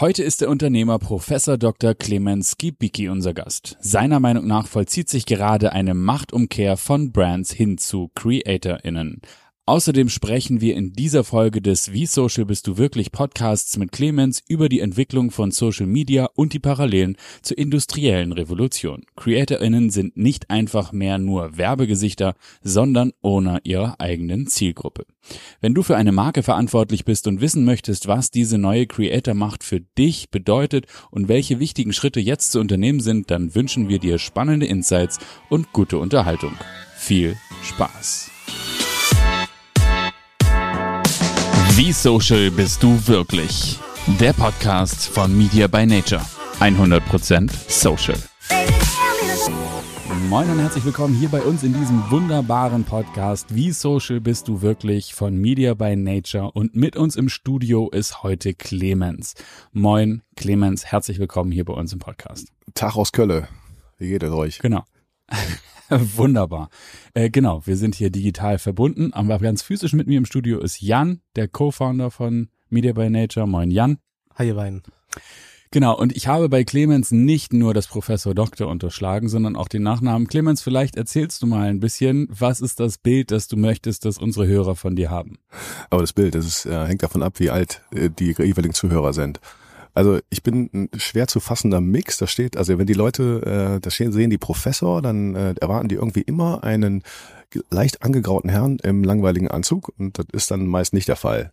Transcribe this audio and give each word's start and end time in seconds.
Heute 0.00 0.22
ist 0.22 0.40
der 0.40 0.48
Unternehmer 0.48 0.98
Professor 0.98 1.58
Dr. 1.58 1.94
Clemens 1.94 2.52
Skibicki 2.52 3.10
unser 3.10 3.34
Gast. 3.34 3.76
Seiner 3.82 4.18
Meinung 4.18 4.46
nach 4.46 4.66
vollzieht 4.66 5.10
sich 5.10 5.26
gerade 5.26 5.72
eine 5.74 5.92
Machtumkehr 5.92 6.78
von 6.78 7.12
Brands 7.12 7.52
hin 7.52 7.76
zu 7.76 8.10
CreatorInnen. 8.14 9.20
Außerdem 9.70 10.08
sprechen 10.08 10.60
wir 10.60 10.74
in 10.74 10.94
dieser 10.94 11.22
Folge 11.22 11.62
des 11.62 11.92
Wie 11.92 12.06
Social 12.06 12.44
bist 12.44 12.66
du 12.66 12.76
wirklich 12.76 13.12
Podcasts 13.12 13.76
mit 13.76 13.92
Clemens 13.92 14.42
über 14.48 14.68
die 14.68 14.80
Entwicklung 14.80 15.30
von 15.30 15.52
Social 15.52 15.86
Media 15.86 16.28
und 16.34 16.54
die 16.54 16.58
Parallelen 16.58 17.16
zur 17.40 17.56
industriellen 17.56 18.32
Revolution. 18.32 19.04
CreatorInnen 19.14 19.90
sind 19.90 20.16
nicht 20.16 20.50
einfach 20.50 20.90
mehr 20.90 21.18
nur 21.18 21.56
Werbegesichter, 21.56 22.34
sondern 22.64 23.12
Owner 23.22 23.60
ihrer 23.62 24.00
eigenen 24.00 24.48
Zielgruppe. 24.48 25.06
Wenn 25.60 25.74
du 25.74 25.84
für 25.84 25.96
eine 25.96 26.10
Marke 26.10 26.42
verantwortlich 26.42 27.04
bist 27.04 27.28
und 27.28 27.40
wissen 27.40 27.64
möchtest, 27.64 28.08
was 28.08 28.32
diese 28.32 28.58
neue 28.58 28.88
Creator-Macht 28.88 29.62
für 29.62 29.82
dich 29.96 30.30
bedeutet 30.30 30.86
und 31.12 31.28
welche 31.28 31.60
wichtigen 31.60 31.92
Schritte 31.92 32.18
jetzt 32.18 32.50
zu 32.50 32.58
unternehmen 32.58 32.98
sind, 32.98 33.30
dann 33.30 33.54
wünschen 33.54 33.88
wir 33.88 34.00
dir 34.00 34.18
spannende 34.18 34.66
Insights 34.66 35.20
und 35.48 35.72
gute 35.72 35.98
Unterhaltung. 35.98 36.54
Viel 36.96 37.36
Spaß! 37.62 38.32
Wie 41.76 41.92
social 41.92 42.50
bist 42.50 42.82
du 42.82 42.98
wirklich? 43.06 43.78
Der 44.18 44.32
Podcast 44.32 45.06
von 45.06 45.36
Media 45.36 45.66
by 45.66 45.86
Nature. 45.86 46.20
100% 46.58 47.50
social. 47.68 48.16
Moin 50.28 50.50
und 50.50 50.58
herzlich 50.58 50.84
willkommen 50.84 51.14
hier 51.14 51.28
bei 51.28 51.40
uns 51.40 51.62
in 51.62 51.72
diesem 51.72 52.10
wunderbaren 52.10 52.84
Podcast 52.84 53.54
Wie 53.54 53.70
social 53.70 54.20
bist 54.20 54.48
du 54.48 54.62
wirklich 54.62 55.14
von 55.14 55.36
Media 55.36 55.74
by 55.74 55.96
Nature 55.96 56.50
und 56.50 56.74
mit 56.74 56.96
uns 56.96 57.16
im 57.16 57.28
Studio 57.28 57.88
ist 57.90 58.22
heute 58.22 58.52
Clemens. 58.52 59.34
Moin 59.72 60.22
Clemens, 60.36 60.86
herzlich 60.86 61.18
willkommen 61.18 61.52
hier 61.52 61.64
bei 61.64 61.74
uns 61.74 61.92
im 61.92 62.00
Podcast. 62.00 62.48
Tag 62.74 62.96
aus 62.96 63.12
Kölle. 63.12 63.48
Wie 63.96 64.08
geht 64.08 64.22
es 64.22 64.32
euch? 64.32 64.58
Genau. 64.58 64.84
Wunderbar. 66.16 66.70
Äh, 67.14 67.30
genau, 67.30 67.66
wir 67.66 67.76
sind 67.76 67.96
hier 67.96 68.10
digital 68.10 68.58
verbunden, 68.58 69.12
aber 69.12 69.38
ganz 69.38 69.62
physisch 69.62 69.92
mit 69.92 70.06
mir 70.06 70.18
im 70.18 70.24
Studio 70.24 70.60
ist 70.60 70.80
Jan, 70.80 71.20
der 71.34 71.48
Co-Founder 71.48 72.10
von 72.10 72.48
Media 72.68 72.92
by 72.92 73.10
Nature. 73.10 73.48
Moin 73.48 73.72
Jan. 73.72 73.98
Hi 74.36 74.46
ihr 74.46 74.54
beiden. 74.54 74.82
Genau, 75.72 75.96
und 75.96 76.16
ich 76.16 76.26
habe 76.26 76.48
bei 76.48 76.64
Clemens 76.64 77.12
nicht 77.12 77.52
nur 77.52 77.74
das 77.74 77.86
Professor 77.86 78.34
Doktor 78.34 78.68
unterschlagen, 78.68 79.28
sondern 79.28 79.54
auch 79.54 79.68
den 79.68 79.82
Nachnamen. 79.82 80.26
Clemens, 80.26 80.62
vielleicht 80.62 80.96
erzählst 80.96 81.42
du 81.42 81.46
mal 81.46 81.68
ein 81.68 81.78
bisschen, 81.78 82.26
was 82.28 82.60
ist 82.60 82.80
das 82.80 82.98
Bild, 82.98 83.30
das 83.30 83.46
du 83.46 83.56
möchtest, 83.56 84.04
dass 84.04 84.18
unsere 84.18 84.46
Hörer 84.46 84.74
von 84.74 84.96
dir 84.96 85.10
haben? 85.10 85.38
Aber 85.88 86.00
das 86.00 86.12
Bild, 86.12 86.34
das 86.34 86.46
ist, 86.46 86.66
äh, 86.66 86.86
hängt 86.86 87.02
davon 87.02 87.22
ab, 87.22 87.34
wie 87.38 87.50
alt 87.50 87.82
äh, 87.92 88.10
die 88.10 88.34
jeweiligen 88.36 88.74
Zuhörer 88.74 89.12
sind. 89.12 89.40
Also 89.94 90.18
ich 90.30 90.42
bin 90.42 90.70
ein 90.72 90.88
schwer 90.96 91.26
zu 91.26 91.40
fassender 91.40 91.80
Mix. 91.80 92.18
Da 92.18 92.26
steht, 92.26 92.56
also 92.56 92.78
wenn 92.78 92.86
die 92.86 92.94
Leute 92.94 93.76
äh, 93.76 93.80
da 93.80 93.90
stehen, 93.90 94.12
sehen 94.12 94.30
die 94.30 94.38
Professor, 94.38 95.02
dann 95.02 95.34
äh, 95.34 95.54
erwarten 95.60 95.88
die 95.88 95.96
irgendwie 95.96 96.22
immer 96.22 96.62
einen 96.64 97.02
leicht 97.70 98.02
angegrauten 98.02 98.50
Herrn 98.50 98.78
im 98.82 99.02
langweiligen 99.02 99.48
Anzug 99.48 99.92
und 99.98 100.18
das 100.18 100.26
ist 100.32 100.50
dann 100.50 100.66
meist 100.66 100.92
nicht 100.94 101.08
der 101.08 101.16
Fall. 101.16 101.52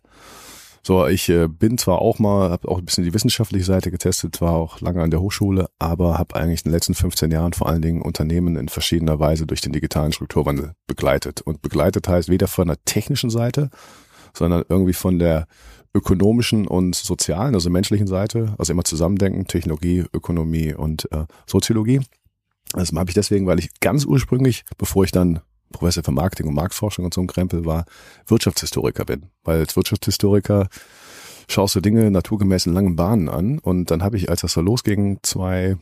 So, 0.82 1.06
ich 1.06 1.28
äh, 1.28 1.48
bin 1.48 1.76
zwar 1.76 2.00
auch 2.00 2.18
mal, 2.18 2.50
habe 2.50 2.68
auch 2.68 2.78
ein 2.78 2.84
bisschen 2.84 3.04
die 3.04 3.12
wissenschaftliche 3.12 3.64
Seite 3.64 3.90
getestet, 3.90 4.40
war 4.40 4.54
auch 4.54 4.80
lange 4.80 5.02
an 5.02 5.10
der 5.10 5.20
Hochschule, 5.20 5.68
aber 5.78 6.18
habe 6.18 6.36
eigentlich 6.36 6.60
in 6.64 6.70
den 6.70 6.74
letzten 6.74 6.94
15 6.94 7.30
Jahren 7.30 7.52
vor 7.52 7.68
allen 7.68 7.82
Dingen 7.82 8.00
Unternehmen 8.00 8.56
in 8.56 8.68
verschiedener 8.68 9.18
Weise 9.18 9.46
durch 9.46 9.60
den 9.60 9.72
digitalen 9.72 10.12
Strukturwandel 10.12 10.72
begleitet. 10.86 11.42
Und 11.42 11.62
begleitet 11.62 12.08
heißt 12.08 12.28
weder 12.28 12.46
von 12.46 12.68
der 12.68 12.82
technischen 12.84 13.28
Seite, 13.28 13.70
sondern 14.32 14.64
irgendwie 14.68 14.92
von 14.92 15.18
der 15.18 15.46
ökonomischen 15.98 16.66
und 16.66 16.94
sozialen, 16.94 17.54
also 17.54 17.70
menschlichen 17.70 18.06
Seite, 18.06 18.54
also 18.56 18.72
immer 18.72 18.84
zusammendenken, 18.84 19.46
Technologie, 19.46 20.04
Ökonomie 20.12 20.72
und 20.72 21.10
äh, 21.12 21.24
Soziologie. 21.46 22.00
Das 22.72 22.92
habe 22.92 23.10
ich 23.10 23.14
deswegen, 23.14 23.46
weil 23.46 23.58
ich 23.58 23.80
ganz 23.80 24.04
ursprünglich, 24.04 24.64
bevor 24.76 25.04
ich 25.04 25.10
dann 25.10 25.40
Professor 25.72 26.04
für 26.04 26.12
Marketing 26.12 26.46
und 26.46 26.54
Marktforschung 26.54 27.04
und 27.04 27.12
so 27.12 27.20
ein 27.20 27.26
Krempel 27.26 27.64
war, 27.64 27.84
Wirtschaftshistoriker 28.26 29.04
bin. 29.04 29.26
Weil 29.42 29.60
als 29.60 29.76
Wirtschaftshistoriker 29.76 30.68
schaust 31.48 31.74
du 31.74 31.80
Dinge 31.80 32.10
naturgemäß 32.10 32.66
in 32.66 32.74
langen 32.74 32.96
Bahnen 32.96 33.28
an. 33.28 33.58
Und 33.58 33.90
dann 33.90 34.02
habe 34.02 34.16
ich, 34.16 34.30
als 34.30 34.42
das 34.42 34.52
so 34.52 34.60
losging, 34.60 35.18
zwei 35.22 35.76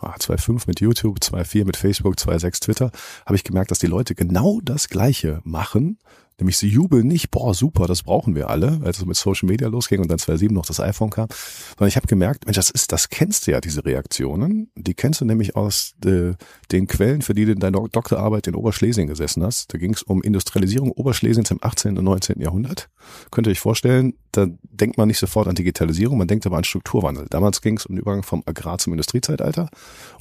2.5 0.00 0.56
ah, 0.56 0.64
mit 0.66 0.80
YouTube, 0.80 1.18
2.4 1.18 1.64
mit 1.64 1.76
Facebook, 1.76 2.14
2.6 2.14 2.60
Twitter, 2.60 2.90
habe 3.26 3.36
ich 3.36 3.44
gemerkt, 3.44 3.70
dass 3.70 3.78
die 3.78 3.86
Leute 3.86 4.14
genau 4.14 4.60
das 4.62 4.88
Gleiche 4.88 5.40
machen, 5.44 5.98
Nämlich 6.38 6.56
sie 6.56 6.68
jubeln 6.68 7.06
nicht, 7.06 7.30
boah, 7.30 7.54
super, 7.54 7.86
das 7.86 8.02
brauchen 8.02 8.34
wir 8.34 8.50
alle, 8.50 8.80
als 8.84 8.98
es 8.98 9.04
mit 9.04 9.16
Social 9.16 9.48
Media 9.48 9.68
losging 9.68 10.00
und 10.00 10.10
dann 10.10 10.18
2007 10.18 10.54
noch 10.54 10.66
das 10.66 10.80
iPhone 10.80 11.10
kam. 11.10 11.28
Sondern 11.70 11.88
ich 11.88 11.96
habe 11.96 12.06
gemerkt, 12.06 12.46
Mensch, 12.46 12.56
das 12.56 12.70
ist, 12.70 12.92
das 12.92 13.08
kennst 13.08 13.46
du 13.46 13.52
ja, 13.52 13.60
diese 13.60 13.84
Reaktionen. 13.84 14.70
Die 14.76 14.94
kennst 14.94 15.20
du 15.20 15.24
nämlich 15.24 15.56
aus 15.56 15.94
äh, 16.04 16.32
den 16.70 16.86
Quellen, 16.86 17.22
für 17.22 17.34
die 17.34 17.44
du 17.44 17.52
in 17.52 17.60
deiner 17.60 17.88
Doktorarbeit 17.88 18.46
in 18.46 18.54
Oberschlesien 18.54 19.06
gesessen 19.06 19.42
hast. 19.42 19.72
Da 19.72 19.78
ging 19.78 19.94
es 19.94 20.02
um 20.02 20.22
Industrialisierung 20.22 20.90
Oberschlesiens 20.92 21.50
im 21.50 21.58
18. 21.60 21.98
und 21.98 22.04
19. 22.04 22.40
Jahrhundert. 22.40 22.88
Könnt 23.30 23.46
ihr 23.46 23.50
euch 23.50 23.60
vorstellen, 23.60 24.14
da 24.32 24.46
denkt 24.62 24.98
man 24.98 25.08
nicht 25.08 25.18
sofort 25.18 25.46
an 25.46 25.54
Digitalisierung, 25.54 26.18
man 26.18 26.28
denkt 26.28 26.46
aber 26.46 26.56
an 26.56 26.64
Strukturwandel. 26.64 27.26
Damals 27.28 27.60
ging 27.60 27.76
es 27.76 27.86
um 27.86 27.94
den 27.94 28.00
Übergang 28.00 28.22
vom 28.22 28.42
Agrar 28.46 28.78
zum 28.78 28.92
Industriezeitalter 28.92 29.68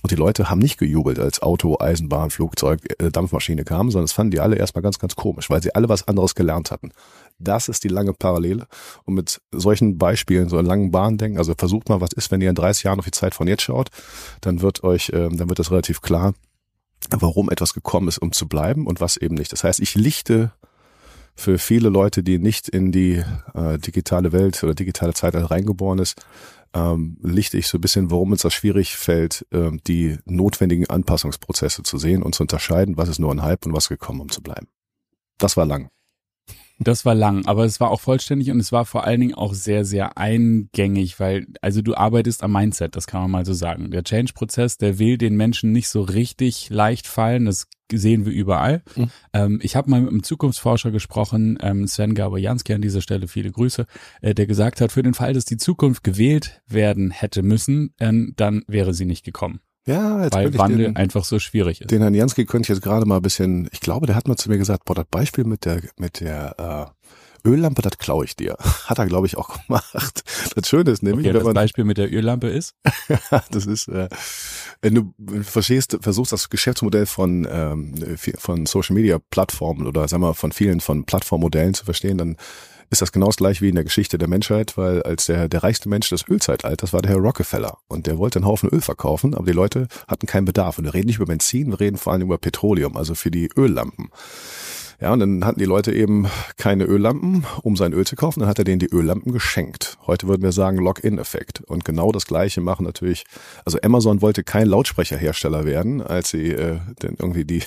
und 0.01 0.11
die 0.11 0.15
Leute 0.15 0.49
haben 0.49 0.59
nicht 0.59 0.77
gejubelt, 0.77 1.19
als 1.19 1.41
Auto, 1.41 1.77
Eisenbahn, 1.79 2.29
Flugzeug, 2.29 2.81
äh, 2.99 3.09
Dampfmaschine 3.09 3.63
kamen, 3.63 3.91
sondern 3.91 4.05
es 4.05 4.13
fanden 4.13 4.31
die 4.31 4.39
alle 4.39 4.57
erstmal 4.57 4.81
ganz, 4.81 4.99
ganz 4.99 5.15
komisch, 5.15 5.49
weil 5.49 5.63
sie 5.63 5.73
alle 5.73 5.89
was 5.89 6.07
anderes 6.07 6.35
gelernt 6.35 6.71
hatten. 6.71 6.91
Das 7.39 7.69
ist 7.69 7.83
die 7.83 7.89
lange 7.89 8.13
Parallele. 8.13 8.67
Und 9.05 9.15
mit 9.15 9.41
solchen 9.51 9.97
Beispielen, 9.97 10.49
so 10.49 10.57
einen 10.57 10.67
langen 10.67 10.91
Bahn 10.91 11.17
denken, 11.17 11.37
also 11.37 11.53
versucht 11.57 11.89
mal, 11.89 12.01
was 12.01 12.13
ist, 12.13 12.31
wenn 12.31 12.41
ihr 12.41 12.49
in 12.49 12.55
30 12.55 12.83
Jahren 12.83 12.99
auf 12.99 13.05
die 13.05 13.11
Zeit 13.11 13.33
von 13.33 13.47
jetzt 13.47 13.63
schaut, 13.63 13.89
dann 14.41 14.61
wird 14.61 14.83
euch, 14.83 15.09
äh, 15.09 15.29
dann 15.29 15.49
wird 15.49 15.59
das 15.59 15.71
relativ 15.71 16.01
klar, 16.01 16.33
warum 17.09 17.49
etwas 17.49 17.73
gekommen 17.73 18.07
ist, 18.07 18.19
um 18.19 18.31
zu 18.31 18.47
bleiben 18.47 18.85
und 18.85 19.01
was 19.01 19.17
eben 19.17 19.35
nicht. 19.35 19.51
Das 19.51 19.63
heißt, 19.63 19.79
ich 19.79 19.95
lichte 19.95 20.51
für 21.35 21.57
viele 21.57 21.89
Leute, 21.89 22.23
die 22.23 22.39
nicht 22.39 22.69
in 22.69 22.91
die 22.91 23.23
äh, 23.53 23.77
digitale 23.77 24.31
Welt 24.31 24.63
oder 24.63 24.73
digitale 24.73 25.13
Zeitalter 25.13 25.51
reingeboren 25.51 25.99
ist, 25.99 26.23
ähm, 26.73 27.17
lichte 27.21 27.57
ich 27.57 27.67
so 27.67 27.77
ein 27.77 27.81
bisschen, 27.81 28.11
warum 28.11 28.31
uns 28.31 28.43
das 28.43 28.53
schwierig 28.53 28.95
fällt, 28.95 29.45
äh, 29.51 29.71
die 29.87 30.17
notwendigen 30.25 30.89
Anpassungsprozesse 30.89 31.83
zu 31.83 31.97
sehen 31.97 32.23
und 32.23 32.35
zu 32.35 32.43
unterscheiden, 32.43 32.97
was 32.97 33.09
ist 33.09 33.19
nur 33.19 33.31
ein 33.31 33.41
Hype 33.41 33.65
und 33.65 33.73
was 33.73 33.89
gekommen, 33.89 34.21
um 34.21 34.29
zu 34.29 34.41
bleiben. 34.41 34.67
Das 35.37 35.57
war 35.57 35.65
lang. 35.65 35.89
Das 36.83 37.05
war 37.05 37.13
lang, 37.13 37.45
aber 37.45 37.63
es 37.65 37.79
war 37.79 37.91
auch 37.91 38.01
vollständig 38.01 38.49
und 38.49 38.59
es 38.59 38.71
war 38.71 38.85
vor 38.85 39.03
allen 39.03 39.21
Dingen 39.21 39.35
auch 39.35 39.53
sehr, 39.53 39.85
sehr 39.85 40.17
eingängig, 40.17 41.19
weil, 41.19 41.45
also 41.61 41.83
du 41.83 41.93
arbeitest 41.93 42.43
am 42.43 42.53
Mindset, 42.53 42.95
das 42.95 43.05
kann 43.05 43.21
man 43.21 43.29
mal 43.29 43.45
so 43.45 43.53
sagen. 43.53 43.91
Der 43.91 44.03
Change-Prozess, 44.03 44.77
der 44.77 44.97
will 44.97 45.19
den 45.19 45.35
Menschen 45.35 45.71
nicht 45.71 45.89
so 45.89 46.01
richtig 46.01 46.71
leicht 46.71 47.05
fallen, 47.05 47.45
das 47.45 47.67
sehen 47.91 48.25
wir 48.25 48.33
überall. 48.33 48.81
Mhm. 48.95 49.11
Ähm, 49.33 49.59
ich 49.61 49.75
habe 49.75 49.91
mal 49.91 50.01
mit 50.01 50.09
einem 50.09 50.23
Zukunftsforscher 50.23 50.89
gesprochen, 50.89 51.59
ähm, 51.61 51.85
Sven 51.85 52.15
Gabojanski 52.15 52.73
an 52.73 52.81
dieser 52.81 53.01
Stelle, 53.01 53.27
viele 53.27 53.51
Grüße, 53.51 53.85
äh, 54.21 54.33
der 54.33 54.47
gesagt 54.47 54.81
hat, 54.81 54.91
für 54.91 55.03
den 55.03 55.13
Fall, 55.13 55.33
dass 55.33 55.45
die 55.45 55.57
Zukunft 55.57 56.03
gewählt 56.03 56.63
werden 56.67 57.11
hätte 57.11 57.43
müssen, 57.43 57.93
äh, 57.99 58.11
dann 58.35 58.63
wäre 58.67 58.95
sie 58.95 59.05
nicht 59.05 59.23
gekommen. 59.23 59.59
Ja, 59.87 60.23
jetzt 60.23 60.35
weil 60.35 60.57
Wandel 60.57 60.77
den, 60.77 60.95
einfach 60.95 61.23
so 61.23 61.39
schwierig 61.39 61.81
ist. 61.81 61.89
Den 61.89 62.01
Herrn 62.01 62.13
Jansky 62.13 62.45
könnte 62.45 62.65
ich 62.65 62.69
jetzt 62.75 62.83
gerade 62.83 63.05
mal 63.05 63.17
ein 63.17 63.21
bisschen, 63.21 63.67
ich 63.71 63.79
glaube, 63.79 64.05
der 64.05 64.15
hat 64.15 64.27
mal 64.27 64.37
zu 64.37 64.49
mir 64.49 64.57
gesagt, 64.57 64.85
boah, 64.85 64.93
das 64.93 65.05
Beispiel 65.09 65.43
mit 65.43 65.65
der, 65.65 65.81
mit 65.97 66.19
der 66.19 66.93
äh, 66.93 67.47
Öllampe, 67.47 67.81
das 67.81 67.97
klaue 67.97 68.25
ich 68.25 68.35
dir. 68.35 68.57
Hat 68.85 68.99
er, 68.99 69.07
glaube 69.07 69.25
ich, 69.25 69.37
auch 69.37 69.65
gemacht. 69.65 70.23
Das 70.55 70.69
Schöne 70.69 70.91
ist 70.91 71.01
nämlich, 71.01 71.27
okay, 71.27 71.35
wenn 71.35 71.45
das 71.45 71.53
Beispiel 71.53 71.83
mit 71.83 71.97
der 71.97 72.13
Öllampe 72.13 72.47
ist? 72.47 72.75
das 73.51 73.65
ist, 73.65 73.87
äh, 73.87 74.09
wenn 74.81 74.95
du 74.95 75.13
verstehst, 75.41 75.97
versuchst 76.01 76.31
das 76.31 76.49
Geschäftsmodell 76.49 77.07
von, 77.07 77.47
ähm, 77.49 77.95
von 78.37 78.65
Social 78.67 78.95
Media 78.95 79.19
Plattformen 79.31 79.87
oder 79.87 80.07
sagen 80.07 80.21
wir 80.21 80.35
von 80.35 80.51
vielen 80.51 80.79
von 80.79 81.05
Plattformmodellen 81.05 81.73
zu 81.73 81.85
verstehen, 81.85 82.17
dann 82.17 82.37
ist 82.91 83.01
das 83.01 83.13
genau 83.13 83.27
das 83.27 83.37
gleiche 83.37 83.61
wie 83.61 83.69
in 83.69 83.75
der 83.75 83.85
Geschichte 83.85 84.17
der 84.17 84.27
Menschheit, 84.27 84.77
weil 84.77 85.01
als 85.03 85.25
der, 85.25 85.47
der 85.47 85.63
reichste 85.63 85.87
Mensch 85.87 86.09
des 86.09 86.27
Ölzeitalters 86.27 86.91
war 86.91 87.01
der 87.01 87.11
Herr 87.11 87.19
Rockefeller 87.19 87.77
und 87.87 88.05
der 88.05 88.17
wollte 88.17 88.39
einen 88.39 88.45
Haufen 88.45 88.69
Öl 88.69 88.81
verkaufen, 88.81 89.33
aber 89.33 89.45
die 89.45 89.53
Leute 89.53 89.87
hatten 90.09 90.27
keinen 90.27 90.45
Bedarf. 90.45 90.77
Und 90.77 90.83
wir 90.83 90.93
reden 90.93 91.07
nicht 91.07 91.15
über 91.15 91.25
Benzin, 91.25 91.71
wir 91.71 91.79
reden 91.79 91.97
vor 91.97 92.11
allem 92.11 92.23
über 92.23 92.37
Petroleum, 92.37 92.97
also 92.97 93.15
für 93.15 93.31
die 93.31 93.49
Öllampen. 93.57 94.09
Ja, 95.01 95.13
und 95.13 95.19
dann 95.19 95.43
hatten 95.45 95.57
die 95.57 95.65
Leute 95.65 95.91
eben 95.91 96.27
keine 96.57 96.83
Öllampen, 96.83 97.43
um 97.63 97.75
sein 97.75 97.91
Öl 97.91 98.05
zu 98.05 98.15
kaufen. 98.15 98.41
Dann 98.41 98.47
hat 98.47 98.59
er 98.59 98.65
denen 98.65 98.77
die 98.77 98.93
Öllampen 98.93 99.33
geschenkt. 99.33 99.97
Heute 100.05 100.27
würden 100.27 100.43
wir 100.43 100.51
sagen 100.51 100.77
Lock-in-Effekt. 100.77 101.61
Und 101.61 101.83
genau 101.83 102.11
das 102.11 102.27
Gleiche 102.27 102.61
machen 102.61 102.85
natürlich, 102.85 103.23
also 103.65 103.79
Amazon 103.81 104.21
wollte 104.21 104.43
kein 104.43 104.67
Lautsprecherhersteller 104.67 105.65
werden, 105.65 106.03
als 106.03 106.29
sie 106.29 106.51
äh, 106.51 106.77
denn 107.01 107.15
irgendwie 107.17 107.45
die, 107.45 107.63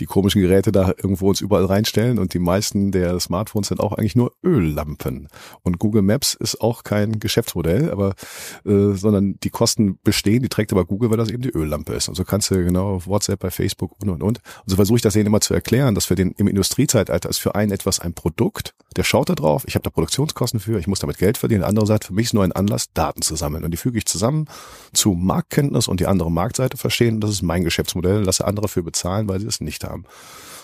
die 0.00 0.06
komischen 0.06 0.42
Geräte 0.42 0.72
da 0.72 0.88
irgendwo 0.88 1.28
uns 1.28 1.40
überall 1.40 1.66
reinstellen. 1.66 2.18
Und 2.18 2.34
die 2.34 2.40
meisten 2.40 2.90
der 2.90 3.20
Smartphones 3.20 3.68
sind 3.68 3.78
auch 3.78 3.92
eigentlich 3.92 4.16
nur 4.16 4.32
Öllampen. 4.42 5.28
Und 5.62 5.78
Google 5.78 6.02
Maps 6.02 6.34
ist 6.34 6.60
auch 6.60 6.82
kein 6.82 7.20
Geschäftsmodell, 7.20 7.92
aber 7.92 8.16
äh, 8.64 8.90
sondern 8.94 9.38
die 9.38 9.50
Kosten 9.50 10.00
bestehen, 10.02 10.42
die 10.42 10.48
trägt 10.48 10.72
aber 10.72 10.84
Google, 10.84 11.10
weil 11.10 11.16
das 11.16 11.30
eben 11.30 11.42
die 11.42 11.50
Öllampe 11.50 11.92
ist. 11.92 12.08
Und 12.08 12.16
so 12.16 12.24
kannst 12.24 12.50
du 12.50 12.56
genau 12.64 12.96
auf 12.96 13.06
WhatsApp, 13.06 13.38
bei 13.38 13.52
Facebook 13.52 13.92
und 14.02 14.08
und 14.08 14.24
und. 14.24 14.38
Und 14.38 14.42
so 14.66 14.74
versuche 14.74 14.96
ich 14.96 15.02
das 15.02 15.12
denen 15.12 15.26
immer 15.26 15.40
zu 15.40 15.54
erklären, 15.54 15.94
dass 15.94 16.10
wir 16.10 16.16
den 16.16 16.32
im 16.32 16.55
Industriezeitalter 16.56 17.28
ist 17.28 17.38
für 17.38 17.54
einen 17.54 17.72
etwas 17.72 18.00
ein 18.00 18.14
Produkt, 18.14 18.74
der 18.96 19.04
schaut 19.04 19.28
da 19.28 19.34
drauf, 19.34 19.64
ich 19.66 19.74
habe 19.74 19.82
da 19.82 19.90
Produktionskosten 19.90 20.58
für, 20.58 20.78
ich 20.78 20.86
muss 20.86 21.00
damit 21.00 21.18
Geld 21.18 21.36
verdienen. 21.36 21.60
Der 21.60 21.68
andere 21.68 21.86
sagt, 21.86 22.04
für 22.04 22.14
mich 22.14 22.26
ist 22.26 22.32
nur 22.34 22.44
ein 22.44 22.52
Anlass, 22.52 22.92
Daten 22.94 23.22
zu 23.22 23.36
sammeln. 23.36 23.62
Und 23.64 23.70
die 23.70 23.76
füge 23.76 23.98
ich 23.98 24.06
zusammen 24.06 24.46
zu 24.92 25.12
Marktkenntnis 25.12 25.86
und 25.86 26.00
die 26.00 26.06
andere 26.06 26.30
Marktseite 26.30 26.76
verstehen. 26.76 27.20
Das 27.20 27.30
ist 27.30 27.42
mein 27.42 27.62
Geschäftsmodell, 27.62 28.22
lasse 28.22 28.46
andere 28.46 28.68
für 28.68 28.82
bezahlen, 28.82 29.28
weil 29.28 29.40
sie 29.40 29.46
es 29.46 29.60
nicht 29.60 29.84
haben. 29.84 30.04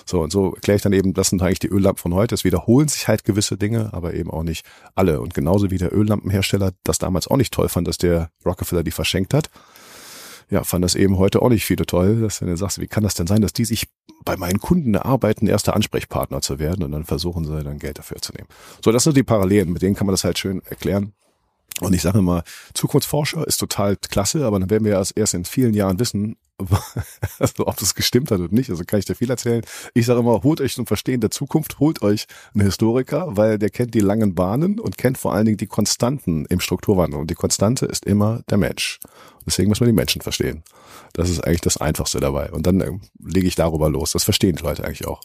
So, 0.06 0.20
und 0.20 0.32
so 0.32 0.54
erkläre 0.54 0.76
ich 0.76 0.82
dann 0.82 0.92
eben, 0.92 1.14
das 1.14 1.28
sind 1.28 1.42
eigentlich 1.42 1.60
die 1.60 1.68
Öllampen 1.68 2.00
von 2.00 2.14
heute. 2.14 2.34
Es 2.34 2.44
wiederholen 2.44 2.88
sich 2.88 3.06
halt 3.06 3.24
gewisse 3.24 3.56
Dinge, 3.56 3.90
aber 3.92 4.14
eben 4.14 4.30
auch 4.30 4.42
nicht 4.42 4.64
alle. 4.94 5.20
Und 5.20 5.34
genauso 5.34 5.70
wie 5.70 5.78
der 5.78 5.94
Öllampenhersteller 5.94 6.72
das 6.84 6.98
damals 6.98 7.28
auch 7.28 7.36
nicht 7.36 7.52
toll 7.52 7.68
fand, 7.68 7.86
dass 7.86 7.98
der 7.98 8.30
Rockefeller 8.44 8.82
die 8.82 8.90
verschenkt 8.90 9.34
hat, 9.34 9.50
ja, 10.52 10.64
fand 10.64 10.84
das 10.84 10.94
eben 10.94 11.16
heute 11.16 11.40
auch 11.40 11.48
nicht 11.48 11.64
viele 11.64 11.86
toll, 11.86 12.20
dass 12.20 12.38
du 12.38 12.44
dann 12.44 12.58
sagst, 12.58 12.78
wie 12.78 12.86
kann 12.86 13.02
das 13.02 13.14
denn 13.14 13.26
sein, 13.26 13.40
dass 13.40 13.54
die 13.54 13.64
sich 13.64 13.88
bei 14.22 14.36
meinen 14.36 14.60
Kunden 14.60 14.92
erarbeiten, 14.92 15.46
erster 15.46 15.74
Ansprechpartner 15.74 16.42
zu 16.42 16.58
werden 16.58 16.84
und 16.84 16.92
dann 16.92 17.04
versuchen 17.04 17.46
sie 17.46 17.64
dann 17.64 17.78
Geld 17.78 17.98
dafür 17.98 18.18
zu 18.20 18.32
nehmen. 18.32 18.48
So, 18.84 18.92
das 18.92 19.04
sind 19.04 19.16
die 19.16 19.22
Parallelen, 19.22 19.72
mit 19.72 19.80
denen 19.80 19.94
kann 19.94 20.06
man 20.06 20.12
das 20.12 20.24
halt 20.24 20.38
schön 20.38 20.60
erklären. 20.66 21.14
Und 21.80 21.94
ich 21.94 22.02
sage 22.02 22.18
immer, 22.18 22.44
Zukunftsforscher 22.74 23.46
ist 23.46 23.56
total 23.56 23.96
klasse, 23.96 24.44
aber 24.44 24.60
dann 24.60 24.68
werden 24.68 24.84
wir 24.84 24.92
erst, 24.92 25.16
erst 25.16 25.32
in 25.32 25.46
vielen 25.46 25.72
Jahren 25.72 25.98
wissen, 25.98 26.36
also 27.38 27.66
ob 27.66 27.76
das 27.76 27.94
gestimmt 27.94 28.30
hat 28.30 28.40
oder 28.40 28.52
nicht. 28.52 28.70
Also 28.70 28.84
kann 28.84 28.98
ich 28.98 29.04
dir 29.04 29.14
viel 29.14 29.30
erzählen. 29.30 29.62
Ich 29.94 30.06
sage 30.06 30.20
immer, 30.20 30.42
holt 30.42 30.60
euch 30.60 30.74
zum 30.74 30.86
Verstehen 30.86 31.20
der 31.20 31.30
Zukunft, 31.30 31.78
holt 31.78 32.02
euch 32.02 32.26
einen 32.54 32.64
Historiker, 32.64 33.36
weil 33.36 33.58
der 33.58 33.70
kennt 33.70 33.94
die 33.94 34.00
langen 34.00 34.34
Bahnen 34.34 34.78
und 34.78 34.98
kennt 34.98 35.18
vor 35.18 35.34
allen 35.34 35.46
Dingen 35.46 35.58
die 35.58 35.66
Konstanten 35.66 36.44
im 36.46 36.60
Strukturwandel. 36.60 37.20
Und 37.20 37.30
die 37.30 37.34
Konstante 37.34 37.86
ist 37.86 38.06
immer 38.06 38.42
der 38.50 38.58
Mensch. 38.58 39.00
Deswegen 39.46 39.68
muss 39.68 39.80
man 39.80 39.88
die 39.88 39.94
Menschen 39.94 40.22
verstehen. 40.22 40.62
Das 41.12 41.28
ist 41.28 41.40
eigentlich 41.40 41.60
das 41.60 41.76
Einfachste 41.76 42.20
dabei. 42.20 42.50
Und 42.52 42.66
dann 42.66 42.80
äh, 42.80 42.90
lege 43.24 43.46
ich 43.46 43.54
darüber 43.54 43.90
los. 43.90 44.12
Das 44.12 44.24
verstehen 44.24 44.56
die 44.56 44.62
Leute 44.62 44.84
eigentlich 44.84 45.06
auch. 45.06 45.22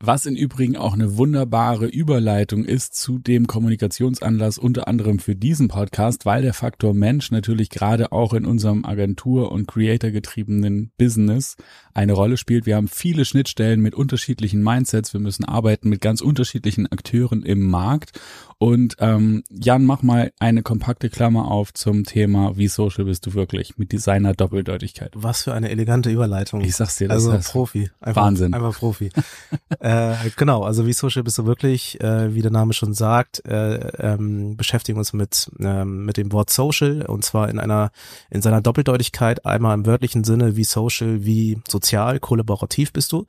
Was 0.00 0.26
im 0.26 0.36
Übrigen 0.36 0.76
auch 0.76 0.92
eine 0.92 1.16
wunderbare 1.16 1.86
Überleitung 1.86 2.64
ist 2.64 2.94
zu 2.94 3.18
dem 3.18 3.48
Kommunikationsanlass 3.48 4.56
unter 4.56 4.86
anderem 4.86 5.18
für 5.18 5.34
diesen 5.34 5.66
Podcast, 5.66 6.24
weil 6.24 6.42
der 6.42 6.54
Faktor 6.54 6.94
Mensch 6.94 7.32
natürlich 7.32 7.68
gerade 7.68 8.12
auch 8.12 8.32
in 8.32 8.44
unserem 8.44 8.84
Agentur- 8.84 9.50
und 9.50 9.66
Creator-getriebenen 9.66 10.92
Business 10.98 11.56
eine 11.94 12.12
Rolle 12.12 12.36
spielt. 12.36 12.64
Wir 12.64 12.76
haben 12.76 12.86
viele 12.86 13.24
Schnittstellen 13.24 13.80
mit 13.80 13.96
unterschiedlichen 13.96 14.62
Mindsets. 14.62 15.12
Wir 15.14 15.20
müssen 15.20 15.44
arbeiten 15.44 15.88
mit 15.88 16.00
ganz 16.00 16.20
unterschiedlichen 16.20 16.86
Akteuren 16.86 17.42
im 17.42 17.66
Markt 17.66 18.12
und 18.60 18.96
ähm, 18.98 19.44
Jan, 19.50 19.84
mach 19.84 20.02
mal 20.02 20.32
eine 20.40 20.62
kompakte 20.62 21.10
Klammer 21.10 21.48
auf 21.48 21.72
zum 21.72 22.02
Thema, 22.04 22.56
wie 22.56 22.66
social 22.66 23.04
bist 23.04 23.24
du 23.26 23.34
wirklich 23.34 23.78
mit 23.78 23.92
Designer 23.92 24.34
Doppeldeutigkeit. 24.34 25.12
Was 25.14 25.44
für 25.44 25.54
eine 25.54 25.70
elegante 25.70 26.10
Überleitung. 26.10 26.62
Ich 26.62 26.74
sag's 26.74 26.96
dir, 26.96 27.06
das 27.06 27.18
also 27.18 27.34
heißt 27.34 27.52
Profi. 27.52 27.90
Einfach, 28.00 28.22
Wahnsinn. 28.22 28.54
Einfach 28.54 28.76
Profi. 28.76 29.10
äh, 29.78 30.14
genau, 30.36 30.64
also 30.64 30.86
wie 30.86 30.92
social 30.92 31.22
bist 31.22 31.38
du 31.38 31.46
wirklich, 31.46 32.00
äh, 32.00 32.34
wie 32.34 32.42
der 32.42 32.50
Name 32.50 32.72
schon 32.72 32.94
sagt, 32.94 33.46
äh, 33.46 33.76
ähm, 33.98 34.56
beschäftigen 34.56 34.98
uns 34.98 35.12
mit 35.12 35.52
ähm, 35.60 36.04
mit 36.04 36.16
dem 36.16 36.32
Wort 36.32 36.50
social 36.50 37.02
und 37.02 37.24
zwar 37.24 37.48
in 37.50 37.60
einer 37.60 37.92
in 38.28 38.42
seiner 38.42 38.60
Doppeldeutigkeit 38.60 39.46
einmal 39.46 39.74
im 39.74 39.86
wörtlichen 39.86 40.24
Sinne 40.24 40.56
wie 40.56 40.64
social, 40.64 41.24
wie 41.24 41.58
sozial, 41.68 42.18
kollaborativ 42.18 42.92
bist 42.92 43.12
du 43.12 43.24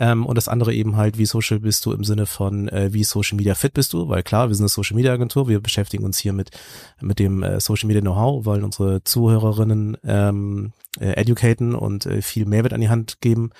ähm, 0.00 0.24
und 0.24 0.36
das 0.36 0.48
andere 0.48 0.72
eben 0.72 0.96
halt, 0.96 1.18
wie 1.18 1.26
social 1.26 1.60
bist 1.60 1.84
du 1.84 1.92
im 1.92 2.04
Sinne 2.04 2.24
von, 2.24 2.68
äh, 2.68 2.92
wie 2.94 3.04
Social 3.04 3.36
Media 3.36 3.54
fit 3.54 3.74
bist 3.74 3.92
du, 3.92 4.08
weil 4.08 4.22
klar, 4.22 4.48
wir 4.48 4.54
sind 4.54 4.64
eine 4.64 4.70
Social 4.70 4.96
Media 4.96 5.12
Agentur, 5.12 5.46
wir 5.46 5.60
beschäftigen 5.60 6.04
uns 6.04 6.18
hier 6.18 6.32
mit, 6.32 6.50
mit 7.02 7.18
dem 7.18 7.42
äh, 7.42 7.60
Social 7.60 7.86
Media 7.86 8.00
Know-how, 8.00 8.46
wollen 8.46 8.64
unsere 8.64 9.04
Zuhörerinnen 9.04 9.98
ähm, 10.02 10.72
äh, 10.98 11.12
educaten 11.12 11.74
und 11.74 12.06
äh, 12.06 12.22
viel 12.22 12.46
Mehrwert 12.46 12.72
an 12.72 12.80
die 12.80 12.88
Hand 12.88 13.20
geben. 13.20 13.50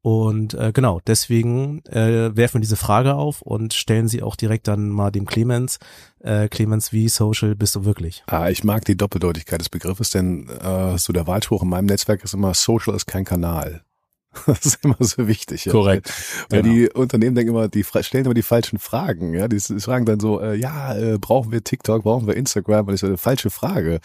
Und 0.00 0.54
äh, 0.54 0.72
genau, 0.72 1.00
deswegen 1.06 1.84
äh, 1.84 2.34
werfen 2.34 2.54
wir 2.54 2.60
diese 2.62 2.76
Frage 2.76 3.14
auf 3.14 3.42
und 3.42 3.74
stellen 3.74 4.08
sie 4.08 4.22
auch 4.22 4.34
direkt 4.34 4.68
dann 4.68 4.88
mal 4.88 5.10
dem 5.10 5.26
Clemens. 5.26 5.78
Äh, 6.20 6.48
Clemens, 6.48 6.92
wie 6.92 7.10
social 7.10 7.54
bist 7.54 7.76
du 7.76 7.84
wirklich? 7.84 8.24
Ah, 8.26 8.48
ich 8.48 8.64
mag 8.64 8.86
die 8.86 8.96
Doppeldeutigkeit 8.96 9.60
des 9.60 9.68
Begriffes, 9.68 10.08
denn 10.08 10.48
äh, 10.48 10.96
so 10.96 11.12
der 11.12 11.26
Wahlspruch 11.26 11.62
in 11.62 11.68
meinem 11.68 11.86
Netzwerk 11.86 12.24
ist 12.24 12.32
immer, 12.32 12.54
social 12.54 12.96
ist 12.96 13.06
kein 13.06 13.26
Kanal. 13.26 13.82
Das 14.46 14.64
ist 14.64 14.84
immer 14.84 14.96
so 15.00 15.26
wichtig. 15.26 15.64
Ja. 15.66 15.72
Korrekt. 15.72 16.12
Weil 16.48 16.62
genau. 16.62 16.74
die 16.74 16.90
Unternehmen 16.90 17.34
denken 17.34 17.50
immer, 17.50 17.68
die 17.68 17.84
stellen 17.84 18.24
immer 18.24 18.34
die 18.34 18.42
falschen 18.42 18.78
Fragen. 18.78 19.34
Ja, 19.34 19.48
die, 19.48 19.60
fragen 19.60 20.04
dann 20.04 20.20
so, 20.20 20.40
äh, 20.40 20.54
ja, 20.54 20.94
äh, 20.94 21.18
brauchen 21.18 21.52
wir 21.52 21.62
TikTok, 21.62 22.02
brauchen 22.02 22.26
wir 22.26 22.36
Instagram? 22.36 22.88
Und 22.88 22.94
ich 22.94 23.00
so, 23.00 23.06
eine 23.06 23.18
falsche 23.18 23.50
Frage. 23.50 24.00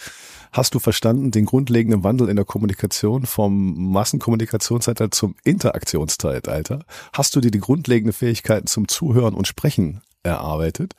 Hast 0.51 0.74
du 0.74 0.79
verstanden 0.79 1.31
den 1.31 1.45
grundlegenden 1.45 2.03
Wandel 2.03 2.29
in 2.29 2.35
der 2.35 2.45
Kommunikation 2.45 3.25
vom 3.25 3.91
Massenkommunikationszeitalter 3.91 5.12
zum 5.12 5.35
Interaktionszeitalter? 5.44 6.83
Hast 7.13 7.35
du 7.35 7.41
dir 7.41 7.51
die 7.51 7.59
grundlegenden 7.59 8.13
Fähigkeiten 8.13 8.68
zum 8.68 8.88
Zuhören 8.88 9.33
und 9.33 9.47
Sprechen 9.47 10.01
erarbeitet 10.27 10.94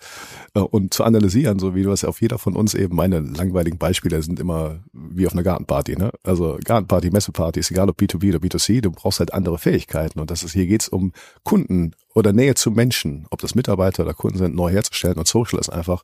äh, 0.55 0.61
und 0.61 0.95
zu 0.95 1.05
analysieren, 1.05 1.59
so 1.59 1.75
wie 1.75 1.83
du 1.83 1.93
es 1.93 2.05
auf 2.05 2.21
jeder 2.21 2.39
von 2.39 2.57
uns 2.57 2.75
eben, 2.75 2.97
meine 2.97 3.21
langweiligen 3.21 3.79
Beispiele 3.79 4.23
sind 4.23 4.41
immer 4.41 4.81
wie 4.93 5.27
auf 5.27 5.33
einer 5.33 5.43
Gartenparty, 5.43 5.97
ne? 5.97 6.11
Also 6.23 6.59
Gartenparty, 6.65 7.11
Messeparty, 7.11 7.61
ist 7.61 7.71
egal 7.71 7.89
ob 7.89 7.99
B2B 7.99 8.31
oder 8.31 8.39
B2C, 8.39 8.81
du 8.81 8.91
brauchst 8.91 9.21
halt 9.21 9.33
andere 9.33 9.59
Fähigkeiten 9.59 10.21
und 10.21 10.31
das 10.31 10.43
ist, 10.43 10.53
hier 10.53 10.67
geht's 10.67 10.89
um 10.89 11.13
Kunden 11.45 11.93
oder 12.15 12.33
Nähe 12.33 12.55
zu 12.55 12.71
Menschen, 12.71 13.27
ob 13.31 13.41
das 13.41 13.55
Mitarbeiter 13.55 14.03
oder 14.03 14.15
Kunden 14.15 14.39
sind, 14.39 14.55
neu 14.55 14.71
herzustellen 14.71 15.19
und 15.19 15.29
Social 15.29 15.59
ist 15.59 15.71
einfach, 15.71 16.03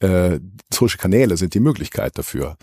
äh, 0.00 0.40
Social 0.72 0.98
Kanäle 0.98 1.36
sind 1.36 1.54
die 1.54 1.60
Möglichkeit 1.60 2.18
dafür. 2.18 2.56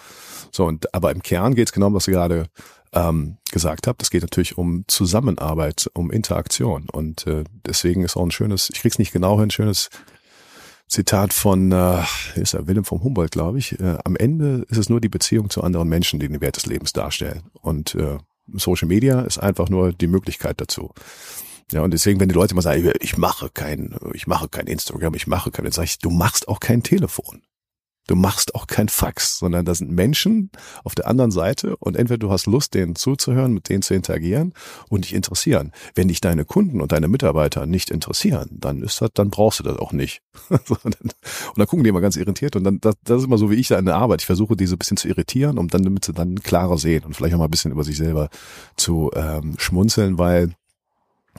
So, 0.51 0.65
und 0.65 0.93
aber 0.93 1.11
im 1.11 1.21
Kern 1.21 1.55
geht's 1.55 1.71
genau, 1.71 1.93
was 1.93 2.05
du 2.05 2.11
gerade 2.11 2.47
ähm, 2.95 3.37
gesagt 3.51 3.87
habt. 3.87 4.01
Es 4.01 4.09
geht 4.09 4.23
natürlich 4.23 4.57
um 4.57 4.85
Zusammenarbeit, 4.87 5.89
um 5.93 6.11
Interaktion. 6.11 6.87
Und 6.89 7.27
äh, 7.27 7.43
deswegen 7.65 8.03
ist 8.03 8.15
auch 8.15 8.23
ein 8.23 8.31
schönes, 8.31 8.69
ich 8.73 8.81
krieg's 8.81 8.97
nicht 8.97 9.11
genau 9.11 9.39
hin, 9.39 9.51
schönes 9.51 9.89
Zitat 10.87 11.33
von 11.33 11.71
äh, 11.71 12.03
ist 12.35 12.53
er 12.53 12.67
Willem 12.67 12.85
vom 12.85 13.03
Humboldt, 13.03 13.31
glaube 13.31 13.57
ich. 13.57 13.79
Äh, 13.79 13.97
am 14.03 14.15
Ende 14.15 14.65
ist 14.69 14.77
es 14.77 14.89
nur 14.89 15.01
die 15.01 15.09
Beziehung 15.09 15.49
zu 15.49 15.63
anderen 15.63 15.89
Menschen, 15.89 16.19
die 16.19 16.27
den 16.27 16.41
Wert 16.41 16.57
des 16.57 16.67
Lebens 16.67 16.93
darstellen. 16.93 17.43
Und 17.61 17.95
äh, 17.95 18.17
Social 18.53 18.87
Media 18.87 19.21
ist 19.21 19.39
einfach 19.39 19.69
nur 19.69 19.91
die 19.91 20.07
Möglichkeit 20.07 20.61
dazu. 20.61 20.91
Ja, 21.71 21.81
und 21.81 21.91
deswegen, 21.91 22.19
wenn 22.19 22.29
die 22.29 22.35
Leute 22.35 22.53
mal 22.53 22.61
sagen, 22.61 22.91
ich 22.99 23.17
mache 23.17 23.49
kein, 23.49 23.95
ich 24.13 24.27
mache 24.27 24.47
kein 24.47 24.67
Instagram, 24.67 25.15
ich 25.15 25.25
mache 25.25 25.49
kein, 25.49 25.65
dann 25.65 25.71
sage 25.71 25.85
ich, 25.85 25.97
du 25.97 26.11
machst 26.11 26.47
auch 26.47 26.59
kein 26.59 26.83
Telefon. 26.83 27.41
Du 28.07 28.15
machst 28.15 28.53
auch 28.53 28.67
kein 28.67 28.87
Fax, 28.87 29.39
sondern 29.39 29.65
da 29.65 29.73
sind 29.73 29.91
Menschen 29.91 30.51
auf 30.83 30.93
der 30.93 31.07
anderen 31.07 31.31
Seite 31.31 31.75
und 31.77 31.95
entweder 31.95 32.19
du 32.19 32.31
hast 32.31 32.45
Lust, 32.45 32.73
denen 32.75 32.95
zuzuhören, 32.95 33.53
mit 33.53 33.67
denen 33.69 33.81
zu 33.81 33.95
interagieren 33.95 34.53
und 34.89 35.05
dich 35.05 35.13
interessieren. 35.13 35.71
Wenn 35.95 36.07
dich 36.07 36.21
deine 36.21 36.45
Kunden 36.45 36.81
und 36.81 36.91
deine 36.91 37.07
Mitarbeiter 37.07 37.65
nicht 37.65 37.89
interessieren, 37.89 38.49
dann 38.51 38.83
ist 38.83 39.01
das, 39.01 39.09
dann 39.13 39.31
brauchst 39.31 39.59
du 39.59 39.63
das 39.63 39.77
auch 39.77 39.91
nicht. 39.91 40.21
und 40.49 40.97
dann 41.55 41.67
gucken 41.67 41.83
die 41.83 41.89
immer 41.89 42.01
ganz 42.01 42.15
irritiert 42.15 42.55
und 42.55 42.63
dann, 42.63 42.79
das, 42.79 42.95
das 43.03 43.19
ist 43.19 43.25
immer 43.25 43.39
so 43.39 43.49
wie 43.49 43.55
ich 43.55 43.69
da 43.69 43.79
in 43.79 43.85
der 43.85 43.95
Arbeit. 43.95 44.21
Ich 44.21 44.27
versuche, 44.27 44.55
diese 44.55 44.75
ein 44.75 44.79
bisschen 44.79 44.97
zu 44.97 45.07
irritieren, 45.07 45.57
um 45.57 45.67
dann, 45.67 45.83
damit 45.83 46.05
sie 46.05 46.13
dann 46.13 46.35
klarer 46.35 46.77
sehen 46.77 47.03
und 47.05 47.15
vielleicht 47.15 47.33
auch 47.33 47.39
mal 47.39 47.45
ein 47.45 47.51
bisschen 47.51 47.71
über 47.71 47.83
sich 47.83 47.97
selber 47.97 48.29
zu 48.77 49.11
ähm, 49.15 49.55
schmunzeln, 49.57 50.19
weil 50.19 50.53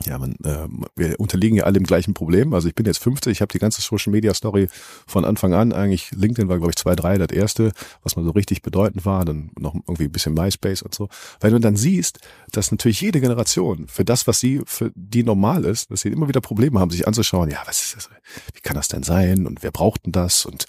ja, 0.05 0.19
man, 0.19 0.33
äh, 0.45 0.69
wir 0.95 1.19
unterliegen 1.19 1.57
ja 1.57 1.65
alle 1.65 1.79
im 1.79 1.85
gleichen 1.85 2.15
Problem. 2.15 2.53
Also 2.53 2.69
ich 2.69 2.75
bin 2.75 2.85
jetzt 2.85 2.99
50, 2.99 3.33
ich 3.33 3.41
habe 3.41 3.53
die 3.53 3.59
ganze 3.59 3.81
Social 3.81 4.13
Media 4.13 4.35
Story 4.35 4.69
von 5.07 5.25
Anfang 5.25 5.55
an 5.55 5.73
eigentlich. 5.73 6.11
LinkedIn 6.13 6.49
war 6.49 6.59
glaube 6.59 6.73
ich 6.73 6.77
zwei, 6.77 6.95
drei 6.95 7.17
das 7.17 7.31
erste, 7.31 7.73
was 8.03 8.17
mal 8.17 8.25
so 8.25 8.31
richtig 8.31 8.63
bedeutend 8.63 9.07
war. 9.07 9.25
Dann 9.25 9.51
noch 9.59 9.75
irgendwie 9.75 10.05
ein 10.05 10.13
bisschen 10.13 10.35
MySpace 10.35 10.83
und 10.83 10.95
so. 10.95 11.09
Weil 11.41 11.51
du 11.51 11.59
dann 11.59 11.77
siehst, 11.77 12.19
dass 12.53 12.71
natürlich 12.71 13.01
jede 13.01 13.21
Generation 13.21 13.89
für 13.89 14.05
das, 14.05 14.27
was 14.27 14.39
sie 14.39 14.61
für 14.67 14.93
die 14.95 15.23
normal 15.23 15.65
ist, 15.65 15.91
dass 15.91 16.03
sie 16.03 16.11
immer 16.11 16.29
wieder 16.29 16.41
Probleme 16.41 16.79
haben, 16.79 16.91
sich 16.91 17.09
anzuschauen. 17.09 17.51
Ja, 17.51 17.63
was 17.67 17.83
ist 17.83 17.97
das? 17.97 18.11
Wie 18.53 18.61
kann 18.61 18.77
das 18.77 18.89
denn 18.89 19.03
sein? 19.03 19.47
Und 19.47 19.63
wer 19.63 19.71
braucht 19.71 20.05
denn 20.05 20.13
das? 20.13 20.45
Und 20.45 20.67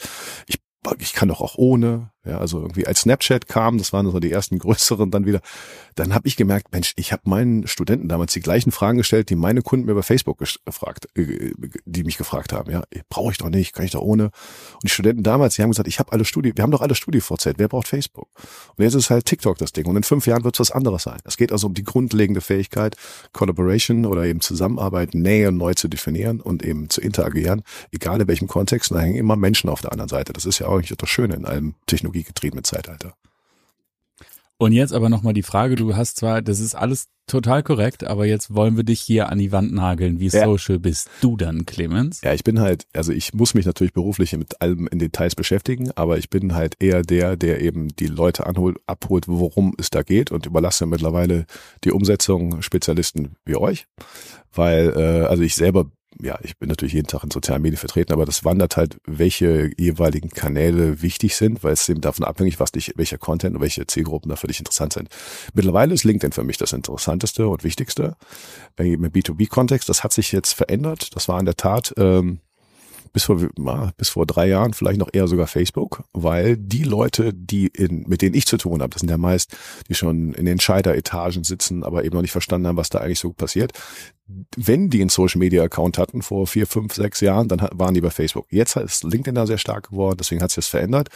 ich 0.48 0.60
ich 1.00 1.14
kann 1.14 1.28
doch 1.28 1.42
auch 1.42 1.58
ohne. 1.58 2.12
Ja, 2.28 2.40
also 2.40 2.62
irgendwie 2.62 2.86
als 2.86 3.02
Snapchat 3.02 3.48
kam, 3.48 3.78
das 3.78 3.94
waren 3.94 4.10
so 4.12 4.20
die 4.20 4.32
ersten 4.32 4.60
größeren 4.60 5.12
dann 5.12 5.26
wieder, 5.26 5.40
dann 5.96 6.14
habe 6.14 6.28
ich 6.28 6.36
gemerkt, 6.36 6.74
Mensch, 6.74 6.94
ich 6.98 7.12
habe 7.12 7.24
meinen 7.26 7.68
Studenten 7.68 8.08
damals 8.08 8.34
die 8.34 8.42
gleichen 8.42 8.72
Fragen 8.72 8.98
gestellt, 8.98 9.30
die 9.30 9.36
meine 9.36 9.62
Kunden 9.62 9.86
mir 9.86 9.94
über 9.94 10.04
Facebook 10.04 10.38
gefragt, 10.38 11.08
äh, 11.16 11.54
die 11.86 12.04
mich 12.04 12.18
gefragt 12.18 12.54
haben. 12.54 12.72
Ja, 12.72 12.84
brauche 13.10 13.32
ich 13.32 13.38
doch 13.38 13.50
nicht, 13.50 13.74
kann 13.74 13.86
ich 13.86 13.92
doch 13.92 14.02
ohne. 14.02 14.26
Und 14.26 14.84
die 14.84 14.90
Studenten 14.90 15.24
damals, 15.24 15.56
die 15.56 15.64
haben 15.64 15.72
gesagt, 15.72 15.88
ich 15.88 16.00
habe 16.00 16.12
alle 16.12 16.26
Studie, 16.26 16.52
wir 16.56 16.64
haben 16.64 16.72
doch 16.72 16.82
alle 16.82 16.96
StudiVZ, 16.96 17.54
wer 17.58 17.68
braucht 17.68 17.88
Facebook? 17.88 18.28
Und 18.76 18.84
jetzt 18.84 18.94
ist 18.94 19.10
halt 19.10 19.26
TikTok 19.26 19.58
das 19.58 19.72
Ding. 19.72 19.86
Und 19.86 19.96
in 19.96 20.04
fünf 20.04 20.28
Jahren 20.28 20.44
wird 20.44 20.56
es 20.56 20.60
was 20.60 20.72
anderes 20.72 21.04
sein. 21.04 21.20
Es 21.24 21.38
geht 21.38 21.52
also 21.52 21.68
um 21.68 21.74
die 21.74 21.84
grundlegende 21.84 22.42
Fähigkeit, 22.42 22.96
Collaboration 23.32 24.06
oder 24.06 24.26
eben 24.26 24.42
Zusammenarbeit, 24.42 25.14
Nähe 25.14 25.52
neu 25.52 25.74
zu 25.74 25.88
definieren 25.88 26.42
und 26.42 26.64
eben 26.64 26.90
zu 26.90 27.02
interagieren, 27.02 27.64
egal 27.92 28.20
in 28.22 28.28
welchem 28.28 28.48
Kontext. 28.48 28.92
Und 28.92 28.98
da 28.98 29.04
hängen 29.04 29.16
immer 29.16 29.36
Menschen 29.36 29.70
auf 29.70 29.82
der 29.82 29.92
anderen 29.92 30.10
Seite. 30.10 30.34
Das 30.34 30.46
ist 30.46 30.60
ja 30.60 30.68
auch 30.68 30.82
das 30.82 31.10
Schöne 31.10 31.36
in 31.36 31.46
einem 31.46 31.76
Technologie 31.86 32.17
technologiegetriebene 32.18 32.64
Zeitalter. 32.64 33.14
Und 34.60 34.72
jetzt 34.72 34.92
aber 34.92 35.10
nochmal 35.10 35.34
die 35.34 35.44
Frage, 35.44 35.76
du 35.76 35.96
hast 35.96 36.18
zwar, 36.18 36.42
das 36.42 36.60
ist 36.60 36.74
alles 36.74 37.10
total 37.28 37.62
korrekt, 37.62 38.06
aber 38.06 38.26
jetzt 38.26 38.56
wollen 38.56 38.76
wir 38.76 38.84
dich 38.84 39.02
hier 39.02 39.30
an 39.30 39.38
die 39.38 39.52
Wand 39.52 39.72
nageln. 39.72 40.20
Wie 40.20 40.30
ja. 40.30 40.46
social 40.46 40.80
bist 40.80 41.12
du 41.22 41.38
dann, 41.38 41.68
Clemens? 41.68 42.22
Ja, 42.24 42.34
ich 42.34 42.44
bin 42.44 42.60
halt, 42.60 42.88
also 42.94 43.12
ich 43.12 43.36
muss 43.36 43.54
mich 43.54 43.68
natürlich 43.68 43.94
beruflich 43.94 44.36
mit 44.36 44.60
allem 44.60 44.88
in 44.88 44.98
Details 44.98 45.36
beschäftigen, 45.36 45.92
aber 45.92 46.18
ich 46.18 46.32
bin 46.32 46.56
halt 46.56 46.76
eher 46.80 47.04
der, 47.04 47.36
der 47.36 47.62
eben 47.62 47.90
die 47.90 48.08
Leute 48.08 48.48
anholt, 48.48 48.78
abholt, 48.88 49.28
worum 49.28 49.76
es 49.78 49.92
da 49.92 50.02
geht 50.02 50.32
und 50.32 50.48
überlasse 50.48 50.88
mittlerweile 50.88 51.46
die 51.84 51.92
Umsetzung 51.92 52.64
Spezialisten 52.64 53.36
wie 53.46 53.58
euch. 53.58 53.86
Weil, 54.52 54.94
äh, 54.96 55.28
also 55.28 55.44
ich 55.44 55.54
selber 55.54 55.92
ja, 56.22 56.40
ich 56.42 56.58
bin 56.58 56.70
natürlich 56.70 56.94
jeden 56.94 57.08
Tag 57.08 57.24
in 57.24 57.32
sozialen 57.32 57.62
Medien 57.62 57.78
vertreten, 57.78 58.14
aber 58.14 58.26
das 58.26 58.44
wandert 58.44 58.78
halt, 58.78 58.98
welche 59.06 59.70
jeweiligen 59.78 60.30
Kanäle 60.30 61.02
wichtig 61.02 61.36
sind, 61.36 61.64
weil 61.64 61.74
es 61.74 61.88
eben 61.90 62.02
davon 62.02 62.26
abhängig, 62.26 62.60
was 62.60 62.72
dich, 62.72 62.94
welcher 62.96 63.18
Content 63.18 63.56
und 63.56 63.62
welche 63.62 63.86
Zielgruppen 63.86 64.30
da 64.30 64.36
für 64.36 64.48
dich 64.48 64.60
interessant 64.60 64.94
sind. 64.94 65.10
Mittlerweile 65.54 65.94
ist 65.94 66.04
LinkedIn 66.04 66.32
für 66.32 66.44
mich 66.44 66.58
das 66.58 66.74
Interessanteste 66.74 67.48
und 67.48 67.64
Wichtigste 67.64 68.16
im 68.78 69.04
B2B-Kontext. 69.04 69.90
Das 69.90 70.04
hat 70.04 70.14
sich 70.14 70.32
jetzt 70.32 70.54
verändert. 70.54 71.16
Das 71.16 71.28
war 71.28 71.40
in 71.40 71.46
der 71.46 71.56
Tat 71.56 71.94
ähm, 71.98 72.40
bis 73.14 73.26
vor, 73.26 73.38
bis 73.98 74.10
vor 74.10 74.26
drei 74.26 74.48
Jahren 74.48 74.74
vielleicht 74.74 75.00
noch 75.00 75.10
eher 75.12 75.28
sogar 75.28 75.48
Facebook, 75.48 76.04
weil 76.14 76.58
die 76.58 76.84
Leute, 76.84 77.34
die 77.34 77.68
in, 77.68 78.04
mit 78.08 78.22
denen 78.22 78.36
ich 78.36 78.46
zu 78.46 78.58
tun 78.58 78.82
habe, 78.82 78.90
das 78.90 79.02
sind 79.02 79.10
ja 79.10 79.18
meist, 79.18 79.56
die 79.90 79.96
schon 79.96 80.34
in 80.34 80.46
den 80.46 80.60
Scheiteretagen 80.60 81.44
sitzen, 81.44 81.84
aber 81.84 82.04
eben 82.04 82.16
noch 82.16 82.22
nicht 82.22 82.32
verstanden 82.32 82.68
haben, 82.68 82.78
was 82.78 82.90
da 82.90 83.00
eigentlich 83.00 83.20
so 83.20 83.34
passiert. 83.34 83.72
Wenn 84.56 84.90
die 84.90 85.02
einen 85.02 85.10
Social 85.10 85.40
Media 85.40 85.64
Account 85.64 85.98
hatten 85.98 86.22
vor 86.22 86.48
vier, 86.48 86.68
fünf, 86.68 86.94
sechs 86.94 87.22
Jahren, 87.22 87.48
dann 87.48 87.68
waren 87.74 87.94
die 87.94 88.02
bei 88.02 88.10
Facebook. 88.10 88.48
Jetzt 88.52 88.76
ist 88.76 89.04
LinkedIn 89.04 89.36
da 89.36 89.48
sehr 89.48 89.58
stark 89.58 89.90
geworden, 89.90 90.18
deswegen 90.20 90.42
hat 90.42 90.52
sich 90.52 90.58
das 90.58 90.68
verändert. 90.68 91.10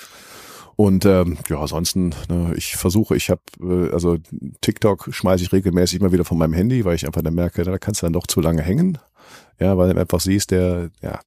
Und 0.76 1.06
ähm, 1.06 1.38
ja, 1.50 1.60
ansonsten, 1.60 2.16
ne, 2.30 2.54
ich 2.56 2.76
versuche, 2.76 3.16
ich 3.16 3.30
habe, 3.30 3.42
äh, 3.62 3.94
also 3.94 4.18
TikTok 4.62 5.10
schmeiße 5.12 5.44
ich 5.44 5.52
regelmäßig 5.52 6.00
immer 6.00 6.12
wieder 6.12 6.26
von 6.26 6.38
meinem 6.38 6.54
Handy, 6.54 6.86
weil 6.86 6.96
ich 6.96 7.06
einfach 7.06 7.22
dann 7.22 7.36
merke, 7.36 7.64
da 7.64 7.78
kannst 7.78 8.02
du 8.02 8.06
dann 8.06 8.14
doch 8.14 8.26
zu 8.26 8.42
lange 8.42 8.62
hängen. 8.62 8.98
Ja, 9.60 9.78
weil 9.78 9.94
du 9.94 10.00
einfach 10.00 10.20
siehst, 10.20 10.52
der, 10.52 10.90
ja, 11.02 11.20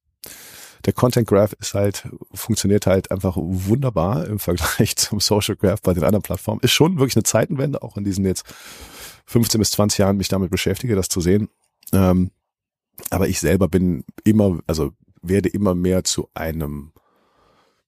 der 0.85 0.93
Content 0.93 1.27
Graph 1.27 1.53
ist 1.59 1.73
halt, 1.73 2.07
funktioniert 2.33 2.85
halt 2.85 3.11
einfach 3.11 3.35
wunderbar 3.37 4.27
im 4.27 4.39
Vergleich 4.39 4.95
zum 4.97 5.19
Social 5.19 5.55
Graph 5.55 5.81
bei 5.81 5.93
den 5.93 6.03
anderen 6.03 6.21
Plattformen. 6.21 6.61
Ist 6.61 6.73
schon 6.73 6.99
wirklich 6.99 7.15
eine 7.15 7.23
Zeitenwende, 7.23 7.81
auch 7.81 7.97
in 7.97 8.03
diesen 8.03 8.25
jetzt 8.25 8.45
15 9.25 9.59
bis 9.59 9.71
20 9.71 9.99
Jahren 9.99 10.17
mich 10.17 10.27
damit 10.27 10.51
beschäftige, 10.51 10.95
das 10.95 11.09
zu 11.09 11.21
sehen. 11.21 11.49
Ähm, 11.91 12.31
aber 13.09 13.27
ich 13.27 13.39
selber 13.39 13.67
bin 13.67 14.05
immer, 14.23 14.59
also 14.67 14.91
werde 15.21 15.49
immer 15.49 15.75
mehr 15.75 16.03
zu 16.03 16.29
einem 16.33 16.91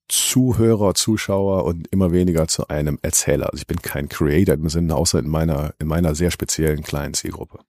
Zuhörer, 0.10 0.94
Zuschauer 0.94 1.66
und 1.66 1.88
immer 1.90 2.12
weniger 2.12 2.48
zu 2.48 2.68
einem 2.70 2.98
Erzähler. 3.02 3.48
Also 3.52 3.62
ich 3.62 3.68
bin 3.68 3.82
kein 3.82 4.10
Creator 4.10 4.56
im 4.56 4.70
Sinne, 4.70 4.96
außer 4.96 5.20
in 5.20 5.28
meiner, 5.28 5.74
in 5.80 5.88
meiner 5.88 6.16
sehr 6.16 6.32
speziellen 6.32 6.82
kleinen 6.82 7.14
Zielgruppe. 7.14 7.60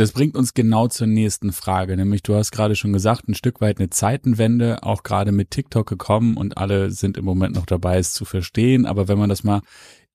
Das 0.00 0.12
bringt 0.12 0.34
uns 0.34 0.54
genau 0.54 0.88
zur 0.88 1.06
nächsten 1.06 1.52
Frage, 1.52 1.94
nämlich 1.94 2.22
du 2.22 2.34
hast 2.34 2.52
gerade 2.52 2.74
schon 2.74 2.94
gesagt, 2.94 3.28
ein 3.28 3.34
Stück 3.34 3.60
weit 3.60 3.78
eine 3.78 3.90
Zeitenwende, 3.90 4.82
auch 4.82 5.02
gerade 5.02 5.30
mit 5.30 5.50
TikTok 5.50 5.86
gekommen 5.86 6.38
und 6.38 6.56
alle 6.56 6.90
sind 6.90 7.18
im 7.18 7.26
Moment 7.26 7.54
noch 7.54 7.66
dabei, 7.66 7.98
es 7.98 8.14
zu 8.14 8.24
verstehen. 8.24 8.86
Aber 8.86 9.08
wenn 9.08 9.18
man 9.18 9.28
das 9.28 9.44
mal 9.44 9.60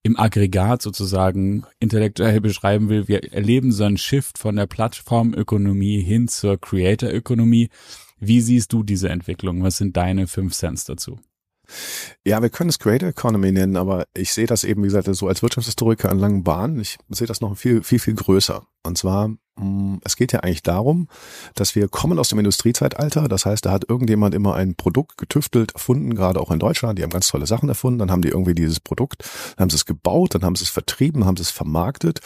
im 0.01 0.17
Aggregat 0.17 0.81
sozusagen 0.81 1.67
intellektuell 1.79 2.41
beschreiben 2.41 2.89
will, 2.89 3.07
wir 3.07 3.31
erleben 3.31 3.71
so 3.71 3.83
einen 3.83 3.99
Shift 3.99 4.39
von 4.39 4.55
der 4.55 4.65
Plattformökonomie 4.65 6.01
hin 6.01 6.27
zur 6.27 6.59
Creator-Ökonomie. 6.59 7.69
Wie 8.17 8.41
siehst 8.41 8.73
du 8.73 8.81
diese 8.81 9.09
Entwicklung? 9.09 9.61
Was 9.61 9.77
sind 9.77 9.95
deine 9.95 10.25
fünf 10.25 10.55
Cents 10.55 10.85
dazu? 10.85 11.19
Ja, 12.25 12.41
wir 12.41 12.49
können 12.49 12.69
es 12.69 12.79
Creator 12.79 13.09
Economy 13.09 13.51
nennen, 13.51 13.77
aber 13.77 14.05
ich 14.13 14.33
sehe 14.33 14.47
das 14.47 14.63
eben, 14.63 14.83
wie 14.83 14.87
gesagt, 14.87 15.07
so 15.11 15.27
als 15.27 15.41
Wirtschaftshistoriker 15.41 16.09
an 16.09 16.19
langen 16.19 16.43
Bahnen. 16.43 16.79
Ich 16.79 16.97
sehe 17.09 17.27
das 17.27 17.41
noch 17.41 17.57
viel, 17.57 17.83
viel, 17.83 17.99
viel 17.99 18.15
größer. 18.15 18.65
Und 18.83 18.97
zwar, 18.97 19.29
mm, 19.57 19.97
es 20.03 20.15
geht 20.15 20.31
ja 20.31 20.41
eigentlich 20.41 20.63
darum, 20.63 21.07
dass 21.55 21.75
wir 21.75 21.87
kommen 21.87 22.19
aus 22.19 22.29
dem 22.29 22.39
Industriezeitalter. 22.39 23.27
Das 23.27 23.45
heißt, 23.45 23.65
da 23.65 23.71
hat 23.71 23.89
irgendjemand 23.89 24.35
immer 24.35 24.55
ein 24.55 24.75
Produkt 24.75 25.17
getüftelt, 25.17 25.73
erfunden, 25.73 26.15
gerade 26.15 26.39
auch 26.39 26.51
in 26.51 26.59
Deutschland. 26.59 26.99
Die 26.99 27.03
haben 27.03 27.09
ganz 27.09 27.27
tolle 27.27 27.47
Sachen 27.47 27.69
erfunden. 27.69 27.99
Dann 27.99 28.11
haben 28.11 28.21
die 28.21 28.29
irgendwie 28.29 28.55
dieses 28.55 28.79
Produkt, 28.79 29.23
dann 29.55 29.63
haben 29.63 29.69
sie 29.69 29.77
es 29.77 29.85
gebaut, 29.85 30.35
dann 30.35 30.43
haben 30.43 30.55
sie 30.55 30.63
es 30.63 30.69
vertrieben, 30.69 31.25
haben 31.25 31.37
sie 31.37 31.43
es 31.43 31.51
vermarktet. 31.51 32.21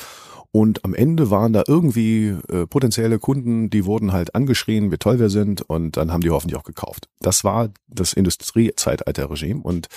Und 0.52 0.84
am 0.84 0.96
Ende 0.96 1.30
waren 1.30 1.54
da 1.54 1.64
irgendwie 1.68 2.36
äh, 2.50 2.66
potenzielle 2.66 3.20
Kunden, 3.20 3.70
die 3.70 3.86
wurden 3.86 4.12
halt 4.12 4.34
angeschrien, 4.34 4.92
wie 4.92 4.98
toll 4.98 5.20
wir 5.20 5.30
sind, 5.30 5.62
und 5.62 5.96
dann 5.98 6.12
haben 6.12 6.22
die 6.22 6.32
hoffentlich 6.32 6.60
auch 6.60 6.64
gekauft. 6.64 7.08
Das 7.20 7.44
war 7.44 7.70
das 7.88 8.14
Industriezeitalter-Regime. 8.14 9.62
Und 9.62 9.88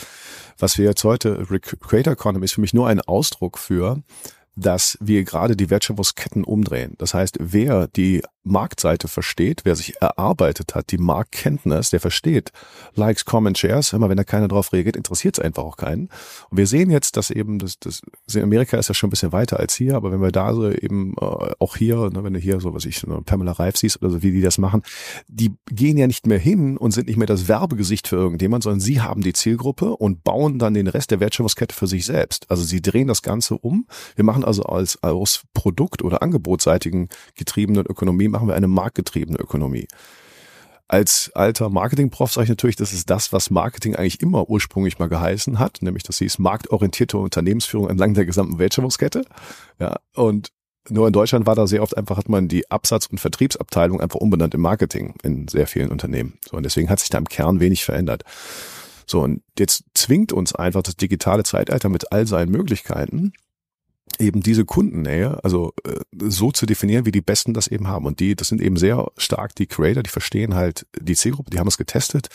was 0.59 0.77
wir 0.77 0.85
jetzt 0.85 1.05
heute, 1.05 1.47
Creator 1.81 2.13
Economy 2.13 2.45
ist 2.45 2.53
für 2.53 2.61
mich 2.61 2.75
nur 2.75 2.87
ein 2.87 3.01
Ausdruck 3.01 3.59
für, 3.59 4.03
dass 4.55 4.99
wir 5.01 5.25
gerade 5.25 5.57
die 5.57 5.71
Wertschöpfungsketten 5.71 6.45
umdrehen. 6.45 6.95
Das 6.99 7.15
heißt, 7.15 7.39
wer 7.41 7.89
die 7.89 8.23
Marktseite 8.45 9.09
versteht, 9.09 9.61
wer 9.65 9.77
sich 9.77 10.01
erarbeitet 10.01 10.75
hat, 10.75 10.91
die 10.91 10.99
Marktkenntnis, 10.99 11.91
der 11.91 12.01
versteht 12.01 12.51
Likes, 12.95 13.25
Comments, 13.25 13.59
Shares. 13.59 13.93
Immer 13.93 14.09
wenn 14.09 14.17
da 14.17 14.25
keiner 14.25 14.49
drauf 14.49 14.73
reagiert, 14.73 14.97
interessiert 14.97 15.39
es 15.39 15.45
einfach 15.45 15.63
auch 15.63 15.77
keinen. 15.77 16.09
Und 16.51 16.59
wir 16.59 16.67
sehen 16.67 16.91
jetzt, 16.91 17.17
dass 17.17 17.31
eben 17.31 17.59
das, 17.59 17.79
das 17.79 18.03
Amerika 18.35 18.77
ist 18.77 18.89
ja 18.89 18.95
schon 18.95 19.09
ein 19.09 19.11
bisschen 19.11 19.33
weiter 19.33 19.61
als 19.61 19.75
hier, 19.75 19.95
aber 19.95 20.11
wenn 20.11 20.21
wir 20.21 20.33
da 20.33 20.55
so 20.55 20.71
eben 20.71 21.15
äh, 21.21 21.53
auch 21.59 21.77
hier, 21.77 22.11
ne, 22.11 22.25
wenn 22.25 22.35
du 22.35 22.41
hier 22.41 22.61
so 22.61 22.75
was 22.75 22.85
ich 22.85 22.99
so 22.99 23.23
Pamela 23.25 23.53
Reif 23.53 23.77
siehst 23.77 24.03
oder 24.03 24.11
so, 24.11 24.23
wie 24.23 24.33
die 24.33 24.41
das 24.41 24.59
machen, 24.59 24.83
die 25.29 25.55
gehen 25.71 25.97
ja 25.97 26.07
nicht 26.07 26.27
mehr 26.27 26.39
hin 26.39 26.77
und 26.77 26.91
sind 26.91 27.07
nicht 27.07 27.17
mehr 27.17 27.27
das 27.27 27.47
Werbegesicht 27.47 28.09
für 28.09 28.17
irgendjemand, 28.17 28.65
sondern 28.65 28.81
sie 28.81 29.01
haben 29.01 29.23
die 29.23 29.33
Zielgruppe 29.33 29.97
und 29.97 30.25
bauen 30.25 30.59
dann 30.59 30.75
den 30.75 30.89
Rest 30.89 31.11
der 31.13 31.21
Wertschöpfungskette 31.21 31.75
für 31.75 31.87
sich 31.87 32.05
selbst. 32.07 32.51
Also 32.51 32.65
sie 32.65 32.83
drehen 32.83 33.09
das 33.09 33.23
Ganze 33.23 33.57
um. 33.57 33.87
Wir 34.17 34.25
machen 34.25 34.42
also 34.45 34.63
als 34.65 35.03
aus 35.03 35.43
Produkt- 35.55 36.03
oder 36.03 36.23
Angebotsseitigen 36.23 37.09
getriebenen 37.35 37.87
Ökonomie 37.87 38.29
machen 38.29 38.49
wir 38.49 38.55
eine 38.55 38.69
marktgetriebene 38.69 39.39
Ökonomie. 39.39 39.87
Als 40.89 41.31
alter 41.35 41.71
Marketingprof 41.71 42.33
sage 42.33 42.45
ich 42.45 42.51
natürlich, 42.51 42.77
das 42.77 42.93
ist 42.93 43.09
das, 43.09 43.33
was 43.33 43.51
Marketing 43.51 43.97
eigentlich 43.97 44.21
immer 44.21 44.51
ursprünglich 44.51 44.99
mal 44.99 45.09
geheißen 45.09 45.59
hat, 45.59 45.79
nämlich 45.81 46.03
das 46.03 46.19
hieß 46.19 46.39
marktorientierte 46.39 47.17
Unternehmensführung 47.17 47.89
entlang 47.89 48.13
der 48.13 48.27
gesamten 48.27 48.59
Wertschöpfungskette. 48.59 49.25
Ja, 49.79 49.97
und 50.15 50.53
nur 50.91 51.07
in 51.07 51.13
Deutschland 51.13 51.47
war 51.47 51.55
da 51.55 51.67
sehr 51.67 51.83
oft 51.83 51.97
einfach, 51.97 52.17
hat 52.17 52.29
man 52.29 52.49
die 52.49 52.71
Absatz- 52.71 53.07
und 53.07 53.21
Vertriebsabteilung 53.21 54.01
einfach 54.01 54.21
umbenannt 54.21 54.55
im 54.55 54.61
Marketing 54.61 55.15
in 55.23 55.49
sehr 55.49 55.67
vielen 55.67 55.91
Unternehmen. 55.91 56.39
So, 56.45 56.57
und 56.57 56.65
deswegen 56.65 56.91
hat 56.91 57.01
sich 57.01 57.09
da 57.09 57.19
im 57.19 57.29
Kern 57.29 57.61
wenig 57.61 57.85
verändert. 57.85 58.25
So, 59.07 59.23
und 59.23 59.43
jetzt 59.59 59.85
zwingt 59.95 60.33
uns 60.33 60.55
einfach 60.55 60.83
das 60.83 60.97
digitale 60.97 61.45
Zeitalter 61.45 61.89
mit 61.89 62.13
all 62.13 62.27
seinen 62.27 62.51
Möglichkeiten, 62.51 63.33
eben 64.23 64.41
diese 64.41 64.65
Kundennähe, 64.65 65.43
also 65.45 65.73
äh, 65.85 66.01
so 66.29 66.53
zu 66.53 66.65
definieren, 66.65 67.05
wie 67.05 67.13
die 67.13 67.21
Besten 67.21 67.53
das 67.53 67.67
eben 67.67 67.89
haben. 67.89 68.07
Und 68.07 68.21
die, 68.21 68.35
das 68.37 68.49
sind 68.49 68.63
eben 68.63 68.77
sehr 68.77 69.11
stark 69.17 69.55
die 69.57 69.67
Creator, 69.67 70.03
die 70.03 70.11
verstehen 70.11 70.55
halt 70.55 70.87
die 70.99 71.17
Zielgruppe, 71.17 71.51
die 71.51 71.59
haben 71.59 71.69
es 71.69 71.77
getestet. 71.77 72.29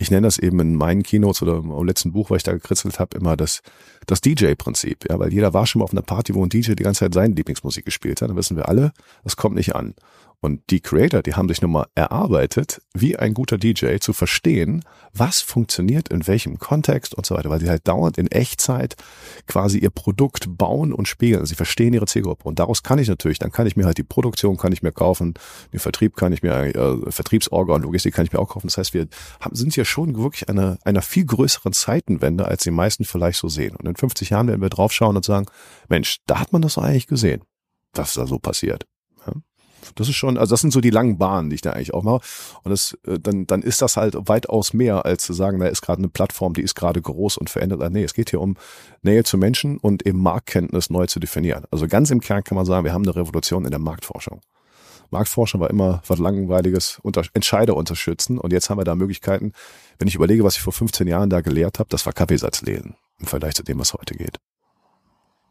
Ich 0.00 0.10
nenne 0.10 0.26
das 0.26 0.38
eben 0.38 0.60
in 0.60 0.76
meinen 0.76 1.02
Keynotes 1.02 1.42
oder 1.42 1.56
im 1.56 1.86
letzten 1.86 2.12
Buch, 2.12 2.30
was 2.30 2.38
ich 2.38 2.42
da 2.44 2.52
gekritzelt 2.52 3.00
habe, 3.00 3.16
immer 3.16 3.36
das, 3.36 3.62
das 4.06 4.20
DJ-Prinzip. 4.20 5.08
Ja, 5.08 5.18
weil 5.18 5.32
jeder 5.32 5.54
war 5.54 5.66
schon 5.66 5.80
mal 5.80 5.84
auf 5.84 5.92
einer 5.92 6.02
Party, 6.02 6.34
wo 6.34 6.44
ein 6.44 6.48
DJ 6.48 6.72
die 6.72 6.84
ganze 6.84 7.00
Zeit 7.00 7.14
seine 7.14 7.34
Lieblingsmusik 7.34 7.84
gespielt 7.84 8.22
hat. 8.22 8.28
Dann 8.28 8.36
wissen 8.36 8.56
wir 8.56 8.68
alle, 8.68 8.92
das 9.24 9.36
kommt 9.36 9.56
nicht 9.56 9.74
an. 9.74 9.94
Und 10.40 10.62
die 10.70 10.80
Creator, 10.80 11.22
die 11.22 11.34
haben 11.34 11.48
sich 11.48 11.62
nun 11.62 11.72
mal 11.72 11.86
erarbeitet, 11.96 12.80
wie 12.94 13.16
ein 13.16 13.34
guter 13.34 13.58
DJ 13.58 13.96
zu 13.96 14.12
verstehen, 14.12 14.84
was 15.12 15.40
funktioniert 15.40 16.10
in 16.10 16.28
welchem 16.28 16.60
Kontext 16.60 17.12
und 17.12 17.26
so 17.26 17.34
weiter, 17.34 17.50
weil 17.50 17.58
sie 17.58 17.68
halt 17.68 17.88
dauernd 17.88 18.18
in 18.18 18.28
Echtzeit 18.28 18.94
quasi 19.48 19.78
ihr 19.78 19.90
Produkt 19.90 20.56
bauen 20.56 20.92
und 20.92 21.08
spiegeln. 21.08 21.44
Sie 21.44 21.56
verstehen 21.56 21.92
ihre 21.92 22.06
Zielgruppe. 22.06 22.44
Und 22.44 22.60
daraus 22.60 22.84
kann 22.84 23.00
ich 23.00 23.08
natürlich, 23.08 23.40
dann 23.40 23.50
kann 23.50 23.66
ich 23.66 23.76
mir 23.76 23.84
halt 23.84 23.98
die 23.98 24.04
Produktion 24.04 24.56
kann 24.56 24.72
ich 24.72 24.80
mir 24.80 24.92
kaufen, 24.92 25.34
den 25.72 25.80
Vertrieb 25.80 26.14
kann 26.14 26.32
ich 26.32 26.44
mir, 26.44 26.52
äh, 26.52 27.10
Vertriebsorgan 27.10 27.76
und 27.76 27.82
Logistik 27.82 28.14
kann 28.14 28.24
ich 28.24 28.32
mir 28.32 28.38
auch 28.38 28.50
kaufen. 28.50 28.68
Das 28.68 28.78
heißt, 28.78 28.94
wir 28.94 29.08
haben, 29.40 29.56
sind 29.56 29.74
ja 29.74 29.84
schon 29.84 30.16
wirklich 30.16 30.48
einer, 30.48 30.78
einer 30.84 31.02
viel 31.02 31.24
größeren 31.24 31.72
Zeitenwende, 31.72 32.46
als 32.46 32.62
die 32.62 32.70
meisten 32.70 33.04
vielleicht 33.04 33.40
so 33.40 33.48
sehen. 33.48 33.74
Und 33.74 33.86
in 33.86 33.96
50 33.96 34.30
Jahren 34.30 34.46
werden 34.46 34.62
wir 34.62 34.70
draufschauen 34.70 35.16
und 35.16 35.24
sagen, 35.24 35.46
Mensch, 35.88 36.18
da 36.26 36.38
hat 36.38 36.52
man 36.52 36.62
das 36.62 36.78
eigentlich 36.78 37.08
gesehen, 37.08 37.42
was 37.92 38.14
da 38.14 38.24
so 38.24 38.38
passiert. 38.38 38.86
Das 39.94 40.08
ist 40.08 40.16
schon, 40.16 40.38
also 40.38 40.52
das 40.52 40.60
sind 40.60 40.72
so 40.72 40.80
die 40.80 40.90
langen 40.90 41.18
Bahnen, 41.18 41.50
die 41.50 41.56
ich 41.56 41.62
da 41.62 41.72
eigentlich 41.72 41.94
auch 41.94 42.02
mache. 42.02 42.20
Und 42.62 42.70
das, 42.70 42.98
äh, 43.06 43.18
dann, 43.18 43.46
dann 43.46 43.62
ist 43.62 43.82
das 43.82 43.96
halt 43.96 44.16
weitaus 44.28 44.72
mehr, 44.72 45.04
als 45.04 45.24
zu 45.24 45.32
sagen, 45.32 45.58
da 45.58 45.66
ist 45.66 45.82
gerade 45.82 45.98
eine 45.98 46.08
Plattform, 46.08 46.54
die 46.54 46.62
ist 46.62 46.74
gerade 46.74 47.00
groß 47.00 47.36
und 47.38 47.50
verändert. 47.50 47.80
Nee, 47.92 48.04
es 48.04 48.14
geht 48.14 48.30
hier 48.30 48.40
um 48.40 48.56
Nähe 49.02 49.24
zu 49.24 49.38
Menschen 49.38 49.78
und 49.78 50.06
eben 50.06 50.20
Marktkenntnis 50.20 50.90
neu 50.90 51.06
zu 51.06 51.20
definieren. 51.20 51.64
Also 51.70 51.86
ganz 51.86 52.10
im 52.10 52.20
Kern 52.20 52.44
kann 52.44 52.56
man 52.56 52.66
sagen, 52.66 52.84
wir 52.84 52.92
haben 52.92 53.04
eine 53.04 53.16
Revolution 53.16 53.64
in 53.64 53.70
der 53.70 53.80
Marktforschung. 53.80 54.40
Marktforschung 55.10 55.60
war 55.60 55.70
immer 55.70 56.02
was 56.06 56.18
langweiliges 56.18 56.98
unter 57.02 57.22
Entscheider 57.32 57.76
unterstützen 57.76 58.38
und 58.38 58.52
jetzt 58.52 58.68
haben 58.68 58.78
wir 58.78 58.84
da 58.84 58.94
Möglichkeiten. 58.94 59.52
Wenn 59.98 60.08
ich 60.08 60.14
überlege, 60.14 60.44
was 60.44 60.56
ich 60.56 60.62
vor 60.62 60.72
15 60.72 61.06
Jahren 61.06 61.30
da 61.30 61.40
gelehrt 61.40 61.78
habe, 61.78 61.88
das 61.88 62.04
war 62.06 62.12
Kaffeesatzlesen 62.12 62.94
im 63.18 63.26
Vergleich 63.26 63.54
zu 63.54 63.62
dem, 63.62 63.78
was 63.78 63.94
heute 63.94 64.14
geht. 64.14 64.38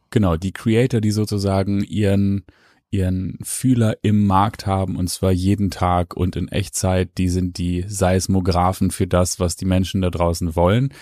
Genau, 0.10 0.38
die 0.38 0.54
Creator, 0.54 1.02
die 1.02 1.12
sozusagen 1.12 1.84
ihren 1.84 2.46
ihren 2.90 3.38
Fühler 3.44 3.98
im 4.02 4.26
Markt 4.26 4.66
haben 4.66 4.96
und 4.96 5.10
zwar 5.10 5.32
jeden 5.32 5.72
Tag 5.72 6.16
und 6.16 6.36
in 6.36 6.48
Echtzeit. 6.48 7.18
Die 7.18 7.30
sind 7.30 7.58
die 7.58 7.86
Seismographen 7.88 8.92
für 8.92 9.08
das, 9.08 9.40
was 9.40 9.56
die 9.56 9.66
Menschen 9.66 10.02
da 10.02 10.10
draußen 10.10 10.56
wollen. 10.56 10.94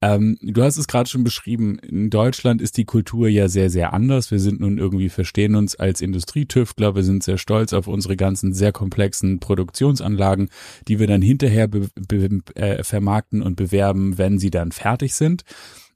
Ähm, 0.00 0.38
du 0.40 0.62
hast 0.62 0.76
es 0.76 0.86
gerade 0.86 1.10
schon 1.10 1.24
beschrieben, 1.24 1.78
in 1.80 2.08
Deutschland 2.08 2.62
ist 2.62 2.76
die 2.76 2.84
Kultur 2.84 3.28
ja 3.28 3.48
sehr, 3.48 3.68
sehr 3.68 3.92
anders. 3.92 4.30
Wir 4.30 4.38
sind 4.38 4.60
nun 4.60 4.78
irgendwie, 4.78 5.08
verstehen 5.08 5.56
uns 5.56 5.74
als 5.74 6.00
Industrietüftler, 6.00 6.94
wir 6.94 7.02
sind 7.02 7.24
sehr 7.24 7.38
stolz 7.38 7.72
auf 7.72 7.88
unsere 7.88 8.16
ganzen 8.16 8.54
sehr 8.54 8.70
komplexen 8.70 9.40
Produktionsanlagen, 9.40 10.50
die 10.86 11.00
wir 11.00 11.08
dann 11.08 11.22
hinterher 11.22 11.68
äh, 12.54 12.84
vermarkten 12.84 13.42
und 13.42 13.56
bewerben, 13.56 14.18
wenn 14.18 14.38
sie 14.38 14.50
dann 14.50 14.70
fertig 14.70 15.14
sind. 15.14 15.42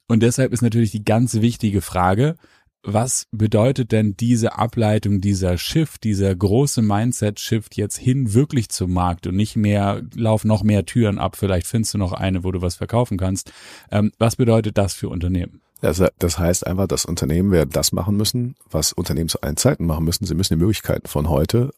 Und 0.09 0.23
deshalb 0.25 0.53
ist 0.53 0.63
natürlich 0.63 0.91
die 0.91 1.05
ganz 1.05 1.35
wichtige 1.35 1.81
Frage, 1.81 2.37
was 2.85 3.27
bedeutet 3.31 3.93
denn 3.93 4.17
diese 4.17 4.59
Ableitung, 4.59 5.21
dieser 5.21 5.57
Shift, 5.57 6.05
dieser 6.05 6.35
große 6.35 6.83
Mindset-Shift 6.83 7.77
jetzt 7.77 7.97
hin 7.97 8.35
wirklich 8.35 8.69
zum 8.71 8.93
Markt 8.93 9.27
und 9.27 9.37
nicht 9.37 9.57
mehr, 9.57 10.03
lauf 10.15 10.45
noch 10.45 10.63
mehr 10.63 10.85
Türen 10.85 11.19
ab, 11.19 11.37
vielleicht 11.37 11.67
findest 11.67 11.95
du 11.95 11.99
noch 11.99 12.13
eine, 12.13 12.45
wo 12.45 12.51
du 12.51 12.61
was 12.61 12.75
verkaufen 12.75 13.19
kannst. 13.19 13.53
Ähm, 13.91 14.13
was 14.19 14.37
bedeutet 14.37 14.79
das 14.79 14.95
für 14.95 15.09
Unternehmen? 15.09 15.61
Das, 15.81 16.03
das 16.19 16.39
heißt 16.39 16.67
einfach, 16.67 16.87
dass 16.87 17.05
Unternehmen 17.05 17.51
werden 17.51 17.71
das 17.73 17.93
machen 17.93 18.17
müssen, 18.17 18.55
was 18.71 18.93
Unternehmen 18.93 19.29
zu 19.29 19.41
allen 19.41 19.57
Zeiten 19.57 19.85
machen 19.85 20.05
müssen. 20.05 20.27
Sie 20.27 20.35
müssen 20.35 20.55
die 20.55 20.61
Möglichkeiten 20.61 21.09
von 21.09 21.29
heute 21.29 21.71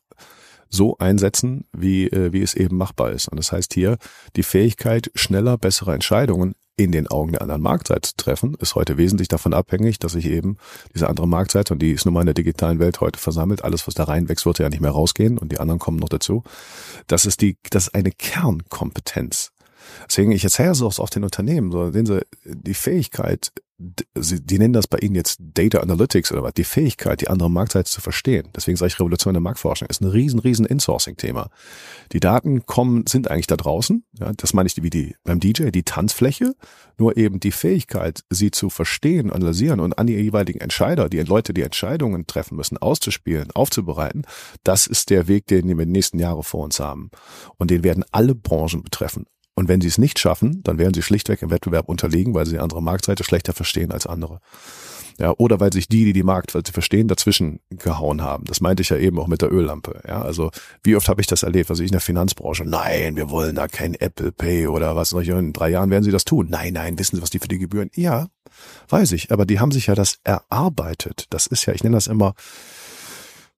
so 0.68 0.99
einsetzen, 0.99 1.64
wie, 1.73 2.06
äh, 2.08 2.32
wie 2.32 2.42
es 2.42 2.54
eben 2.54 2.76
machbar 2.76 3.12
ist. 3.12 3.28
Und 3.28 3.38
das 3.38 3.52
heißt 3.52 3.73
hier, 3.73 3.96
die 4.37 4.42
Fähigkeit, 4.42 5.11
schneller, 5.14 5.56
bessere 5.56 5.94
Entscheidungen 5.94 6.54
in 6.76 6.93
den 6.93 7.07
Augen 7.07 7.33
der 7.33 7.43
anderen 7.43 7.62
Marktseite 7.62 8.11
zu 8.11 8.16
treffen, 8.16 8.54
ist 8.61 8.75
heute 8.75 8.97
wesentlich 8.97 9.28
davon 9.28 9.54
abhängig, 9.54 9.99
dass 9.99 10.14
ich 10.14 10.26
eben 10.26 10.57
diese 10.95 11.09
andere 11.09 11.28
Marktseite, 11.28 11.75
und 11.75 11.81
die 11.81 11.93
ist 11.93 12.04
nun 12.04 12.14
mal 12.14 12.21
in 12.21 12.26
der 12.26 12.35
digitalen 12.35 12.78
Welt 12.78 13.00
heute 13.00 13.19
versammelt, 13.19 13.64
alles, 13.64 13.87
was 13.87 13.95
da 13.95 14.04
reinwächst, 14.04 14.45
wird 14.47 14.59
ja 14.59 14.69
nicht 14.69 14.81
mehr 14.81 14.90
rausgehen 14.90 15.38
und 15.38 15.52
die 15.52 15.61
anderen 15.61 15.78
kommen 15.78 15.99
noch 15.99 16.09
dazu. 16.09 16.43
Das 17.07 17.26
ist 17.26 17.40
die, 17.40 17.57
das 17.71 17.88
ist 17.88 17.95
eine 17.95 18.11
Kernkompetenz. 18.11 19.53
Deswegen, 20.09 20.33
ich 20.33 20.45
erzähle 20.45 20.75
so 20.75 20.87
auf 20.87 21.11
den 21.11 21.25
Unternehmen, 21.25 21.71
so, 21.71 21.91
sehen 21.91 22.07
Sie, 22.07 22.21
die 22.45 22.75
Fähigkeit, 22.75 23.53
Sie, 24.14 24.41
die 24.41 24.59
nennen 24.59 24.73
das 24.73 24.87
bei 24.87 24.99
Ihnen 24.99 25.17
jetzt 25.17 25.38
Data 25.41 25.81
Analytics 25.81 26.31
oder 26.31 26.45
was, 26.45 26.55
die 26.55 26.64
Fähigkeit, 26.64 27.21
die 27.21 27.29
andere 27.29 27.50
Marktseite 27.50 27.91
zu 27.91 28.00
verstehen. 28.00 28.49
Deswegen 28.55 28.76
sage 28.76 28.88
ich 28.88 29.00
Revolution 29.00 29.35
der 29.35 29.41
Marktforschung, 29.41 29.88
ist 29.88 30.00
ein 30.00 30.09
riesen, 30.09 30.38
riesen 30.38 30.64
Insourcing-Thema. 30.64 31.50
Die 32.12 32.21
Daten 32.21 32.67
kommen, 32.67 33.07
sind 33.09 33.29
eigentlich 33.29 33.49
da 33.49 33.57
draußen. 33.57 34.05
Ja, 34.21 34.33
das 34.37 34.55
meine 34.55 34.69
ich 34.69 34.81
wie 34.81 34.91
die 34.91 35.17
beim 35.25 35.41
DJ, 35.41 35.71
die 35.71 35.83
Tanzfläche. 35.83 36.55
Nur 36.99 37.17
eben 37.17 37.41
die 37.41 37.50
Fähigkeit, 37.50 38.23
sie 38.31 38.53
zu 38.53 38.71
verstehen, 38.71 39.33
analysieren 39.33 39.81
und 39.81 39.99
an 39.99 40.07
die 40.07 40.14
jeweiligen 40.14 40.61
Entscheider, 40.61 41.09
die 41.09 41.19
Leute, 41.21 41.53
die 41.53 41.62
Entscheidungen 41.62 42.29
treffen 42.29 42.57
müssen, 42.57 42.79
auszuspielen, 42.79 43.50
aufzubereiten, 43.50 44.25
das 44.62 44.87
ist 44.87 45.11
der 45.11 45.26
Weg, 45.26 45.49
den 45.49 45.67
wir 45.67 45.73
in 45.73 45.79
den 45.79 45.93
nächsten 45.93 46.21
Jahre 46.21 46.45
vor 46.45 46.62
uns 46.62 46.79
haben. 46.79 47.11
Und 47.59 47.73
den 47.73 47.83
werden 47.83 48.05
alle 48.12 48.37
Branchen 48.37 48.85
betreffen. 48.85 49.26
Und 49.54 49.68
wenn 49.68 49.80
sie 49.80 49.88
es 49.88 49.99
nicht 49.99 50.18
schaffen, 50.18 50.62
dann 50.64 50.78
werden 50.78 50.94
sie 50.94 51.02
schlichtweg 51.02 51.42
im 51.42 51.50
Wettbewerb 51.50 51.88
unterlegen, 51.88 52.34
weil 52.34 52.46
sie 52.46 52.58
andere 52.58 52.82
Marktseite 52.82 53.25
schlechter 53.25 53.52
verstehen 53.52 53.92
als 53.92 54.06
andere. 54.06 54.40
Ja, 55.18 55.32
oder 55.38 55.61
weil 55.61 55.73
sich 55.73 55.87
die, 55.87 56.04
die 56.04 56.12
die 56.12 56.25
Marktseite 56.25 56.73
verstehen, 56.73 57.06
dazwischen 57.06 57.61
gehauen 57.70 58.23
haben. 58.23 58.44
Das 58.46 58.61
meinte 58.61 58.82
ich 58.82 58.88
ja 58.88 58.96
eben 58.96 59.18
auch 59.20 59.28
mit 59.28 59.42
der 59.42 59.52
Öllampe. 59.52 60.00
Ja, 60.08 60.23
also 60.23 60.50
wie 60.82 60.96
oft 60.96 61.08
habe 61.08 61.20
ich 61.20 61.28
das 61.28 61.44
erlebt, 61.44 61.70
was 61.70 61.78
ich 61.78 61.87
in 61.87 61.92
der 61.92 62.00
Finanzbranche? 62.00 62.64
Nein, 62.64 63.14
wir 63.14 63.30
wollen 63.30 63.54
da 63.54 63.68
kein 63.68 63.94
Apple 63.94 64.32
Pay 64.32 64.66
oder 64.66 64.96
was 64.96 65.12
noch. 65.12 65.20
In 65.20 65.52
drei 65.52 65.70
Jahren 65.70 65.90
werden 65.90 66.02
sie 66.02 66.11
das 66.11 66.25
tun. 66.25 66.49
Nein, 66.50 66.73
nein, 66.73 66.99
wissen 66.99 67.16
Sie, 67.16 67.23
was 67.23 67.30
die 67.30 67.38
für 67.38 67.49
die 67.49 67.58
Gebühren? 67.58 67.90
Ja, 67.94 68.26
weiß 68.88 69.12
ich. 69.12 69.30
Aber 69.30 69.46
die 69.46 69.61
haben 69.61 69.70
sich 69.70 69.87
ja 69.87 69.94
das 69.94 70.18
erarbeitet. 70.25 71.26
Das 71.30 71.46
ist 71.46 71.64
ja, 71.66 71.75
ich 71.75 71.84
nenne 71.84 71.96
das 71.96 72.08
immer 72.08 72.34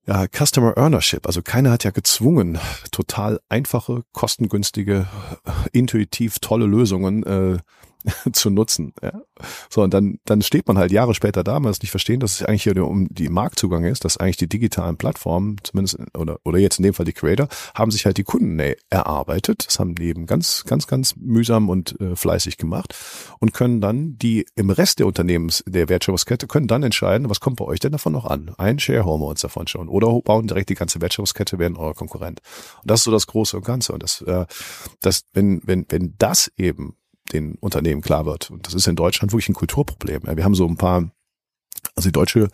ja, 0.06 0.26
Customer 0.28 0.76
Ownership. 0.78 1.26
Also 1.26 1.42
keiner 1.42 1.70
hat 1.70 1.84
ja 1.84 1.90
gezwungen, 1.90 2.58
total 2.92 3.40
einfache, 3.48 4.04
kostengünstige, 4.12 5.06
intuitiv 5.72 6.38
tolle 6.38 6.66
Lösungen 6.66 7.24
äh, 7.24 7.58
zu 8.32 8.50
nutzen. 8.50 8.92
Ja. 9.02 9.22
So, 9.70 9.82
und 9.82 9.92
dann, 9.92 10.18
dann 10.24 10.42
steht 10.42 10.66
man 10.66 10.78
halt 10.78 10.92
Jahre 10.92 11.14
später 11.14 11.44
da, 11.44 11.60
man 11.60 11.70
es 11.70 11.82
nicht 11.82 11.90
verstehen, 11.90 12.20
dass 12.20 12.40
es 12.40 12.46
eigentlich 12.46 12.62
hier 12.62 12.84
um 12.84 13.08
die 13.10 13.28
Marktzugang 13.28 13.84
ist, 13.84 14.04
dass 14.04 14.16
eigentlich 14.16 14.36
die 14.36 14.48
digitalen 14.48 14.96
Plattformen, 14.96 15.56
zumindest, 15.62 15.98
oder, 16.16 16.38
oder 16.44 16.58
jetzt 16.58 16.78
in 16.78 16.84
dem 16.84 16.94
Fall 16.94 17.06
die 17.06 17.12
Creator, 17.12 17.48
haben 17.74 17.90
sich 17.90 18.06
halt 18.06 18.16
die 18.16 18.24
Kunden 18.24 18.58
erarbeitet. 18.90 19.66
Das 19.66 19.78
haben 19.78 19.94
die 19.94 20.04
eben 20.04 20.26
ganz, 20.26 20.64
ganz, 20.64 20.86
ganz 20.86 21.16
mühsam 21.16 21.68
und 21.68 22.00
äh, 22.00 22.16
fleißig 22.16 22.56
gemacht 22.58 22.94
und 23.38 23.52
können 23.52 23.80
dann 23.80 24.16
die 24.18 24.46
im 24.54 24.70
Rest 24.70 24.98
der 24.98 25.06
Unternehmens, 25.06 25.64
der 25.66 25.88
Wertschöpfungskette, 25.88 26.46
können 26.46 26.68
dann 26.68 26.82
entscheiden, 26.82 27.28
was 27.30 27.40
kommt 27.40 27.56
bei 27.56 27.64
euch 27.64 27.80
denn 27.80 27.92
davon 27.92 28.12
noch 28.12 28.24
an? 28.24 28.52
Ein 28.58 28.78
Share 28.78 29.04
holen 29.04 29.20
wir 29.20 29.26
uns 29.26 29.40
davon 29.40 29.66
schon. 29.66 29.88
Oder 29.88 30.20
bauen 30.22 30.46
direkt 30.46 30.70
die 30.70 30.74
ganze 30.74 31.00
Wertschöpfungskette, 31.00 31.58
werden 31.58 31.76
euer 31.76 31.94
Konkurrent. 31.94 32.40
Und 32.82 32.90
das 32.90 33.00
ist 33.00 33.04
so 33.04 33.10
das 33.10 33.26
Große 33.26 33.56
und 33.56 33.64
Ganze. 33.64 33.92
Und 33.92 34.02
das, 34.02 34.20
äh, 34.22 34.46
das, 35.00 35.24
wenn, 35.32 35.60
wenn, 35.64 35.86
wenn 35.88 36.14
das 36.18 36.50
eben 36.56 36.96
den 37.32 37.56
Unternehmen 37.56 38.02
klar 38.02 38.26
wird. 38.26 38.50
Und 38.50 38.66
das 38.66 38.74
ist 38.74 38.86
in 38.86 38.96
Deutschland 38.96 39.32
wirklich 39.32 39.48
ein 39.48 39.54
Kulturproblem. 39.54 40.22
Wir 40.24 40.44
haben 40.44 40.54
so 40.54 40.66
ein 40.66 40.76
paar, 40.76 41.10
also 41.94 42.08
die 42.08 42.12
deutsche 42.12 42.48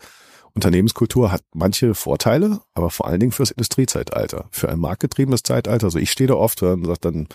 Unternehmenskultur 0.55 1.31
hat 1.31 1.41
manche 1.53 1.95
Vorteile, 1.95 2.61
aber 2.75 2.91
vor 2.91 3.07
allen 3.07 3.19
Dingen 3.19 3.31
fürs 3.31 3.49
Industriezeitalter, 3.49 4.45
für 4.51 4.69
ein 4.69 4.77
marktgetriebenes 4.77 5.41
Zeitalter. 5.41 5.85
Also 5.85 5.97
ich 5.97 6.11
stehe 6.11 6.27
da 6.27 6.35
oft 6.35 6.61
und 6.61 6.85
sage 6.85 6.99
dann, 7.01 7.27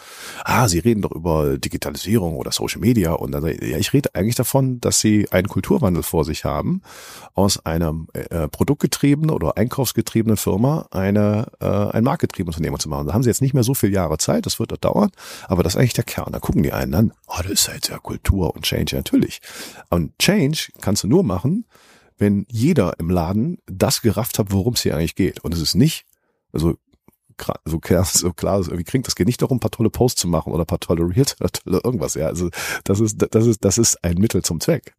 ah, 0.45 0.69
Sie 0.69 0.79
reden 0.79 1.03
doch 1.03 1.11
über 1.11 1.59
Digitalisierung 1.59 2.37
oder 2.37 2.53
Social 2.53 2.81
Media 2.81 3.13
und 3.13 3.33
dann, 3.33 3.45
ja, 3.45 3.77
ich 3.77 3.93
rede 3.93 4.15
eigentlich 4.15 4.37
davon, 4.37 4.81
dass 4.81 5.01
Sie 5.01 5.29
einen 5.33 5.49
Kulturwandel 5.49 6.05
vor 6.05 6.25
sich 6.25 6.45
haben, 6.45 6.81
aus 7.35 7.65
einer 7.67 7.93
äh, 8.13 8.47
produktgetriebenen 8.47 9.31
oder 9.31 9.57
einkaufsgetriebenen 9.57 10.37
Firma 10.37 10.87
eine 10.93 11.49
äh, 11.61 11.67
ein 11.67 12.05
marktgetriebenes 12.05 12.57
Unternehmen 12.57 12.79
zu 12.79 12.89
machen. 12.89 13.09
Da 13.09 13.15
haben 13.15 13.25
Sie 13.25 13.31
jetzt 13.31 13.43
nicht 13.43 13.55
mehr 13.55 13.65
so 13.65 13.75
viele 13.75 13.95
Jahre 13.95 14.19
Zeit, 14.19 14.47
das 14.47 14.61
wird 14.61 14.73
dauern, 14.85 15.11
aber 15.49 15.65
das 15.65 15.75
ist 15.75 15.81
eigentlich 15.81 15.95
der 15.95 16.05
Kern. 16.05 16.31
Da 16.33 16.39
gucken 16.39 16.63
die 16.63 16.73
einen 16.73 16.93
dann, 16.93 17.13
oh, 17.27 17.43
das 17.43 17.51
ist 17.51 17.69
halt 17.69 17.89
ja 17.89 17.99
Kultur 17.99 18.55
und 18.55 18.63
Change, 18.63 18.95
natürlich. 18.95 19.41
Und 19.91 20.17
Change 20.21 20.71
kannst 20.81 21.03
du 21.03 21.09
nur 21.09 21.25
machen, 21.25 21.65
wenn 22.19 22.47
jeder 22.51 22.99
im 22.99 23.11
Laden 23.11 23.59
das 23.67 24.03
gerafft 24.03 24.39
hat, 24.39 24.53
worum 24.53 24.75
es 24.75 24.83
hier 24.83 24.97
eigentlich 24.97 25.15
geht. 25.15 25.41
Und 25.41 25.55
es 25.55 25.61
ist 25.61 25.75
nicht, 25.75 26.05
also 26.53 26.77
so 27.65 27.79
klar, 27.79 28.05
so 28.13 28.33
klar 28.33 28.59
irgendwie 28.59 28.85
klingt, 28.85 29.07
das 29.07 29.15
geht 29.15 29.27
nicht 29.27 29.41
darum, 29.41 29.61
paar 29.61 29.71
tolle 29.71 29.91
Posts 29.91 30.23
zu 30.23 30.29
machen 30.29 30.53
oder 30.53 30.65
paar 30.65 30.81
tolle 30.81 31.03
Reels 31.03 31.37
oder 31.41 31.51
tolle 31.51 31.81
irgendwas. 31.83 32.15
Ja, 32.15 32.27
also 32.27 32.51
das 32.85 33.01
ist, 33.01 33.17
das 33.31 33.47
ist, 33.47 33.65
das 33.65 33.79
ist 33.79 34.05
ein 34.05 34.19
Mittel 34.19 34.43
zum 34.43 34.61
Zweck. 34.61 34.95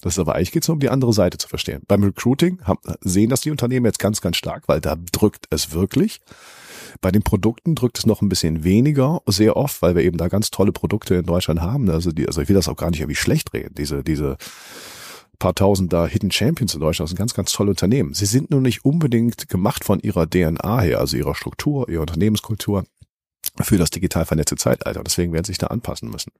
Das 0.00 0.14
ist 0.14 0.18
aber 0.20 0.36
eigentlich 0.36 0.52
geht 0.52 0.62
es 0.62 0.68
nur 0.68 0.74
um 0.74 0.80
die 0.80 0.90
andere 0.90 1.12
Seite 1.12 1.38
zu 1.38 1.48
verstehen. 1.48 1.82
Beim 1.88 2.04
Recruiting 2.04 2.60
haben, 2.62 2.78
sehen 3.00 3.30
das 3.30 3.40
die 3.40 3.50
Unternehmen 3.50 3.86
jetzt 3.86 3.98
ganz, 3.98 4.20
ganz 4.20 4.36
stark, 4.36 4.68
weil 4.68 4.80
da 4.80 4.96
drückt 5.12 5.46
es 5.50 5.72
wirklich. 5.72 6.20
Bei 7.00 7.10
den 7.10 7.22
Produkten 7.22 7.74
drückt 7.74 7.98
es 7.98 8.06
noch 8.06 8.22
ein 8.22 8.28
bisschen 8.28 8.62
weniger, 8.62 9.20
sehr 9.26 9.56
oft, 9.56 9.82
weil 9.82 9.96
wir 9.96 10.02
eben 10.02 10.16
da 10.16 10.28
ganz 10.28 10.50
tolle 10.50 10.72
Produkte 10.72 11.16
in 11.16 11.26
Deutschland 11.26 11.60
haben. 11.60 11.90
Also 11.90 12.12
die, 12.12 12.26
also 12.28 12.40
ich 12.40 12.48
will 12.48 12.56
das 12.56 12.68
auch 12.68 12.76
gar 12.76 12.90
nicht 12.90 13.00
irgendwie 13.00 13.16
schlecht 13.16 13.52
reden. 13.52 13.74
Diese, 13.76 14.04
diese 14.04 14.36
paar 15.38 15.54
tausend 15.54 15.92
da 15.92 16.06
Hidden 16.06 16.30
Champions 16.30 16.74
in 16.74 16.80
Deutschland. 16.80 17.06
Das 17.06 17.10
sind 17.10 17.18
ganz, 17.18 17.34
ganz 17.34 17.52
tolle 17.52 17.70
Unternehmen. 17.70 18.14
Sie 18.14 18.26
sind 18.26 18.50
nur 18.50 18.60
nicht 18.60 18.84
unbedingt 18.84 19.48
gemacht 19.48 19.84
von 19.84 20.00
ihrer 20.00 20.28
DNA 20.28 20.80
her, 20.80 20.98
also 20.98 21.16
ihrer 21.16 21.34
Struktur, 21.34 21.88
ihrer 21.88 22.02
Unternehmenskultur 22.02 22.84
für 23.60 23.78
das 23.78 23.90
digital 23.90 24.24
vernetzte 24.24 24.56
Zeitalter. 24.56 25.02
Deswegen 25.04 25.32
werden 25.32 25.44
sie 25.44 25.52
sich 25.52 25.58
da 25.58 25.68
anpassen 25.68 26.10
müssen. 26.10 26.32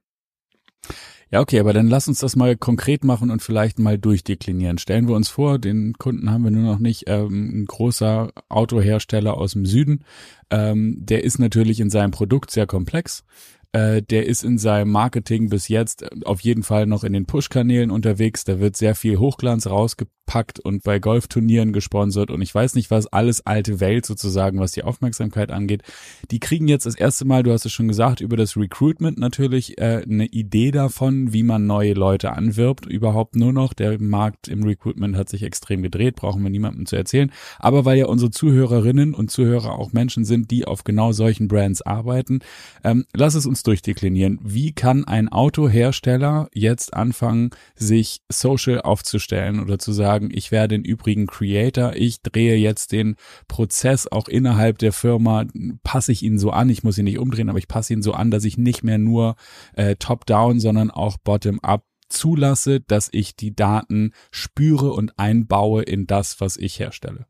Ja, 1.31 1.41
okay, 1.41 1.59
aber 1.59 1.73
dann 1.73 1.87
lass 1.87 2.07
uns 2.07 2.19
das 2.19 2.35
mal 2.35 2.57
konkret 2.57 3.03
machen 3.03 3.29
und 3.29 3.43
vielleicht 3.43 3.77
mal 3.77 3.99
durchdeklinieren. 3.99 4.79
Stellen 4.79 5.07
wir 5.07 5.15
uns 5.15 5.29
vor, 5.29 5.59
den 5.59 5.93
Kunden 5.93 6.31
haben 6.31 6.43
wir 6.43 6.49
nur 6.49 6.63
noch 6.63 6.79
nicht, 6.79 7.03
ähm, 7.05 7.61
ein 7.61 7.65
großer 7.65 8.31
Autohersteller 8.49 9.37
aus 9.37 9.51
dem 9.51 9.67
Süden, 9.67 10.03
ähm, 10.49 10.95
der 10.97 11.23
ist 11.23 11.37
natürlich 11.37 11.79
in 11.81 11.91
seinem 11.91 12.09
Produkt 12.09 12.49
sehr 12.49 12.65
komplex. 12.65 13.25
Äh, 13.71 14.01
der 14.01 14.25
ist 14.25 14.43
in 14.43 14.57
seinem 14.57 14.91
Marketing 14.91 15.49
bis 15.49 15.67
jetzt 15.67 16.25
auf 16.25 16.41
jeden 16.41 16.63
Fall 16.63 16.87
noch 16.87 17.03
in 17.03 17.13
den 17.13 17.27
Push-Kanälen 17.27 17.91
unterwegs. 17.91 18.43
Da 18.43 18.59
wird 18.59 18.75
sehr 18.75 18.95
viel 18.95 19.19
Hochglanz 19.19 19.67
rausgepackt 19.67 20.59
und 20.59 20.81
bei 20.81 20.97
Golfturnieren 20.97 21.71
gesponsert 21.71 22.31
und 22.31 22.41
ich 22.41 22.53
weiß 22.53 22.73
nicht 22.73 22.89
was, 22.89 23.05
alles 23.05 23.45
alte 23.45 23.79
Welt 23.79 24.07
sozusagen, 24.07 24.59
was 24.59 24.71
die 24.71 24.83
Aufmerksamkeit 24.83 25.51
angeht. 25.51 25.83
Die 26.31 26.39
kriegen 26.39 26.67
jetzt 26.67 26.87
das 26.87 26.95
erste 26.95 27.25
Mal, 27.25 27.43
du 27.43 27.51
hast 27.51 27.65
es 27.65 27.71
schon 27.71 27.87
gesagt, 27.87 28.21
über 28.21 28.37
das 28.37 28.57
Recruitment 28.57 29.19
natürlich 29.19 29.77
äh, 29.77 30.01
eine 30.03 30.25
Idee 30.25 30.71
davon, 30.71 31.31
wie 31.31 31.43
man 31.43 31.67
neue 31.67 31.93
Leute 31.93 32.33
anwirbt. 32.33 32.87
Überhaupt 32.87 33.35
nur 33.35 33.53
noch. 33.53 33.73
Der 33.75 34.01
Markt 34.01 34.47
im 34.47 34.63
Recruitment 34.63 35.15
hat 35.15 35.29
sich 35.29 35.43
extrem 35.43 35.83
gedreht, 35.83 36.15
brauchen 36.15 36.41
wir 36.41 36.49
niemandem 36.49 36.87
zu 36.87 36.95
erzählen. 36.95 37.31
Aber 37.59 37.85
weil 37.85 37.99
ja 37.99 38.07
unsere 38.07 38.31
Zuhörerinnen 38.31 39.13
und 39.13 39.29
Zuhörer 39.29 39.77
auch 39.77 39.93
Menschen 39.93 40.25
sind, 40.25 40.49
die 40.49 40.65
auf 40.65 40.83
genau 40.83 41.11
solchen 41.11 41.47
Brands 41.47 41.83
arbeiten, 41.83 42.39
ähm, 42.83 43.05
lass 43.13 43.35
es 43.35 43.45
uns 43.45 43.58
uns 43.59 43.63
durchdeklinieren. 43.63 44.39
Wie 44.41 44.71
kann 44.71 45.05
ein 45.05 45.29
Autohersteller 45.29 46.49
jetzt 46.53 46.93
anfangen, 46.93 47.51
sich 47.75 48.21
social 48.29 48.81
aufzustellen 48.81 49.59
oder 49.59 49.79
zu 49.79 49.91
sagen, 49.91 50.29
ich 50.31 50.51
werde 50.51 50.75
den 50.75 50.85
übrigen 50.85 51.27
Creator, 51.27 51.95
ich 51.95 52.21
drehe 52.21 52.55
jetzt 52.55 52.91
den 52.91 53.15
Prozess 53.47 54.07
auch 54.07 54.27
innerhalb 54.27 54.77
der 54.77 54.93
Firma, 54.93 55.45
passe 55.83 56.11
ich 56.11 56.23
ihn 56.23 56.39
so 56.39 56.51
an, 56.51 56.69
ich 56.69 56.83
muss 56.83 56.97
ihn 56.97 57.05
nicht 57.05 57.19
umdrehen, 57.19 57.49
aber 57.49 57.59
ich 57.59 57.67
passe 57.67 57.93
ihn 57.93 58.01
so 58.01 58.13
an, 58.13 58.31
dass 58.31 58.45
ich 58.45 58.57
nicht 58.57 58.83
mehr 58.83 58.97
nur 58.97 59.35
äh, 59.73 59.95
top-down, 59.95 60.59
sondern 60.59 60.91
auch 60.91 61.17
bottom-up 61.17 61.83
zulasse, 62.07 62.79
dass 62.79 63.09
ich 63.11 63.35
die 63.35 63.55
Daten 63.55 64.13
spüre 64.31 64.93
und 64.93 65.19
einbaue 65.19 65.83
in 65.83 66.07
das, 66.07 66.39
was 66.39 66.57
ich 66.57 66.79
herstelle. 66.79 67.25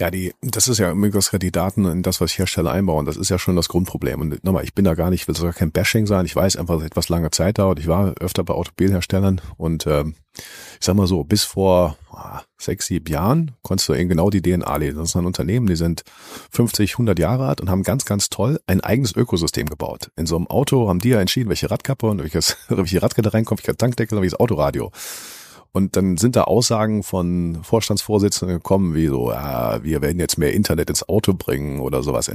Ja, 0.00 0.10
die, 0.10 0.32
das 0.40 0.66
ist 0.66 0.78
ja 0.78 0.94
die 0.94 1.52
Daten 1.52 1.84
in 1.84 2.02
das, 2.02 2.22
was 2.22 2.38
Hersteller 2.38 2.72
einbauen, 2.72 3.04
das 3.04 3.18
ist 3.18 3.28
ja 3.28 3.38
schon 3.38 3.54
das 3.54 3.68
Grundproblem. 3.68 4.22
Und 4.22 4.42
nochmal, 4.42 4.64
ich 4.64 4.72
bin 4.72 4.86
da 4.86 4.94
gar 4.94 5.10
nicht, 5.10 5.28
will 5.28 5.36
sogar 5.36 5.52
kein 5.52 5.72
Bashing 5.72 6.06
sein. 6.06 6.24
Ich 6.24 6.34
weiß 6.34 6.56
einfach, 6.56 6.76
dass 6.76 6.86
etwas 6.86 7.10
lange 7.10 7.30
Zeit 7.30 7.58
dauert. 7.58 7.78
Ich 7.78 7.86
war 7.86 8.14
öfter 8.18 8.42
bei 8.42 8.54
Automobilherstellern 8.54 9.42
und 9.58 9.86
ähm, 9.86 10.14
ich 10.38 10.86
sag 10.86 10.96
mal 10.96 11.06
so, 11.06 11.22
bis 11.22 11.44
vor 11.44 11.98
ah, 12.12 12.40
sechs, 12.56 12.86
sieben 12.86 13.12
Jahren 13.12 13.50
konntest 13.60 13.90
du 13.90 13.94
eben 13.94 14.08
genau 14.08 14.30
die 14.30 14.40
DNA 14.40 14.74
lesen. 14.76 15.00
Das 15.00 15.10
ist 15.10 15.16
ein 15.16 15.26
Unternehmen, 15.26 15.66
die 15.66 15.76
sind 15.76 16.02
50, 16.50 16.92
100 16.92 17.18
Jahre 17.18 17.46
alt 17.46 17.60
und 17.60 17.68
haben 17.68 17.82
ganz, 17.82 18.06
ganz 18.06 18.30
toll 18.30 18.58
ein 18.66 18.80
eigenes 18.80 19.14
Ökosystem 19.14 19.68
gebaut. 19.68 20.10
In 20.16 20.24
so 20.24 20.36
einem 20.36 20.46
Auto 20.46 20.88
haben 20.88 21.00
die 21.00 21.10
ja 21.10 21.20
entschieden, 21.20 21.50
welche 21.50 21.70
Radkappe 21.70 22.06
und 22.06 22.22
welches, 22.22 22.56
welche 22.70 23.02
Radkette 23.02 23.34
reinkommt, 23.34 23.60
welcher 23.60 23.76
Tankdeckel 23.76 24.16
und 24.16 24.22
welches 24.22 24.40
Autoradio. 24.40 24.92
Und 25.72 25.96
dann 25.96 26.16
sind 26.16 26.36
da 26.36 26.44
Aussagen 26.44 27.02
von 27.02 27.60
Vorstandsvorsitzenden 27.62 28.58
gekommen, 28.58 28.94
wie 28.94 29.06
so, 29.06 29.30
ja, 29.30 29.82
wir 29.84 30.02
werden 30.02 30.18
jetzt 30.18 30.38
mehr 30.38 30.52
Internet 30.52 30.90
ins 30.90 31.08
Auto 31.08 31.34
bringen 31.34 31.80
oder 31.80 32.02
sowas. 32.02 32.30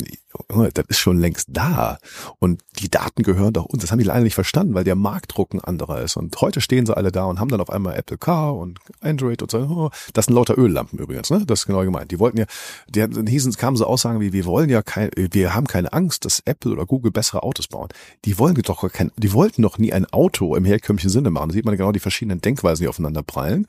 Das 0.73 0.85
ist 0.87 0.99
schon 0.99 1.19
längst 1.19 1.49
da. 1.51 1.97
Und 2.39 2.61
die 2.79 2.89
Daten 2.89 3.23
gehören 3.23 3.53
doch 3.53 3.65
uns. 3.65 3.81
Das 3.81 3.91
haben 3.91 3.99
die 3.99 4.05
leider 4.05 4.21
nicht 4.21 4.35
verstanden, 4.35 4.73
weil 4.73 4.83
der 4.83 4.95
Marktdruck 4.95 5.53
ein 5.53 5.61
anderer 5.61 6.01
ist. 6.01 6.15
Und 6.15 6.39
heute 6.39 6.61
stehen 6.61 6.85
sie 6.85 6.95
alle 6.95 7.11
da 7.11 7.25
und 7.25 7.39
haben 7.39 7.49
dann 7.49 7.61
auf 7.61 7.69
einmal 7.69 7.95
Apple 7.95 8.17
Car 8.17 8.55
und 8.55 8.79
Android 9.01 9.41
und 9.41 9.51
so. 9.51 9.57
Oh, 9.57 9.89
das 10.13 10.25
sind 10.25 10.35
lauter 10.35 10.57
Öllampen 10.57 10.99
übrigens, 10.99 11.29
ne? 11.29 11.43
Das 11.45 11.61
ist 11.61 11.65
genau 11.65 11.83
gemeint. 11.83 12.11
Die 12.11 12.19
wollten 12.19 12.37
ja, 12.37 12.45
die 12.87 13.03
hatten, 13.03 13.27
hießen, 13.27 13.51
kamen 13.53 13.75
so 13.75 13.85
Aussagen 13.85 14.21
wie, 14.21 14.31
wir 14.31 14.45
wollen 14.45 14.69
ja 14.69 14.81
kein, 14.81 15.09
wir 15.15 15.53
haben 15.53 15.67
keine 15.67 15.91
Angst, 15.91 16.25
dass 16.25 16.41
Apple 16.45 16.71
oder 16.71 16.85
Google 16.85 17.11
bessere 17.11 17.43
Autos 17.43 17.67
bauen. 17.67 17.89
Die 18.23 18.39
wollen 18.39 18.55
doch 18.55 18.89
kein, 18.91 19.11
die 19.17 19.33
wollten 19.33 19.61
doch 19.61 19.77
nie 19.77 19.91
ein 19.91 20.05
Auto 20.05 20.55
im 20.55 20.65
herkömmlichen 20.65 21.09
Sinne 21.09 21.29
machen. 21.29 21.49
Da 21.49 21.53
sieht 21.53 21.65
man 21.65 21.75
genau 21.75 21.91
die 21.91 21.99
verschiedenen 21.99 22.39
Denkweisen, 22.39 22.83
die 22.83 22.87
aufeinander 22.87 23.23
prallen. 23.25 23.67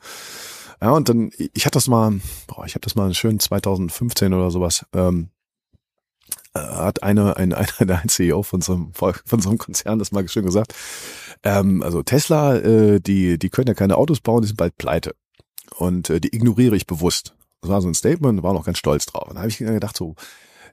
Ja, 0.81 0.91
und 0.91 1.09
dann, 1.09 1.31
ich 1.37 1.65
hatte 1.65 1.77
das 1.77 1.87
mal, 1.87 2.19
boah, 2.47 2.65
ich 2.65 2.75
habe 2.75 2.81
das 2.81 2.95
mal 2.95 3.13
schön 3.13 3.39
2015 3.39 4.33
oder 4.33 4.51
sowas, 4.51 4.85
ähm, 4.93 5.29
äh, 6.53 6.59
hat 6.59 7.03
eine, 7.03 7.37
ein, 7.37 7.53
einer, 7.79 7.99
ein 7.99 8.09
CEO 8.09 8.43
von 8.43 8.61
so, 8.61 8.73
einem, 8.73 8.93
von 8.93 9.41
so 9.41 9.49
einem 9.49 9.57
Konzern 9.57 9.99
das 9.99 10.11
mal 10.11 10.27
schön 10.27 10.45
gesagt. 10.45 10.73
Ähm, 11.43 11.81
also 11.83 12.03
Tesla, 12.03 12.55
äh, 12.57 12.99
die, 12.99 13.39
die 13.39 13.49
können 13.49 13.67
ja 13.67 13.73
keine 13.73 13.97
Autos 13.97 14.19
bauen, 14.19 14.41
die 14.41 14.47
sind 14.47 14.57
bald 14.57 14.77
pleite. 14.77 15.15
Und 15.75 16.09
äh, 16.09 16.19
die 16.19 16.35
ignoriere 16.35 16.75
ich 16.75 16.87
bewusst. 16.87 17.35
Das 17.61 17.71
war 17.71 17.81
so 17.81 17.87
ein 17.87 17.93
Statement, 17.93 18.43
war 18.43 18.53
noch 18.53 18.65
ganz 18.65 18.77
stolz 18.77 19.05
drauf. 19.05 19.27
Und 19.27 19.35
da 19.35 19.41
habe 19.41 19.49
ich 19.49 19.57
gedacht, 19.57 19.97
so, 19.97 20.15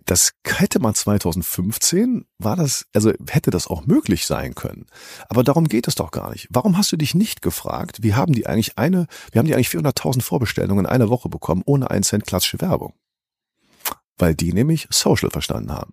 das 0.05 0.35
hätte 0.47 0.81
man 0.81 0.95
2015, 0.95 2.27
war 2.39 2.57
das, 2.57 2.87
also 2.95 3.13
hätte 3.29 3.51
das 3.51 3.67
auch 3.67 3.87
möglich 3.87 4.27
sein 4.27 4.55
können. 4.55 4.87
Aber 5.29 5.43
darum 5.43 5.67
geht 5.67 5.89
es 5.89 5.95
doch 5.95 6.11
gar 6.11 6.31
nicht. 6.31 6.49
Warum 6.51 6.77
hast 6.77 6.93
du 6.93 6.97
dich 6.97 7.15
nicht 7.15 7.43
gefragt, 7.43 8.03
wie 8.03 8.15
haben 8.15 8.33
die 8.33 8.47
eigentlich 8.47 8.77
eine, 8.79 9.07
wir 9.33 9.39
haben 9.39 9.47
die 9.47 9.55
eigentlich 9.55 9.69
400.000 9.69 10.23
Vorbestellungen 10.23 10.85
in 10.85 10.91
einer 10.91 11.09
Woche 11.09 11.29
bekommen, 11.29 11.63
ohne 11.65 11.91
einen 11.91 12.05
Cent 12.05 12.27
klassische 12.27 12.61
Werbung? 12.61 12.95
Weil 14.19 14.35
die 14.35 14.53
nämlich 14.53 14.87
Social 14.91 15.31
verstanden 15.31 15.73
haben. 15.73 15.93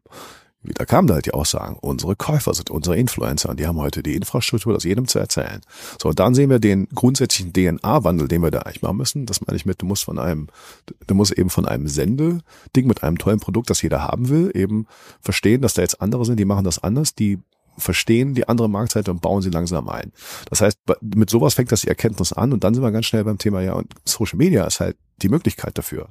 Wieder 0.64 0.86
kam 0.86 1.08
da 1.08 1.16
halt 1.16 1.26
die 1.26 1.34
Aussagen, 1.34 1.76
unsere 1.82 2.16
Käufer 2.16 2.54
sind 2.54 2.70
unsere 2.70 2.96
Influencer 2.96 3.50
und 3.50 3.60
die 3.60 3.66
haben 3.66 3.80
heute 3.80 4.04
die 4.04 4.16
Infrastruktur, 4.16 4.74
das 4.74 4.84
jedem 4.84 5.08
zu 5.08 5.18
erzählen. 5.18 5.62
So, 6.00 6.10
und 6.10 6.20
dann 6.20 6.36
sehen 6.36 6.52
wir 6.52 6.60
den 6.60 6.88
grundsätzlichen 6.94 7.52
DNA-Wandel, 7.52 8.28
den 8.28 8.44
wir 8.44 8.52
da 8.52 8.60
eigentlich 8.60 8.84
machen 8.84 8.98
müssen. 8.98 9.26
Das 9.26 9.42
meine 9.42 9.56
ich 9.56 9.66
mit, 9.66 9.82
du 9.82 9.88
musst 9.88 10.04
von 10.04 10.20
einem, 10.20 10.48
du 11.08 11.16
musst 11.16 11.32
eben 11.32 11.50
von 11.50 11.68
einem 11.68 11.88
Sendeding 11.88 12.86
mit 12.86 13.02
einem 13.02 13.18
tollen 13.18 13.40
Produkt, 13.40 13.72
das 13.72 13.82
jeder 13.82 14.04
haben 14.04 14.30
will, 14.30 14.52
eben 14.54 14.86
verstehen, 15.20 15.64
dass 15.64 15.74
da 15.74 15.82
jetzt 15.82 16.00
andere 16.00 16.26
sind, 16.26 16.40
die 16.40 16.46
machen 16.46 16.64
das 16.64 16.84
anders, 16.84 17.16
die 17.16 17.40
verstehen 17.78 18.36
die 18.36 18.48
andere 18.48 18.70
Marktseite 18.70 19.10
und 19.10 19.22
bauen 19.22 19.42
sie 19.42 19.50
langsam 19.50 19.90
ein. 19.90 20.12
Das 20.50 20.62
heißt, 20.62 20.78
mit 21.02 21.32
sowas 21.32 21.56
fängt 21.56 21.72
das 21.72 21.82
die 21.82 21.88
Erkenntnis 21.88 22.34
an 22.34 22.54
und 22.54 22.64
dann 22.64 22.76
sind 22.76 22.84
wir 22.84 22.92
ganz 22.92 23.08
schnell 23.08 23.24
beim 23.24 23.40
Thema, 23.40 23.62
ja, 23.62 23.74
und 23.74 23.92
Social 24.06 24.38
Media 24.38 24.66
ist 24.66 24.80
halt 24.80 24.98
die 25.24 25.30
Möglichkeit 25.30 25.78
dafür 25.78 26.10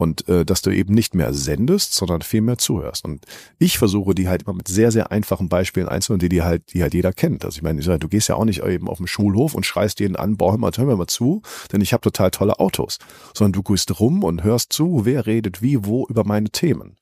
und 0.00 0.26
äh, 0.28 0.46
dass 0.46 0.62
du 0.62 0.70
eben 0.70 0.94
nicht 0.94 1.14
mehr 1.14 1.34
sendest, 1.34 1.92
sondern 1.92 2.22
viel 2.22 2.40
mehr 2.40 2.56
zuhörst. 2.56 3.04
Und 3.04 3.26
ich 3.58 3.76
versuche 3.76 4.14
die 4.14 4.28
halt 4.28 4.42
immer 4.44 4.54
mit 4.54 4.66
sehr, 4.66 4.90
sehr 4.90 5.12
einfachen 5.12 5.50
Beispielen 5.50 5.88
einzuholen, 5.88 6.20
die 6.20 6.30
die 6.30 6.40
halt, 6.40 6.72
die 6.72 6.82
halt 6.82 6.94
jeder 6.94 7.12
kennt. 7.12 7.44
Also 7.44 7.58
ich 7.58 7.62
meine, 7.62 7.80
du 7.80 8.08
gehst 8.08 8.28
ja 8.28 8.36
auch 8.36 8.46
nicht 8.46 8.62
eben 8.64 8.88
auf 8.88 8.96
den 8.96 9.06
Schulhof 9.06 9.54
und 9.54 9.66
schreist 9.66 10.00
jeden 10.00 10.16
an, 10.16 10.38
bau 10.38 10.56
mal, 10.56 10.72
hör 10.74 10.86
mir 10.86 10.96
mal 10.96 11.06
zu, 11.06 11.42
denn 11.70 11.82
ich 11.82 11.92
habe 11.92 12.00
total 12.00 12.30
tolle 12.30 12.58
Autos, 12.60 12.98
sondern 13.34 13.52
du 13.52 13.62
gehst 13.62 14.00
rum 14.00 14.24
und 14.24 14.42
hörst 14.42 14.72
zu, 14.72 15.04
wer 15.04 15.26
redet 15.26 15.60
wie, 15.60 15.84
wo 15.84 16.06
über 16.06 16.24
meine 16.24 16.48
Themen. 16.48 16.96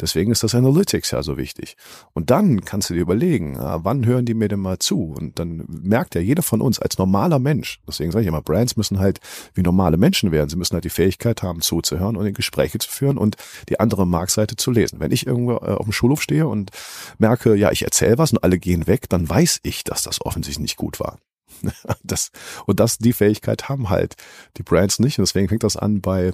Deswegen 0.00 0.30
ist 0.32 0.42
das 0.42 0.54
Analytics 0.54 1.10
ja 1.10 1.22
so 1.22 1.36
wichtig. 1.36 1.76
Und 2.12 2.30
dann 2.30 2.64
kannst 2.64 2.90
du 2.90 2.94
dir 2.94 3.00
überlegen, 3.00 3.54
ja, 3.54 3.84
wann 3.84 4.04
hören 4.04 4.24
die 4.26 4.34
mir 4.34 4.48
denn 4.48 4.60
mal 4.60 4.78
zu? 4.78 5.14
Und 5.16 5.38
dann 5.38 5.64
merkt 5.68 6.14
ja 6.14 6.20
jeder 6.20 6.42
von 6.42 6.60
uns 6.60 6.78
als 6.78 6.98
normaler 6.98 7.38
Mensch, 7.38 7.80
deswegen 7.86 8.12
sage 8.12 8.22
ich 8.22 8.28
immer, 8.28 8.42
Brands 8.42 8.76
müssen 8.76 8.98
halt 8.98 9.20
wie 9.54 9.62
normale 9.62 9.96
Menschen 9.96 10.32
werden. 10.32 10.48
Sie 10.48 10.56
müssen 10.56 10.74
halt 10.74 10.84
die 10.84 10.90
Fähigkeit 10.90 11.42
haben, 11.42 11.60
zuzuhören 11.60 12.16
und 12.16 12.26
in 12.26 12.34
Gespräche 12.34 12.78
zu 12.78 12.90
führen 12.90 13.18
und 13.18 13.36
die 13.68 13.80
andere 13.80 14.06
Marktseite 14.06 14.56
zu 14.56 14.70
lesen. 14.70 15.00
Wenn 15.00 15.12
ich 15.12 15.26
irgendwo 15.26 15.52
äh, 15.52 15.74
auf 15.74 15.84
dem 15.84 15.92
Schulhof 15.92 16.22
stehe 16.22 16.46
und 16.46 16.70
merke, 17.18 17.54
ja, 17.54 17.72
ich 17.72 17.82
erzähle 17.82 18.18
was 18.18 18.32
und 18.32 18.42
alle 18.44 18.58
gehen 18.58 18.86
weg, 18.86 19.08
dann 19.08 19.28
weiß 19.28 19.60
ich, 19.62 19.84
dass 19.84 20.02
das 20.02 20.24
offensichtlich 20.24 20.62
nicht 20.62 20.76
gut 20.76 21.00
war. 21.00 21.18
Das, 22.02 22.30
und 22.66 22.80
das, 22.80 22.98
die 22.98 23.12
Fähigkeit 23.12 23.68
haben 23.68 23.88
halt 23.90 24.14
die 24.56 24.62
Brands 24.62 24.98
nicht. 24.98 25.18
Und 25.18 25.26
deswegen 25.26 25.48
fängt 25.48 25.64
das 25.64 25.76
an 25.76 26.00
bei 26.00 26.32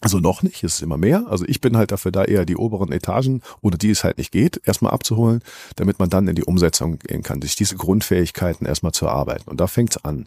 also 0.00 0.18
noch 0.18 0.42
nicht, 0.42 0.62
es 0.64 0.74
ist 0.74 0.82
immer 0.82 0.96
mehr. 0.96 1.26
Also 1.28 1.44
ich 1.46 1.60
bin 1.60 1.76
halt 1.76 1.92
dafür 1.92 2.12
da, 2.12 2.24
eher 2.24 2.44
die 2.44 2.56
oberen 2.56 2.92
Etagen, 2.92 3.42
ohne 3.60 3.78
die 3.78 3.90
es 3.90 4.04
halt 4.04 4.18
nicht 4.18 4.32
geht, 4.32 4.60
erstmal 4.64 4.92
abzuholen, 4.92 5.40
damit 5.76 5.98
man 5.98 6.10
dann 6.10 6.28
in 6.28 6.34
die 6.34 6.44
Umsetzung 6.44 6.98
gehen 6.98 7.22
kann, 7.22 7.42
sich 7.42 7.56
diese 7.56 7.76
Grundfähigkeiten 7.76 8.66
erstmal 8.66 8.92
zu 8.92 9.06
erarbeiten. 9.06 9.48
Und 9.50 9.60
da 9.60 9.66
fängt 9.66 9.96
es 9.96 10.04
an. 10.04 10.26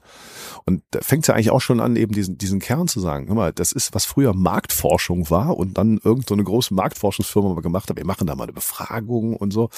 Und 0.66 0.84
da 0.92 1.02
fängt 1.02 1.24
es 1.24 1.28
ja 1.28 1.36
eigentlich 1.36 1.52
auch 1.52 1.62
schon 1.62 1.80
an, 1.80 1.96
eben 1.96 2.14
diesen, 2.14 2.38
diesen 2.38 2.60
Kern 2.60 2.88
zu 2.88 3.00
sagen. 3.00 3.28
Hör 3.28 3.36
mal, 3.36 3.54
das 3.54 3.72
ist, 3.72 3.94
was 3.94 4.06
früher 4.06 4.34
Marktforschung 4.34 5.30
war 5.30 5.58
und 5.58 5.78
dann 5.78 6.00
irgend 6.04 6.28
so 6.28 6.36
große 6.36 6.74
Marktforschungsfirma 6.74 7.60
gemacht 7.62 7.90
hat, 7.90 7.98
wir 7.98 8.06
machen 8.06 8.28
da 8.28 8.36
mal 8.36 8.44
eine 8.44 8.54
Befragung 8.54 9.36
und 9.36 9.52
so 9.52 9.70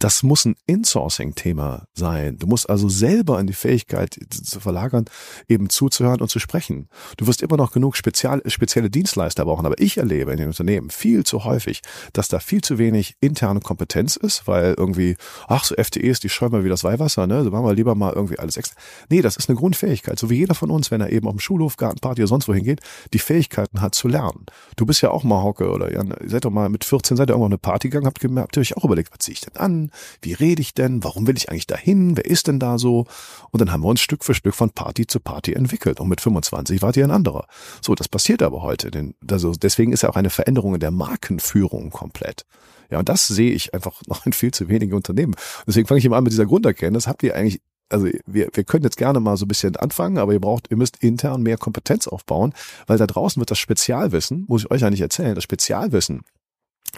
das 0.00 0.22
muss 0.22 0.46
ein 0.46 0.56
Insourcing-Thema 0.66 1.84
sein. 1.94 2.38
Du 2.38 2.46
musst 2.46 2.68
also 2.70 2.88
selber 2.88 3.38
in 3.38 3.46
die 3.46 3.52
Fähigkeit 3.52 4.18
zu 4.30 4.58
verlagern, 4.58 5.04
eben 5.46 5.68
zuzuhören 5.68 6.22
und 6.22 6.28
zu 6.30 6.38
sprechen. 6.38 6.88
Du 7.18 7.26
wirst 7.26 7.42
immer 7.42 7.58
noch 7.58 7.70
genug 7.70 7.96
spezial, 7.96 8.42
spezielle 8.46 8.88
Dienstleister 8.88 9.44
brauchen, 9.44 9.66
aber 9.66 9.78
ich 9.78 9.98
erlebe 9.98 10.32
in 10.32 10.38
den 10.38 10.48
Unternehmen 10.48 10.88
viel 10.88 11.24
zu 11.24 11.44
häufig, 11.44 11.82
dass 12.14 12.28
da 12.28 12.38
viel 12.38 12.62
zu 12.62 12.78
wenig 12.78 13.16
interne 13.20 13.60
Kompetenz 13.60 14.16
ist, 14.16 14.48
weil 14.48 14.74
irgendwie, 14.78 15.16
ach, 15.48 15.64
so 15.64 15.74
FTEs, 15.74 16.18
die 16.18 16.30
schäumen 16.30 16.64
wie 16.64 16.70
das 16.70 16.82
Weihwasser, 16.82 17.26
ne? 17.26 17.44
So 17.44 17.50
machen 17.50 17.66
wir 17.66 17.74
lieber 17.74 17.94
mal 17.94 18.14
irgendwie 18.14 18.38
alles 18.38 18.56
extra. 18.56 18.80
Nee, 19.10 19.20
das 19.20 19.36
ist 19.36 19.50
eine 19.50 19.58
Grundfähigkeit. 19.58 20.18
So 20.18 20.30
wie 20.30 20.36
jeder 20.36 20.54
von 20.54 20.70
uns, 20.70 20.90
wenn 20.90 21.02
er 21.02 21.10
eben 21.10 21.26
auf 21.26 21.34
dem 21.34 21.40
Schulhof, 21.40 21.76
Gartenparty 21.76 22.22
oder 22.22 22.28
sonst 22.28 22.48
wohin 22.48 22.64
geht, 22.64 22.80
die 23.12 23.18
Fähigkeiten 23.18 23.82
hat 23.82 23.94
zu 23.94 24.08
lernen. 24.08 24.46
Du 24.76 24.86
bist 24.86 25.02
ja 25.02 25.10
auch 25.10 25.24
mal 25.24 25.42
Hauke 25.42 25.70
oder 25.70 25.92
Jan, 25.92 26.14
seid 26.24 26.46
doch 26.46 26.50
mal 26.50 26.70
mit 26.70 26.84
14, 26.84 27.18
seid 27.18 27.28
ihr 27.28 27.34
irgendwann 27.34 27.52
eine 27.52 27.58
Party 27.58 27.90
gegangen, 27.90 28.06
habt, 28.06 28.24
habt 28.24 28.56
ihr 28.56 28.60
euch 28.62 28.78
auch 28.78 28.84
überlegt, 28.84 29.12
was 29.12 29.18
ziehe 29.18 29.34
ich 29.34 29.42
denn 29.42 29.56
an? 29.56 29.89
Wie 30.22 30.32
rede 30.32 30.62
ich 30.62 30.74
denn? 30.74 31.04
Warum 31.04 31.26
will 31.26 31.36
ich 31.36 31.50
eigentlich 31.50 31.66
dahin? 31.66 32.16
Wer 32.16 32.24
ist 32.24 32.46
denn 32.46 32.58
da 32.58 32.78
so? 32.78 33.06
Und 33.50 33.60
dann 33.60 33.72
haben 33.72 33.82
wir 33.82 33.88
uns 33.88 34.00
Stück 34.00 34.24
für 34.24 34.34
Stück 34.34 34.54
von 34.54 34.70
Party 34.70 35.06
zu 35.06 35.20
Party 35.20 35.52
entwickelt. 35.52 36.00
Und 36.00 36.08
mit 36.08 36.20
25 36.20 36.82
wart 36.82 36.96
ihr 36.96 37.04
ein 37.04 37.10
anderer. 37.10 37.46
So, 37.82 37.94
das 37.94 38.08
passiert 38.08 38.42
aber 38.42 38.62
heute. 38.62 38.90
Denn, 38.90 39.14
also 39.30 39.52
deswegen 39.52 39.92
ist 39.92 40.02
ja 40.02 40.10
auch 40.10 40.16
eine 40.16 40.30
Veränderung 40.30 40.74
in 40.74 40.80
der 40.80 40.90
Markenführung 40.90 41.90
komplett. 41.90 42.44
Ja, 42.90 42.98
und 42.98 43.08
das 43.08 43.26
sehe 43.28 43.52
ich 43.52 43.74
einfach 43.74 44.02
noch 44.06 44.26
in 44.26 44.32
viel 44.32 44.52
zu 44.52 44.68
wenigen 44.68 44.94
Unternehmen. 44.94 45.34
Deswegen 45.66 45.86
fange 45.86 45.98
ich 45.98 46.04
immer 46.04 46.16
an 46.16 46.24
mit 46.24 46.32
dieser 46.32 46.46
Grunderkenntnis. 46.46 47.06
Habt 47.06 47.22
ihr 47.22 47.34
eigentlich 47.34 47.60
also 47.92 48.06
wir, 48.24 48.48
wir 48.52 48.64
können 48.64 48.84
jetzt 48.84 48.96
gerne 48.96 49.18
mal 49.18 49.36
so 49.36 49.44
ein 49.44 49.48
bisschen 49.48 49.74
anfangen, 49.74 50.18
aber 50.18 50.32
ihr 50.32 50.40
braucht, 50.40 50.70
ihr 50.70 50.76
müsst 50.76 51.02
intern 51.02 51.42
mehr 51.42 51.58
Kompetenz 51.58 52.06
aufbauen, 52.06 52.54
weil 52.86 52.98
da 52.98 53.06
draußen 53.08 53.40
wird 53.40 53.50
das 53.50 53.58
Spezialwissen, 53.58 54.44
muss 54.46 54.62
ich 54.62 54.70
euch 54.70 54.82
ja 54.82 54.90
nicht 54.90 55.00
erzählen, 55.00 55.34
das 55.34 55.42
Spezialwissen 55.42 56.22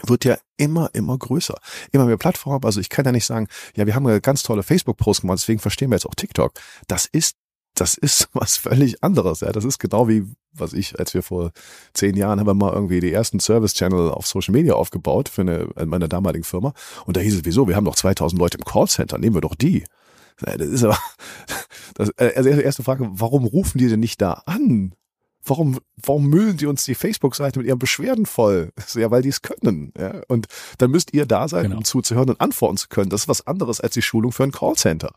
wird 0.03 0.25
ja 0.25 0.37
immer, 0.57 0.89
immer 0.93 1.17
größer. 1.17 1.55
Immer 1.91 2.05
mehr 2.05 2.17
Plattformen. 2.17 2.63
Also 2.65 2.79
ich 2.79 2.89
kann 2.89 3.05
ja 3.05 3.11
nicht 3.11 3.25
sagen, 3.25 3.47
ja, 3.75 3.85
wir 3.85 3.95
haben 3.95 4.07
ja 4.07 4.19
ganz 4.19 4.43
tolle 4.43 4.63
Facebook-Posts 4.63 5.21
gemacht, 5.21 5.39
deswegen 5.39 5.59
verstehen 5.59 5.89
wir 5.89 5.95
jetzt 5.95 6.05
auch 6.05 6.15
TikTok. 6.15 6.53
Das 6.87 7.05
ist 7.05 7.35
das 7.75 7.95
ist 7.95 8.29
was 8.33 8.57
völlig 8.57 9.03
anderes. 9.03 9.41
Ja, 9.41 9.51
das 9.51 9.65
ist 9.65 9.79
genau 9.79 10.07
wie, 10.07 10.25
was 10.53 10.73
ich, 10.73 10.99
als 10.99 11.13
wir 11.13 11.23
vor 11.23 11.51
zehn 11.93 12.15
Jahren 12.15 12.39
haben 12.39 12.47
wir 12.47 12.53
mal 12.53 12.73
irgendwie 12.73 12.99
die 12.99 13.11
ersten 13.11 13.39
Service-Channel 13.39 14.11
auf 14.11 14.27
Social 14.27 14.53
Media 14.53 14.73
aufgebaut 14.73 15.29
für 15.29 15.41
eine, 15.41 15.69
meine 15.85 16.07
damaligen 16.07 16.43
Firma. 16.43 16.73
Und 17.05 17.17
da 17.17 17.21
hieß 17.21 17.35
es, 17.35 17.45
wieso? 17.45 17.67
Wir 17.67 17.75
haben 17.75 17.85
doch 17.85 17.95
2000 17.95 18.39
Leute 18.39 18.57
im 18.57 18.65
Callcenter, 18.65 19.17
nehmen 19.17 19.35
wir 19.35 19.41
doch 19.41 19.55
die. 19.55 19.83
Das 20.39 20.55
ist 20.55 20.83
aber, 20.83 20.97
das, 21.95 22.11
also 22.17 22.49
erste 22.49 22.83
Frage, 22.83 23.07
warum 23.11 23.45
rufen 23.45 23.77
die 23.77 23.87
denn 23.87 23.99
nicht 23.99 24.21
da 24.21 24.43
an? 24.45 24.93
Warum, 25.45 25.79
warum 25.97 26.27
müllen 26.27 26.57
die 26.57 26.65
uns 26.65 26.85
die 26.85 26.95
Facebook-Seite 26.95 27.59
mit 27.59 27.67
ihren 27.67 27.79
Beschwerden 27.79 28.25
voll? 28.25 28.71
Ja, 28.93 29.09
weil 29.09 29.23
die 29.23 29.29
es 29.29 29.41
können. 29.41 29.91
Ja? 29.97 30.21
Und 30.27 30.47
dann 30.77 30.91
müsst 30.91 31.13
ihr 31.13 31.25
da 31.25 31.47
sein, 31.47 31.63
genau. 31.63 31.77
um 31.77 31.83
zuzuhören 31.83 32.29
und 32.29 32.41
antworten 32.41 32.77
zu 32.77 32.89
können. 32.89 33.09
Das 33.09 33.21
ist 33.21 33.27
was 33.27 33.47
anderes 33.47 33.81
als 33.81 33.93
die 33.93 34.01
Schulung 34.01 34.31
für 34.31 34.43
ein 34.43 34.51
Callcenter. 34.51 35.13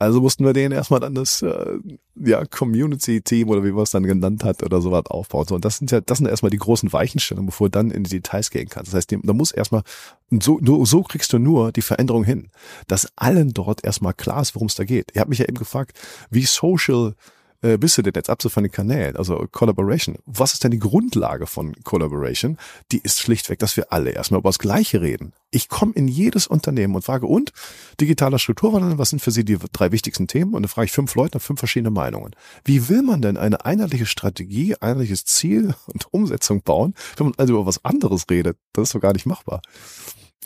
Also 0.00 0.22
mussten 0.22 0.46
wir 0.46 0.54
denen 0.54 0.72
erstmal 0.72 0.98
dann 0.98 1.14
das 1.14 1.42
äh, 1.42 1.78
ja, 2.16 2.46
Community-Team 2.46 3.50
oder 3.50 3.62
wie 3.64 3.70
man 3.70 3.82
es 3.82 3.90
dann 3.90 4.02
genannt 4.02 4.44
hat 4.44 4.62
oder 4.62 4.80
sowas 4.80 5.04
aufbauen. 5.06 5.44
So, 5.46 5.54
und 5.54 5.64
das 5.66 5.76
sind 5.76 5.90
ja, 5.90 6.00
das 6.00 6.16
sind 6.16 6.26
erstmal 6.26 6.48
die 6.48 6.56
großen 6.56 6.90
Weichenstellungen, 6.90 7.46
bevor 7.46 7.68
du 7.68 7.72
dann 7.72 7.90
in 7.90 8.04
die 8.04 8.10
Details 8.10 8.50
gehen 8.50 8.70
kannst. 8.70 8.92
Das 8.92 8.96
heißt, 8.96 9.12
da 9.22 9.32
muss 9.34 9.52
erstmal, 9.52 9.82
so, 10.30 10.58
nur, 10.62 10.86
so 10.86 11.02
kriegst 11.02 11.34
du 11.34 11.38
nur 11.38 11.70
die 11.70 11.82
Veränderung 11.82 12.24
hin, 12.24 12.48
dass 12.88 13.12
allen 13.16 13.52
dort 13.52 13.84
erstmal 13.84 14.14
klar 14.14 14.40
ist, 14.40 14.54
worum 14.54 14.68
es 14.68 14.74
da 14.74 14.84
geht. 14.84 15.12
Ihr 15.14 15.20
habt 15.20 15.28
mich 15.28 15.40
ja 15.40 15.44
eben 15.44 15.58
gefragt, 15.58 15.92
wie 16.30 16.46
Social 16.46 17.14
äh, 17.62 17.76
bist 17.76 17.98
du 17.98 18.02
denn 18.02 18.12
jetzt 18.14 18.30
ab 18.30 18.40
so 18.42 18.48
von 18.48 18.62
den 18.62 18.72
Kanälen? 18.72 19.16
Also 19.16 19.46
Collaboration. 19.50 20.16
Was 20.26 20.52
ist 20.52 20.64
denn 20.64 20.70
die 20.70 20.78
Grundlage 20.78 21.46
von 21.46 21.74
Collaboration? 21.84 22.58
Die 22.92 22.98
ist 22.98 23.20
schlichtweg, 23.20 23.58
dass 23.58 23.76
wir 23.76 23.92
alle 23.92 24.10
erstmal 24.10 24.40
über 24.40 24.48
das 24.48 24.58
Gleiche 24.58 25.00
reden. 25.00 25.32
Ich 25.50 25.68
komme 25.68 25.92
in 25.94 26.08
jedes 26.08 26.46
Unternehmen 26.46 26.94
und 26.94 27.02
frage, 27.02 27.26
und 27.26 27.52
digitaler 28.00 28.38
Strukturwandel, 28.38 28.98
was 28.98 29.10
sind 29.10 29.20
für 29.20 29.30
Sie 29.30 29.44
die 29.44 29.58
drei 29.72 29.92
wichtigsten 29.92 30.28
Themen? 30.28 30.54
Und 30.54 30.62
dann 30.62 30.68
frage 30.68 30.86
ich 30.86 30.92
fünf 30.92 31.14
Leute 31.14 31.40
fünf 31.40 31.58
verschiedene 31.58 31.90
Meinungen. 31.90 32.34
Wie 32.64 32.88
will 32.88 33.02
man 33.02 33.20
denn 33.20 33.36
eine 33.36 33.64
einheitliche 33.64 34.06
Strategie, 34.06 34.76
einheitliches 34.80 35.24
Ziel 35.24 35.74
und 35.86 36.12
Umsetzung 36.12 36.62
bauen, 36.62 36.94
wenn 37.16 37.26
man 37.26 37.34
also 37.36 37.54
über 37.54 37.66
was 37.66 37.84
anderes 37.84 38.24
redet? 38.30 38.56
Das 38.72 38.88
ist 38.88 38.94
doch 38.94 39.00
gar 39.00 39.12
nicht 39.12 39.26
machbar. 39.26 39.60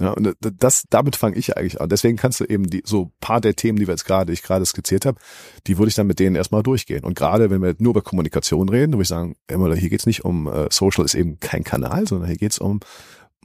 Ja, 0.01 0.11
und 0.11 0.35
das, 0.41 0.85
damit 0.91 1.15
fange 1.15 1.37
ich 1.37 1.57
eigentlich 1.57 1.81
an. 1.81 1.89
Deswegen 1.89 2.17
kannst 2.17 2.41
du 2.41 2.45
eben 2.45 2.69
die, 2.69 2.83
so 2.85 3.13
paar 3.21 3.41
der 3.41 3.55
Themen, 3.55 3.79
die 3.79 3.87
wir 3.87 3.95
jetzt 3.95 4.05
gerade, 4.05 4.33
ich 4.33 4.43
gerade 4.43 4.67
skizziert 4.67 5.07
habe, 5.07 5.21
die 5.69 5.79
würde 5.79 5.89
ich 5.89 5.95
dann 5.95 6.09
mit 6.09 6.19
denen 6.19 6.35
erstmal 6.35 6.65
durchgehen. 6.65 7.05
Und 7.05 7.15
gerade 7.15 7.49
wenn 7.51 7.63
wir 7.63 7.77
nur 7.79 7.91
über 7.91 8.03
Kommunikation 8.03 8.69
reden, 8.69 8.93
würde 8.93 9.03
ich 9.03 9.09
sagen, 9.09 9.37
immer, 9.47 9.73
hier 9.77 9.91
geht's 9.91 10.07
nicht 10.07 10.25
um 10.25 10.49
äh, 10.49 10.67
Social 10.71 11.05
ist 11.05 11.15
eben 11.15 11.39
kein 11.39 11.63
Kanal, 11.63 12.09
sondern 12.09 12.29
hier 12.29 12.39
geht's 12.39 12.59
um 12.59 12.81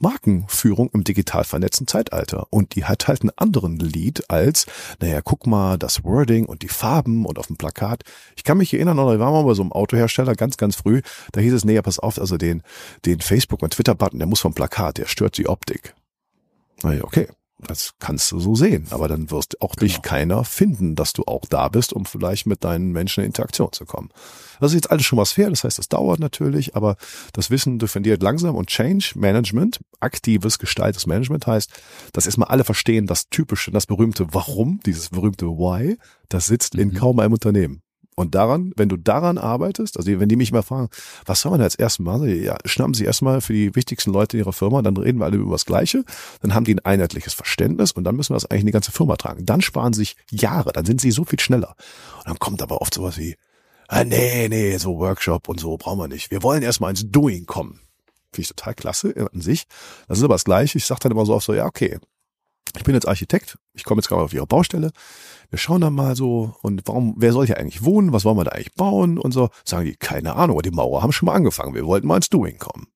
Markenführung 0.00 0.90
im 0.92 1.04
digital 1.04 1.44
vernetzten 1.44 1.86
Zeitalter. 1.86 2.46
Und 2.50 2.74
die 2.74 2.84
hat 2.84 3.06
halt 3.06 3.22
einen 3.22 3.32
anderen 3.36 3.78
Lied 3.78 4.28
als, 4.28 4.66
naja, 4.98 5.20
guck 5.22 5.46
mal, 5.46 5.78
das 5.78 6.04
Wording 6.04 6.46
und 6.46 6.62
die 6.62 6.68
Farben 6.68 7.26
und 7.26 7.38
auf 7.38 7.46
dem 7.46 7.56
Plakat. 7.56 8.02
Ich 8.34 8.42
kann 8.42 8.58
mich 8.58 8.74
erinnern, 8.74 8.96
da 8.96 9.04
waren 9.04 9.18
wir 9.34 9.44
bei 9.44 9.54
so 9.54 9.62
einem 9.62 9.72
Autohersteller 9.72 10.34
ganz, 10.34 10.56
ganz 10.56 10.76
früh, 10.76 11.02
da 11.32 11.40
hieß 11.40 11.52
es, 11.52 11.64
nee, 11.64 11.80
pass 11.80 11.98
auf, 11.98 12.18
also 12.18 12.38
den, 12.38 12.62
den 13.04 13.20
Facebook- 13.20 13.62
und 13.62 13.74
Twitter-Button, 13.74 14.18
der 14.18 14.26
muss 14.26 14.40
vom 14.40 14.54
Plakat, 14.54 14.98
der 14.98 15.06
stört 15.06 15.36
die 15.38 15.48
Optik. 15.48 15.94
Naja, 16.82 17.04
okay, 17.04 17.28
das 17.66 17.94
kannst 17.98 18.32
du 18.32 18.40
so 18.40 18.54
sehen, 18.54 18.86
aber 18.90 19.08
dann 19.08 19.30
wirst 19.30 19.60
auch 19.60 19.74
dich 19.74 19.96
genau. 19.96 20.08
keiner 20.08 20.44
finden, 20.44 20.94
dass 20.94 21.12
du 21.12 21.24
auch 21.24 21.44
da 21.46 21.68
bist, 21.68 21.92
um 21.92 22.06
vielleicht 22.06 22.46
mit 22.46 22.64
deinen 22.64 22.92
Menschen 22.92 23.20
in 23.20 23.26
Interaktion 23.26 23.72
zu 23.72 23.84
kommen. 23.84 24.10
Das 24.60 24.72
ist 24.72 24.76
jetzt 24.76 24.90
alles 24.90 25.04
schon 25.04 25.18
was 25.18 25.32
fair, 25.32 25.50
das 25.50 25.64
heißt, 25.64 25.78
das 25.78 25.88
dauert 25.88 26.20
natürlich, 26.20 26.74
aber 26.76 26.96
das 27.32 27.50
Wissen 27.50 27.78
diffundiert 27.78 28.22
langsam 28.22 28.56
und 28.56 28.68
Change 28.68 29.12
Management, 29.14 29.80
aktives 30.00 30.58
gestaltetes 30.58 31.06
Management 31.06 31.46
heißt, 31.46 31.70
dass 32.12 32.26
erstmal 32.26 32.48
alle 32.48 32.64
verstehen, 32.64 33.06
das 33.06 33.28
typische, 33.28 33.70
das 33.70 33.86
berühmte 33.86 34.32
Warum, 34.32 34.80
dieses 34.86 35.10
berühmte 35.10 35.46
Why, 35.46 35.98
das 36.28 36.46
sitzt 36.46 36.74
in 36.74 36.88
mhm. 36.88 36.94
kaum 36.94 37.18
einem 37.20 37.34
Unternehmen. 37.34 37.82
Und 38.20 38.34
daran, 38.34 38.74
wenn 38.76 38.90
du 38.90 38.98
daran 38.98 39.38
arbeitest, 39.38 39.96
also 39.96 40.20
wenn 40.20 40.28
die 40.28 40.36
mich 40.36 40.52
mal 40.52 40.60
fragen, 40.60 40.90
was 41.24 41.40
soll 41.40 41.52
man 41.52 41.60
da 41.60 41.64
als 41.64 41.74
erstes 41.74 42.04
machen? 42.04 42.28
Ja, 42.44 42.58
schnappen 42.66 42.92
sie 42.92 43.06
erstmal 43.06 43.40
für 43.40 43.54
die 43.54 43.74
wichtigsten 43.74 44.12
Leute 44.12 44.36
ihrer 44.36 44.52
Firma, 44.52 44.82
dann 44.82 44.94
reden 44.98 45.20
wir 45.20 45.24
alle 45.24 45.38
über 45.38 45.52
das 45.52 45.64
Gleiche, 45.64 46.04
dann 46.42 46.52
haben 46.52 46.66
die 46.66 46.74
ein 46.74 46.84
einheitliches 46.84 47.32
Verständnis 47.32 47.92
und 47.92 48.04
dann 48.04 48.16
müssen 48.16 48.34
wir 48.34 48.36
das 48.36 48.44
eigentlich 48.44 48.60
in 48.60 48.66
die 48.66 48.72
ganze 48.72 48.92
Firma 48.92 49.16
tragen. 49.16 49.46
Dann 49.46 49.62
sparen 49.62 49.94
sich 49.94 50.16
Jahre, 50.30 50.70
dann 50.74 50.84
sind 50.84 51.00
sie 51.00 51.12
so 51.12 51.24
viel 51.24 51.40
schneller. 51.40 51.76
Und 52.18 52.28
dann 52.28 52.38
kommt 52.38 52.60
aber 52.60 52.82
oft 52.82 52.92
sowas 52.92 53.16
wie, 53.16 53.36
ah, 53.88 54.04
nee, 54.04 54.50
nee, 54.50 54.76
so 54.76 54.98
Workshop 54.98 55.48
und 55.48 55.58
so 55.58 55.78
brauchen 55.78 56.00
wir 56.00 56.08
nicht. 56.08 56.30
Wir 56.30 56.42
wollen 56.42 56.62
erstmal 56.62 56.90
ins 56.90 57.10
Doing 57.10 57.46
kommen. 57.46 57.80
Finde 58.32 58.42
ich 58.42 58.48
total 58.48 58.74
klasse 58.74 59.14
an 59.32 59.40
sich. 59.40 59.64
Das 60.08 60.18
ist 60.18 60.24
aber 60.24 60.34
das 60.34 60.44
Gleiche. 60.44 60.76
Ich 60.76 60.84
sage 60.84 61.00
dann 61.04 61.12
immer 61.12 61.24
so 61.24 61.32
oft 61.32 61.46
so, 61.46 61.54
ja, 61.54 61.64
okay, 61.64 61.98
ich 62.76 62.84
bin 62.84 62.94
jetzt 62.94 63.08
Architekt, 63.08 63.58
ich 63.74 63.84
komme 63.84 64.00
jetzt 64.00 64.08
gerade 64.08 64.22
auf 64.22 64.32
Ihre 64.32 64.46
Baustelle, 64.46 64.90
wir 65.50 65.58
schauen 65.58 65.80
dann 65.80 65.94
mal 65.94 66.16
so, 66.16 66.54
und 66.62 66.82
warum, 66.86 67.14
wer 67.18 67.32
soll 67.32 67.46
hier 67.46 67.58
eigentlich 67.58 67.84
wohnen, 67.84 68.12
was 68.12 68.24
wollen 68.24 68.36
wir 68.36 68.44
da 68.44 68.52
eigentlich 68.52 68.74
bauen 68.74 69.18
und 69.18 69.32
so, 69.32 69.50
sagen 69.64 69.86
die, 69.86 69.96
keine 69.96 70.36
Ahnung, 70.36 70.56
aber 70.56 70.62
die 70.62 70.70
Mauer 70.70 71.02
haben 71.02 71.12
schon 71.12 71.26
mal 71.26 71.34
angefangen, 71.34 71.74
wir 71.74 71.86
wollten 71.86 72.06
mal 72.06 72.16
ins 72.16 72.30
Doing 72.30 72.58
kommen. 72.58 72.86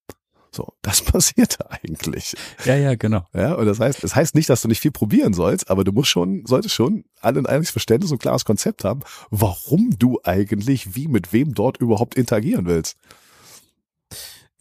So, 0.54 0.72
das 0.82 1.02
passiert 1.04 1.58
eigentlich. 1.68 2.36
Ja, 2.64 2.76
ja, 2.76 2.94
genau. 2.94 3.26
Ja, 3.34 3.54
und 3.54 3.66
das 3.66 3.80
heißt, 3.80 4.04
das 4.04 4.14
heißt 4.14 4.34
nicht, 4.34 4.48
dass 4.48 4.62
du 4.62 4.68
nicht 4.68 4.80
viel 4.80 4.92
probieren 4.92 5.34
sollst, 5.34 5.68
aber 5.68 5.82
du 5.82 5.92
musst 5.92 6.10
schon, 6.10 6.46
solltest 6.46 6.74
schon 6.74 7.04
alle 7.20 7.40
ein 7.40 7.46
einheitliches 7.46 7.72
Verständnis 7.72 8.12
und 8.12 8.20
klares 8.20 8.44
Konzept 8.44 8.84
haben, 8.84 9.00
warum 9.30 9.90
du 9.98 10.20
eigentlich 10.22 10.94
wie 10.94 11.08
mit 11.08 11.32
wem 11.32 11.54
dort 11.54 11.78
überhaupt 11.78 12.14
interagieren 12.14 12.66
willst. 12.66 12.96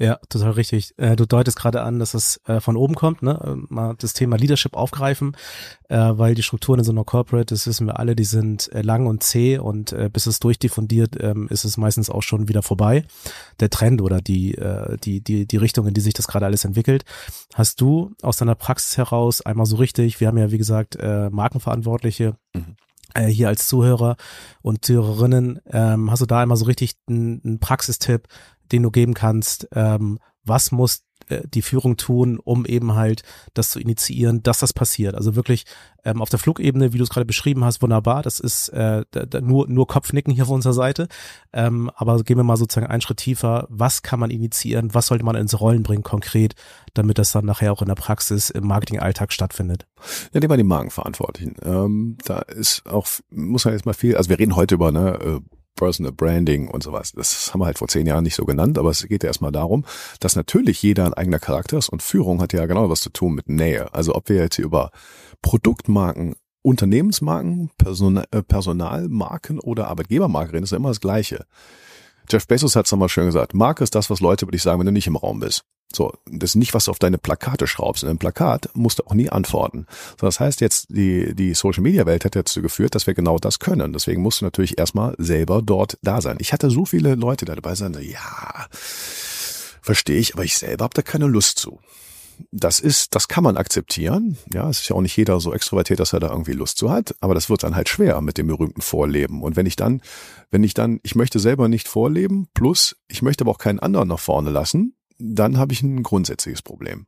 Ja, 0.03 0.19
total 0.27 0.51
richtig. 0.51 0.93
Äh, 0.97 1.15
du 1.15 1.25
deutest 1.25 1.57
gerade 1.57 1.81
an, 1.81 1.97
dass 1.97 2.13
es 2.13 2.41
äh, 2.45 2.59
von 2.59 2.75
oben 2.75 2.93
kommt, 2.93 3.21
ne? 3.21 3.39
Ähm, 3.41 3.67
mal 3.69 3.95
das 3.97 4.11
Thema 4.11 4.35
Leadership 4.35 4.75
aufgreifen, 4.75 5.37
äh, 5.87 5.95
weil 5.95 6.35
die 6.35 6.43
Strukturen 6.43 6.79
in 6.79 6.83
so 6.83 6.91
einer 6.91 7.05
Corporate, 7.05 7.53
das 7.53 7.65
wissen 7.67 7.87
wir 7.87 7.99
alle, 7.99 8.13
die 8.13 8.25
sind 8.25 8.69
äh, 8.73 8.81
lang 8.81 9.07
und 9.07 9.23
zäh 9.23 9.59
und 9.59 9.93
äh, 9.93 10.09
bis 10.11 10.25
es 10.25 10.41
durchdiffundiert, 10.41 11.23
ähm, 11.23 11.47
ist 11.49 11.63
es 11.63 11.77
meistens 11.77 12.09
auch 12.09 12.21
schon 12.21 12.49
wieder 12.49 12.63
vorbei. 12.63 13.05
Der 13.61 13.69
Trend 13.69 14.01
oder 14.01 14.19
die, 14.19 14.55
äh, 14.55 14.97
die, 14.97 15.21
die, 15.21 15.47
die 15.47 15.57
Richtung, 15.57 15.87
in 15.87 15.93
die 15.93 16.01
sich 16.01 16.13
das 16.13 16.27
gerade 16.27 16.47
alles 16.47 16.65
entwickelt. 16.65 17.05
Hast 17.53 17.79
du 17.79 18.11
aus 18.21 18.35
deiner 18.35 18.55
Praxis 18.55 18.97
heraus 18.97 19.39
einmal 19.39 19.65
so 19.65 19.77
richtig, 19.77 20.19
wir 20.19 20.27
haben 20.27 20.37
ja 20.37 20.51
wie 20.51 20.57
gesagt 20.57 20.97
äh, 20.97 21.29
Markenverantwortliche, 21.29 22.35
mhm 22.53 22.75
äh, 23.15 23.27
hier 23.27 23.47
als 23.47 23.67
Zuhörer 23.67 24.15
und 24.63 24.85
Zuhörerinnen, 24.85 25.59
ähm, 25.71 26.09
hast 26.09 26.21
du 26.21 26.25
da 26.25 26.39
einmal 26.39 26.57
so 26.57 26.65
richtig 26.65 26.95
einen, 27.07 27.41
einen 27.45 27.59
Praxistipp, 27.59 28.27
den 28.73 28.83
du 28.83 28.91
geben 28.91 29.13
kannst, 29.13 29.67
ähm, 29.73 30.19
was 30.43 30.71
muss 30.71 31.03
äh, 31.29 31.47
die 31.47 31.61
Führung 31.61 31.97
tun, 31.97 32.39
um 32.43 32.65
eben 32.65 32.95
halt 32.95 33.23
das 33.53 33.69
zu 33.69 33.79
initiieren, 33.79 34.43
dass 34.43 34.59
das 34.59 34.73
passiert. 34.73 35.15
Also 35.15 35.35
wirklich 35.35 35.65
ähm, 36.03 36.21
auf 36.21 36.29
der 36.29 36.39
Flugebene, 36.39 36.93
wie 36.93 36.97
du 36.97 37.03
es 37.03 37.09
gerade 37.09 37.25
beschrieben 37.25 37.63
hast, 37.63 37.81
wunderbar. 37.81 38.23
Das 38.23 38.39
ist 38.39 38.69
äh, 38.69 39.05
da, 39.11 39.25
da 39.25 39.41
nur 39.41 39.67
nur 39.67 39.87
Kopfnicken 39.87 40.33
hier 40.33 40.43
auf 40.43 40.49
unserer 40.49 40.73
Seite. 40.73 41.07
Ähm, 41.53 41.89
aber 41.95 42.21
gehen 42.23 42.37
wir 42.37 42.43
mal 42.43 42.57
sozusagen 42.57 42.87
einen 42.87 43.01
Schritt 43.01 43.17
tiefer. 43.17 43.67
Was 43.69 44.01
kann 44.01 44.19
man 44.19 44.31
initiieren? 44.31 44.93
Was 44.93 45.07
sollte 45.07 45.23
man 45.23 45.35
ins 45.35 45.59
Rollen 45.59 45.83
bringen 45.83 46.03
konkret, 46.03 46.55
damit 46.93 47.17
das 47.17 47.31
dann 47.31 47.45
nachher 47.45 47.71
auch 47.71 47.81
in 47.81 47.87
der 47.87 47.95
Praxis 47.95 48.49
im 48.49 48.67
Marketingalltag 48.67 49.31
stattfindet? 49.31 49.85
Ja, 50.33 50.39
nehmen 50.39 50.51
wir 50.51 50.57
die 50.57 50.63
Magenverantwortlichen. 50.63 51.55
Ähm, 51.63 52.17
da 52.25 52.39
ist 52.39 52.85
auch 52.85 53.07
muss 53.29 53.65
man 53.65 53.73
jetzt 53.73 53.85
mal 53.85 53.93
viel. 53.93 54.17
Also 54.17 54.29
wir 54.29 54.39
reden 54.39 54.55
heute 54.55 54.75
über 54.75 54.91
ne. 54.91 55.19
Äh, 55.21 55.39
Personal 55.75 56.11
Branding 56.11 56.67
und 56.67 56.83
sowas. 56.83 57.11
Das 57.13 57.53
haben 57.53 57.61
wir 57.61 57.65
halt 57.65 57.77
vor 57.77 57.87
zehn 57.87 58.05
Jahren 58.05 58.23
nicht 58.23 58.35
so 58.35 58.45
genannt, 58.45 58.77
aber 58.77 58.89
es 58.89 59.05
geht 59.07 59.23
ja 59.23 59.27
erstmal 59.27 59.51
darum, 59.51 59.85
dass 60.19 60.35
natürlich 60.35 60.81
jeder 60.81 61.05
ein 61.05 61.13
eigener 61.13 61.39
Charakter 61.39 61.77
ist 61.77 61.89
und 61.89 62.03
Führung 62.03 62.41
hat 62.41 62.53
ja 62.53 62.65
genau 62.65 62.89
was 62.89 63.01
zu 63.01 63.09
tun 63.09 63.33
mit 63.33 63.49
Nähe. 63.49 63.93
Also 63.93 64.15
ob 64.15 64.29
wir 64.29 64.37
jetzt 64.37 64.55
hier 64.55 64.65
über 64.65 64.91
Produktmarken, 65.41 66.35
Unternehmensmarken, 66.61 67.71
Person 67.77 68.17
äh, 68.17 68.43
Personalmarken 68.43 69.59
oder 69.59 69.87
Arbeitgebermarken 69.87 70.51
reden, 70.51 70.63
ist 70.63 70.71
ja 70.71 70.77
immer 70.77 70.89
das 70.89 71.01
Gleiche. 71.01 71.45
Jeff 72.29 72.47
Bezos 72.47 72.75
hat 72.75 72.85
es 72.85 72.91
nochmal 72.91 73.09
schön 73.09 73.25
gesagt. 73.25 73.53
Marke 73.53 73.83
ist 73.83 73.95
das, 73.95 74.09
was 74.09 74.21
Leute 74.21 74.45
über 74.45 74.53
dich 74.53 74.63
sagen, 74.63 74.79
wenn 74.79 74.85
du 74.85 74.93
nicht 74.93 75.07
im 75.07 75.17
Raum 75.17 75.39
bist. 75.39 75.65
So, 75.95 76.13
das 76.25 76.51
ist 76.51 76.55
nicht, 76.55 76.73
was 76.73 76.85
du 76.85 76.91
auf 76.91 76.99
deine 76.99 77.17
Plakate 77.17 77.67
schraubst. 77.67 78.03
In 78.03 78.09
einem 78.09 78.17
Plakat 78.17 78.69
musst 78.73 78.99
du 78.99 79.03
auch 79.03 79.13
nie 79.13 79.29
antworten. 79.29 79.85
So, 80.19 80.25
das 80.25 80.39
heißt 80.39 80.61
jetzt, 80.61 80.87
die, 80.89 81.35
die 81.35 81.53
Social 81.53 81.83
Media 81.83 82.05
Welt 82.05 82.25
hat 82.25 82.35
dazu 82.35 82.61
geführt, 82.61 82.95
dass 82.95 83.07
wir 83.07 83.13
genau 83.13 83.37
das 83.37 83.59
können. 83.59 83.93
Deswegen 83.93 84.21
musst 84.21 84.41
du 84.41 84.45
natürlich 84.45 84.77
erstmal 84.77 85.15
selber 85.17 85.61
dort 85.61 85.97
da 86.01 86.21
sein. 86.21 86.37
Ich 86.39 86.51
hatte 86.51 86.69
so 86.69 86.85
viele 86.85 87.15
Leute 87.15 87.45
da 87.45 87.55
dabei 87.55 87.75
sein, 87.75 87.95
ja, 88.01 88.67
verstehe 89.81 90.19
ich, 90.19 90.33
aber 90.33 90.43
ich 90.43 90.57
selber 90.57 90.85
habe 90.85 90.95
da 90.95 91.01
keine 91.01 91.27
Lust 91.27 91.59
zu. 91.59 91.79
Das 92.51 92.79
ist, 92.79 93.13
das 93.13 93.27
kann 93.27 93.43
man 93.43 93.57
akzeptieren. 93.57 94.37
Ja, 94.51 94.69
es 94.69 94.81
ist 94.81 94.89
ja 94.89 94.95
auch 94.95 95.01
nicht 95.01 95.15
jeder 95.15 95.39
so 95.39 95.53
extrovertiert, 95.53 95.99
dass 95.99 96.13
er 96.13 96.19
da 96.19 96.29
irgendwie 96.29 96.53
Lust 96.53 96.77
zu 96.77 96.89
hat. 96.89 97.15
Aber 97.19 97.35
das 97.35 97.49
wird 97.49 97.63
dann 97.63 97.75
halt 97.75 97.89
schwer 97.89 98.21
mit 98.21 98.39
dem 98.39 98.47
berühmten 98.47 98.81
Vorleben. 98.81 99.43
Und 99.43 99.55
wenn 99.55 99.67
ich 99.67 99.75
dann, 99.75 100.01
wenn 100.49 100.63
ich 100.63 100.73
dann, 100.73 100.99
ich 101.03 101.13
möchte 101.13 101.39
selber 101.39 101.67
nicht 101.67 101.87
vorleben, 101.87 102.47
plus 102.55 102.95
ich 103.07 103.21
möchte 103.21 103.43
aber 103.43 103.51
auch 103.51 103.59
keinen 103.59 103.79
anderen 103.79 104.07
nach 104.07 104.19
vorne 104.19 104.49
lassen, 104.49 104.95
dann 105.17 105.57
habe 105.57 105.73
ich 105.73 105.81
ein 105.81 106.03
grundsätzliches 106.03 106.61
Problem. 106.61 107.05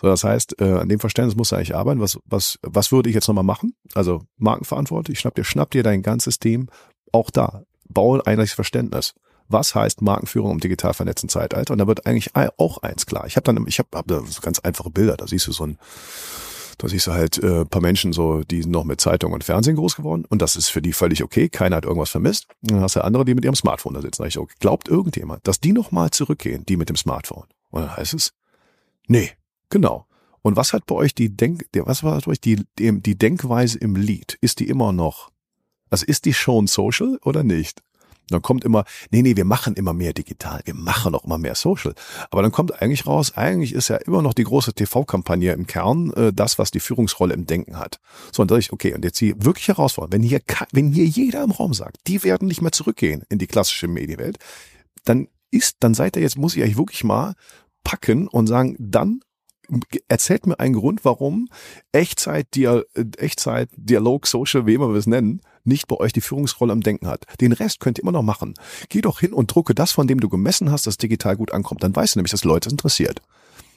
So, 0.00 0.08
das 0.08 0.24
heißt, 0.24 0.60
äh, 0.60 0.78
an 0.78 0.88
dem 0.88 1.00
Verständnis 1.00 1.36
muss 1.36 1.52
eigentlich 1.52 1.74
arbeiten. 1.74 2.00
Was, 2.00 2.18
was, 2.24 2.58
was 2.62 2.92
würde 2.92 3.08
ich 3.08 3.14
jetzt 3.14 3.28
nochmal 3.28 3.44
machen? 3.44 3.74
Also 3.94 4.24
markenverantwortlich, 4.36 5.18
schnapp 5.18 5.34
dir, 5.34 5.44
schnapp 5.44 5.70
dir 5.70 5.82
dein 5.82 6.02
ganzes 6.02 6.38
Team, 6.38 6.68
auch 7.12 7.30
da, 7.30 7.62
baue 7.88 8.18
ein 8.18 8.26
einheitliches 8.26 8.54
Verständnis. 8.54 9.14
Was 9.48 9.74
heißt 9.74 10.02
Markenführung 10.02 10.52
im 10.52 10.60
digital 10.60 10.92
vernetzten 10.92 11.30
Zeitalter? 11.30 11.72
Und 11.72 11.78
da 11.78 11.86
wird 11.86 12.06
eigentlich 12.06 12.32
auch 12.34 12.78
eins 12.78 13.06
klar. 13.06 13.26
Ich 13.26 13.36
habe 13.36 13.44
dann, 13.44 13.66
ich 13.66 13.78
habe 13.78 13.88
hab 13.94 14.06
da 14.06 14.20
so 14.24 14.40
ganz 14.42 14.58
einfache 14.58 14.90
Bilder. 14.90 15.16
Da 15.16 15.26
siehst 15.26 15.46
du 15.46 15.52
so 15.52 15.64
ein 15.64 15.78
da 16.78 16.88
siehst 16.88 17.08
du 17.08 17.12
halt 17.12 17.38
äh, 17.38 17.64
paar 17.64 17.82
Menschen 17.82 18.12
so, 18.12 18.42
die 18.44 18.62
sind 18.62 18.70
noch 18.70 18.84
mit 18.84 19.00
Zeitung 19.00 19.32
und 19.32 19.44
Fernsehen 19.44 19.76
groß 19.76 19.96
geworden 19.96 20.24
und 20.28 20.40
das 20.40 20.56
ist 20.56 20.68
für 20.68 20.80
die 20.80 20.92
völlig 20.92 21.24
okay. 21.24 21.48
Keiner 21.48 21.76
hat 21.76 21.84
irgendwas 21.84 22.10
vermisst. 22.10 22.46
Und 22.62 22.72
dann 22.72 22.80
hast 22.80 22.96
du 22.96 23.04
andere, 23.04 23.24
die 23.24 23.34
mit 23.34 23.44
ihrem 23.44 23.56
Smartphone 23.56 23.94
da 23.94 24.00
sitzen. 24.00 24.22
Da 24.22 24.28
ich, 24.28 24.38
okay, 24.38 24.54
glaubt 24.60 24.88
irgendjemand, 24.88 25.46
dass 25.46 25.60
die 25.60 25.72
nochmal 25.72 26.10
zurückgehen, 26.10 26.64
die 26.66 26.76
mit 26.76 26.88
dem 26.88 26.96
Smartphone? 26.96 27.46
Und 27.70 27.82
dann 27.82 27.96
heißt 27.96 28.14
es, 28.14 28.32
nee, 29.08 29.32
genau. 29.70 30.06
Und 30.42 30.56
was 30.56 30.72
hat 30.72 30.86
bei 30.86 30.94
euch 30.94 31.14
die 31.14 31.36
Denk, 31.36 31.66
was 31.74 32.04
war 32.04 32.20
bei 32.20 32.30
euch 32.30 32.40
die, 32.40 32.64
die, 32.78 33.02
die 33.02 33.18
Denkweise 33.18 33.78
im 33.78 33.96
Lied? 33.96 34.38
Ist 34.40 34.60
die 34.60 34.68
immer 34.68 34.92
noch, 34.92 35.30
also 35.90 36.06
ist 36.06 36.24
die 36.24 36.34
schon 36.34 36.68
social 36.68 37.18
oder 37.24 37.42
nicht? 37.42 37.82
Dann 38.30 38.42
kommt 38.42 38.64
immer, 38.64 38.84
nee, 39.10 39.22
nee, 39.22 39.36
wir 39.36 39.44
machen 39.44 39.74
immer 39.74 39.92
mehr 39.92 40.12
digital, 40.12 40.60
wir 40.64 40.74
machen 40.74 41.14
auch 41.14 41.24
immer 41.24 41.38
mehr 41.38 41.54
Social. 41.54 41.94
Aber 42.30 42.42
dann 42.42 42.52
kommt 42.52 42.80
eigentlich 42.80 43.06
raus, 43.06 43.36
eigentlich 43.36 43.72
ist 43.72 43.88
ja 43.88 43.96
immer 43.96 44.22
noch 44.22 44.34
die 44.34 44.44
große 44.44 44.74
TV-Kampagne 44.74 45.52
im 45.52 45.66
Kern 45.66 46.12
äh, 46.14 46.32
das, 46.32 46.58
was 46.58 46.70
die 46.70 46.80
Führungsrolle 46.80 47.34
im 47.34 47.46
Denken 47.46 47.78
hat. 47.78 48.00
So, 48.32 48.42
und 48.42 48.50
da 48.50 48.56
ich, 48.56 48.72
okay, 48.72 48.94
und 48.94 49.04
jetzt 49.04 49.20
die 49.20 49.34
wirklich 49.42 49.68
herausfordern, 49.68 50.12
wenn 50.12 50.22
hier, 50.22 50.40
wenn 50.72 50.92
hier 50.92 51.06
jeder 51.06 51.42
im 51.42 51.50
Raum 51.50 51.74
sagt, 51.74 51.98
die 52.06 52.22
werden 52.24 52.48
nicht 52.48 52.62
mehr 52.62 52.72
zurückgehen 52.72 53.22
in 53.28 53.38
die 53.38 53.46
klassische 53.46 53.88
Medienwelt, 53.88 54.38
dann 55.04 55.28
ist, 55.50 55.76
dann 55.80 55.94
seid 55.94 56.16
ihr 56.16 56.22
jetzt, 56.22 56.36
muss 56.36 56.56
ich 56.56 56.62
euch 56.62 56.76
wirklich 56.76 57.04
mal 57.04 57.34
packen 57.84 58.28
und 58.28 58.46
sagen, 58.46 58.76
dann 58.78 59.20
erzählt 60.08 60.46
mir 60.46 60.58
einen 60.58 60.74
Grund, 60.74 61.04
warum 61.04 61.48
Echtzeit, 61.92 62.54
Dia 62.54 62.82
Echtzeit, 63.16 63.68
Dialog, 63.76 64.26
Social, 64.26 64.66
wie 64.66 64.74
immer 64.74 64.88
wir 64.88 64.96
es 64.96 65.06
nennen, 65.06 65.40
nicht 65.64 65.86
bei 65.86 65.96
euch 65.96 66.12
die 66.12 66.20
Führungsrolle 66.20 66.72
am 66.72 66.80
Denken 66.80 67.06
hat. 67.06 67.24
Den 67.40 67.52
Rest 67.52 67.80
könnt 67.80 67.98
ihr 67.98 68.02
immer 68.02 68.12
noch 68.12 68.22
machen. 68.22 68.54
Geh 68.88 69.00
doch 69.00 69.20
hin 69.20 69.32
und 69.32 69.54
drucke 69.54 69.74
das, 69.74 69.92
von 69.92 70.06
dem 70.06 70.20
du 70.20 70.28
gemessen 70.28 70.70
hast, 70.70 70.86
das 70.86 70.96
digital 70.96 71.36
gut 71.36 71.52
ankommt. 71.52 71.82
Dann 71.82 71.94
weißt 71.94 72.14
du 72.14 72.18
nämlich, 72.18 72.32
dass 72.32 72.44
Leute 72.44 72.70
interessiert. 72.70 73.20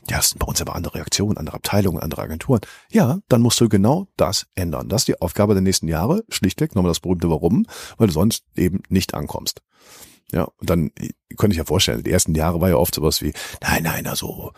Ja, 0.09 0.19
es 0.19 0.29
sind 0.29 0.39
bei 0.39 0.47
uns 0.47 0.61
aber 0.61 0.75
andere 0.75 0.95
Reaktionen, 0.95 1.37
andere 1.37 1.57
Abteilungen, 1.57 2.01
andere 2.01 2.23
Agenturen. 2.23 2.61
Ja, 2.91 3.19
dann 3.29 3.41
musst 3.41 3.61
du 3.61 3.69
genau 3.69 4.07
das 4.17 4.47
ändern. 4.55 4.89
Das 4.89 5.01
ist 5.01 5.07
die 5.09 5.21
Aufgabe 5.21 5.53
der 5.53 5.61
nächsten 5.61 5.87
Jahre. 5.87 6.23
Schlichtweg 6.29 6.75
nochmal 6.75 6.89
das 6.89 6.99
berühmte 6.99 7.29
Warum, 7.29 7.67
weil 7.97 8.07
du 8.07 8.13
sonst 8.13 8.43
eben 8.55 8.81
nicht 8.89 9.13
ankommst. 9.13 9.61
Ja, 10.31 10.43
und 10.57 10.69
dann 10.69 10.91
könnte 11.37 11.53
ich 11.53 11.57
ja 11.57 11.65
vorstellen, 11.65 12.03
die 12.03 12.11
ersten 12.11 12.33
Jahre 12.33 12.61
war 12.61 12.69
ja 12.69 12.77
oft 12.77 12.95
sowas 12.95 13.21
wie, 13.21 13.33
nein, 13.61 13.83
nein, 13.83 14.07
also 14.07 14.53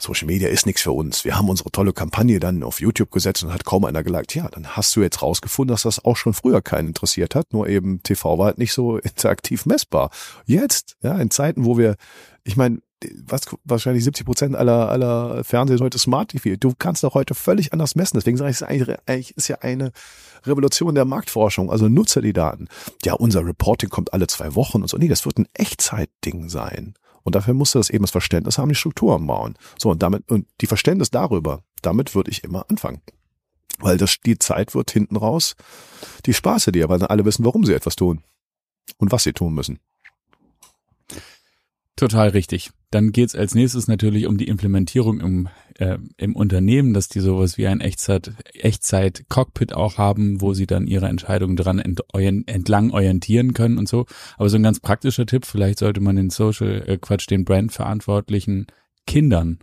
Social 0.00 0.26
Media 0.26 0.48
ist 0.48 0.66
nichts 0.66 0.82
für 0.82 0.92
uns. 0.92 1.24
Wir 1.24 1.36
haben 1.36 1.48
unsere 1.48 1.70
tolle 1.70 1.92
Kampagne 1.92 2.40
dann 2.40 2.62
auf 2.62 2.80
YouTube 2.80 3.10
gesetzt 3.10 3.44
und 3.44 3.52
hat 3.52 3.64
kaum 3.64 3.84
einer 3.84 4.02
geliked. 4.02 4.34
Ja, 4.34 4.48
dann 4.48 4.68
hast 4.68 4.96
du 4.96 5.02
jetzt 5.02 5.22
rausgefunden, 5.22 5.72
dass 5.72 5.82
das 5.82 6.04
auch 6.04 6.16
schon 6.16 6.32
früher 6.32 6.62
keinen 6.62 6.88
interessiert 6.88 7.34
hat. 7.34 7.52
Nur 7.52 7.68
eben 7.68 8.02
TV 8.02 8.38
war 8.38 8.46
halt 8.46 8.58
nicht 8.58 8.72
so 8.72 8.96
interaktiv 8.98 9.66
messbar. 9.66 10.10
Jetzt, 10.46 10.96
ja, 11.02 11.16
in 11.18 11.30
Zeiten, 11.30 11.64
wo 11.64 11.76
wir, 11.76 11.96
ich 12.44 12.56
meine, 12.56 12.78
was 13.24 13.42
wahrscheinlich 13.64 14.04
70 14.04 14.26
Prozent 14.26 14.56
aller 14.56 14.90
aller 14.90 15.42
Fernseher 15.44 15.78
heute 15.78 15.98
Smart 15.98 16.30
TV. 16.30 16.56
Du 16.58 16.74
kannst 16.78 17.02
doch 17.02 17.14
heute 17.14 17.34
völlig 17.34 17.72
anders 17.72 17.94
messen. 17.94 18.18
Deswegen 18.18 18.36
sage 18.36 18.50
ich, 18.50 18.56
es 18.56 18.62
ist 18.62 18.98
eigentlich 19.06 19.36
ist 19.36 19.48
ja 19.48 19.58
eine 19.60 19.92
Revolution 20.44 20.94
der 20.94 21.04
Marktforschung. 21.04 21.70
Also 21.70 21.88
nutze 21.88 22.20
die 22.20 22.32
Daten. 22.32 22.68
Ja, 23.04 23.14
unser 23.14 23.44
Reporting 23.44 23.88
kommt 23.88 24.12
alle 24.12 24.26
zwei 24.26 24.54
Wochen 24.54 24.82
und 24.82 24.88
so. 24.88 24.98
Nee, 24.98 25.08
das 25.08 25.24
wird 25.24 25.38
ein 25.38 25.48
Echtzeitding 25.54 26.48
sein. 26.48 26.94
Und 27.22 27.34
dafür 27.34 27.54
musst 27.54 27.74
du 27.74 27.78
das 27.78 27.90
eben 27.90 28.02
das 28.02 28.10
Verständnis 28.10 28.58
haben, 28.58 28.68
die 28.68 28.74
Strukturen 28.74 29.26
bauen. 29.26 29.54
So, 29.78 29.90
und 29.90 30.02
damit, 30.02 30.30
und 30.30 30.46
die 30.60 30.66
Verständnis 30.66 31.10
darüber, 31.10 31.62
damit 31.82 32.14
würde 32.14 32.30
ich 32.30 32.44
immer 32.44 32.64
anfangen. 32.68 33.00
Weil 33.78 33.96
das, 33.96 34.16
die 34.24 34.38
Zeit 34.38 34.74
wird 34.74 34.90
hinten 34.90 35.16
raus 35.16 35.56
die 36.26 36.34
Spaße 36.34 36.72
dir, 36.72 36.88
weil 36.88 36.98
dann 36.98 37.08
alle 37.08 37.24
wissen, 37.24 37.44
warum 37.44 37.64
sie 37.64 37.74
etwas 37.74 37.96
tun. 37.96 38.22
Und 38.98 39.12
was 39.12 39.22
sie 39.22 39.32
tun 39.32 39.54
müssen. 39.54 39.78
Total 41.96 42.30
richtig. 42.30 42.70
Dann 42.90 43.12
geht's 43.12 43.36
als 43.36 43.54
nächstes 43.54 43.86
natürlich 43.86 44.26
um 44.26 44.36
die 44.36 44.48
Implementierung 44.48 45.20
im, 45.20 45.48
äh, 45.78 45.98
im 46.16 46.34
Unternehmen, 46.34 46.92
dass 46.92 47.08
die 47.08 47.20
sowas 47.20 47.56
wie 47.56 47.68
ein 47.68 47.80
Echtzeit, 47.80 48.32
Echtzeit-Cockpit 48.54 49.74
auch 49.74 49.96
haben, 49.96 50.40
wo 50.40 50.54
sie 50.54 50.66
dann 50.66 50.88
ihre 50.88 51.06
Entscheidungen 51.06 51.56
dran 51.56 51.78
ent, 51.78 52.02
entlang 52.12 52.90
orientieren 52.90 53.54
können 53.54 53.78
und 53.78 53.88
so. 53.88 54.06
Aber 54.38 54.48
so 54.48 54.56
ein 54.56 54.64
ganz 54.64 54.80
praktischer 54.80 55.24
Tipp, 55.24 55.46
vielleicht 55.46 55.78
sollte 55.78 56.00
man 56.00 56.16
den 56.16 56.30
Social, 56.30 56.82
äh, 56.86 56.98
Quatsch, 56.98 57.30
den 57.30 57.44
Brandverantwortlichen 57.44 58.66
Kindern 59.06 59.60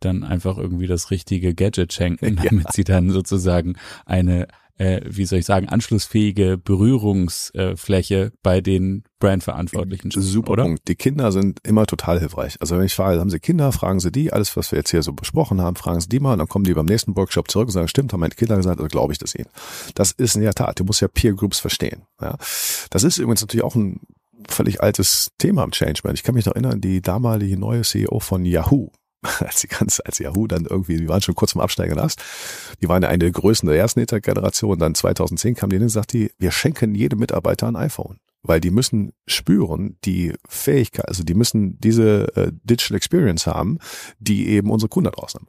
dann 0.00 0.24
einfach 0.24 0.58
irgendwie 0.58 0.86
das 0.86 1.10
richtige 1.10 1.54
Gadget 1.54 1.92
schenken, 1.92 2.36
damit 2.44 2.64
ja. 2.64 2.72
sie 2.72 2.84
dann 2.84 3.10
sozusagen 3.10 3.76
eine 4.06 4.48
äh, 4.78 5.00
wie 5.04 5.24
soll 5.24 5.40
ich 5.40 5.44
sagen, 5.44 5.68
anschlussfähige 5.68 6.56
Berührungsfläche 6.56 8.32
bei 8.42 8.60
den 8.60 9.04
Brandverantwortlichen. 9.18 10.10
Super 10.12 10.52
oder? 10.52 10.62
Punkt. 10.62 10.88
Die 10.88 10.94
Kinder 10.94 11.32
sind 11.32 11.58
immer 11.64 11.86
total 11.86 12.20
hilfreich. 12.20 12.56
Also 12.60 12.76
wenn 12.76 12.84
ich 12.84 12.94
frage, 12.94 13.18
haben 13.18 13.30
Sie 13.30 13.40
Kinder, 13.40 13.72
fragen 13.72 13.98
Sie 13.98 14.12
die, 14.12 14.32
alles, 14.32 14.56
was 14.56 14.70
wir 14.70 14.78
jetzt 14.78 14.90
hier 14.90 15.02
so 15.02 15.12
besprochen 15.12 15.60
haben, 15.60 15.76
fragen 15.76 16.00
Sie 16.00 16.08
die 16.08 16.20
mal 16.20 16.32
und 16.32 16.38
dann 16.38 16.48
kommen 16.48 16.64
die 16.64 16.74
beim 16.74 16.86
nächsten 16.86 17.16
Workshop 17.16 17.50
zurück 17.50 17.68
und 17.68 17.72
sagen, 17.72 17.88
stimmt, 17.88 18.12
haben 18.12 18.20
meine 18.20 18.34
Kinder 18.34 18.56
gesagt, 18.56 18.78
also 18.78 18.88
glaube 18.88 19.12
ich 19.12 19.18
das 19.18 19.34
ihnen. 19.34 19.48
Das 19.94 20.12
ist 20.12 20.36
in 20.36 20.42
der 20.42 20.54
Tat, 20.54 20.78
du 20.78 20.84
musst 20.84 21.00
ja 21.00 21.08
Peer 21.08 21.34
Groups 21.34 21.58
verstehen. 21.58 22.02
Ja. 22.20 22.36
Das 22.90 23.02
ist 23.02 23.18
übrigens 23.18 23.40
natürlich 23.40 23.64
auch 23.64 23.74
ein 23.74 24.00
völlig 24.48 24.80
altes 24.80 25.32
Thema 25.38 25.64
im 25.64 25.72
Change 25.72 26.00
Man. 26.04 26.14
Ich 26.14 26.22
kann 26.22 26.34
mich 26.34 26.46
noch 26.46 26.54
erinnern, 26.54 26.80
die 26.80 27.02
damalige 27.02 27.58
neue 27.58 27.82
CEO 27.82 28.20
von 28.20 28.44
Yahoo, 28.44 28.90
als 29.40 29.60
die 29.60 29.68
ganze, 29.68 30.04
als 30.06 30.18
Yahoo 30.18 30.46
dann 30.46 30.64
irgendwie, 30.64 30.96
die 30.96 31.08
waren 31.08 31.22
schon 31.22 31.34
kurz 31.34 31.52
zum 31.52 31.60
Absteigen 31.60 31.94
last, 31.94 32.22
die 32.80 32.88
waren 32.88 33.02
ja 33.02 33.08
eine 33.08 33.18
der 33.18 33.30
größten 33.30 33.68
der 33.68 33.78
ersten 33.78 34.00
Internetgeneration, 34.00 34.78
dann 34.78 34.94
2010 34.94 35.54
kam 35.54 35.70
die 35.70 35.76
hin 35.76 35.84
und 35.84 35.88
sagte, 35.88 36.30
wir 36.38 36.50
schenken 36.50 36.94
jedem 36.94 37.18
Mitarbeiter 37.18 37.66
ein 37.66 37.76
iPhone. 37.76 38.18
Weil 38.42 38.60
die 38.60 38.70
müssen 38.70 39.12
spüren, 39.26 39.96
die 40.04 40.32
Fähigkeit, 40.48 41.08
also 41.08 41.24
die 41.24 41.34
müssen 41.34 41.78
diese 41.80 42.34
äh, 42.36 42.52
Digital 42.62 42.96
Experience 42.96 43.46
haben, 43.46 43.78
die 44.20 44.48
eben 44.48 44.70
unsere 44.70 44.88
Kunden 44.88 45.10
draußen 45.10 45.40
haben. 45.40 45.48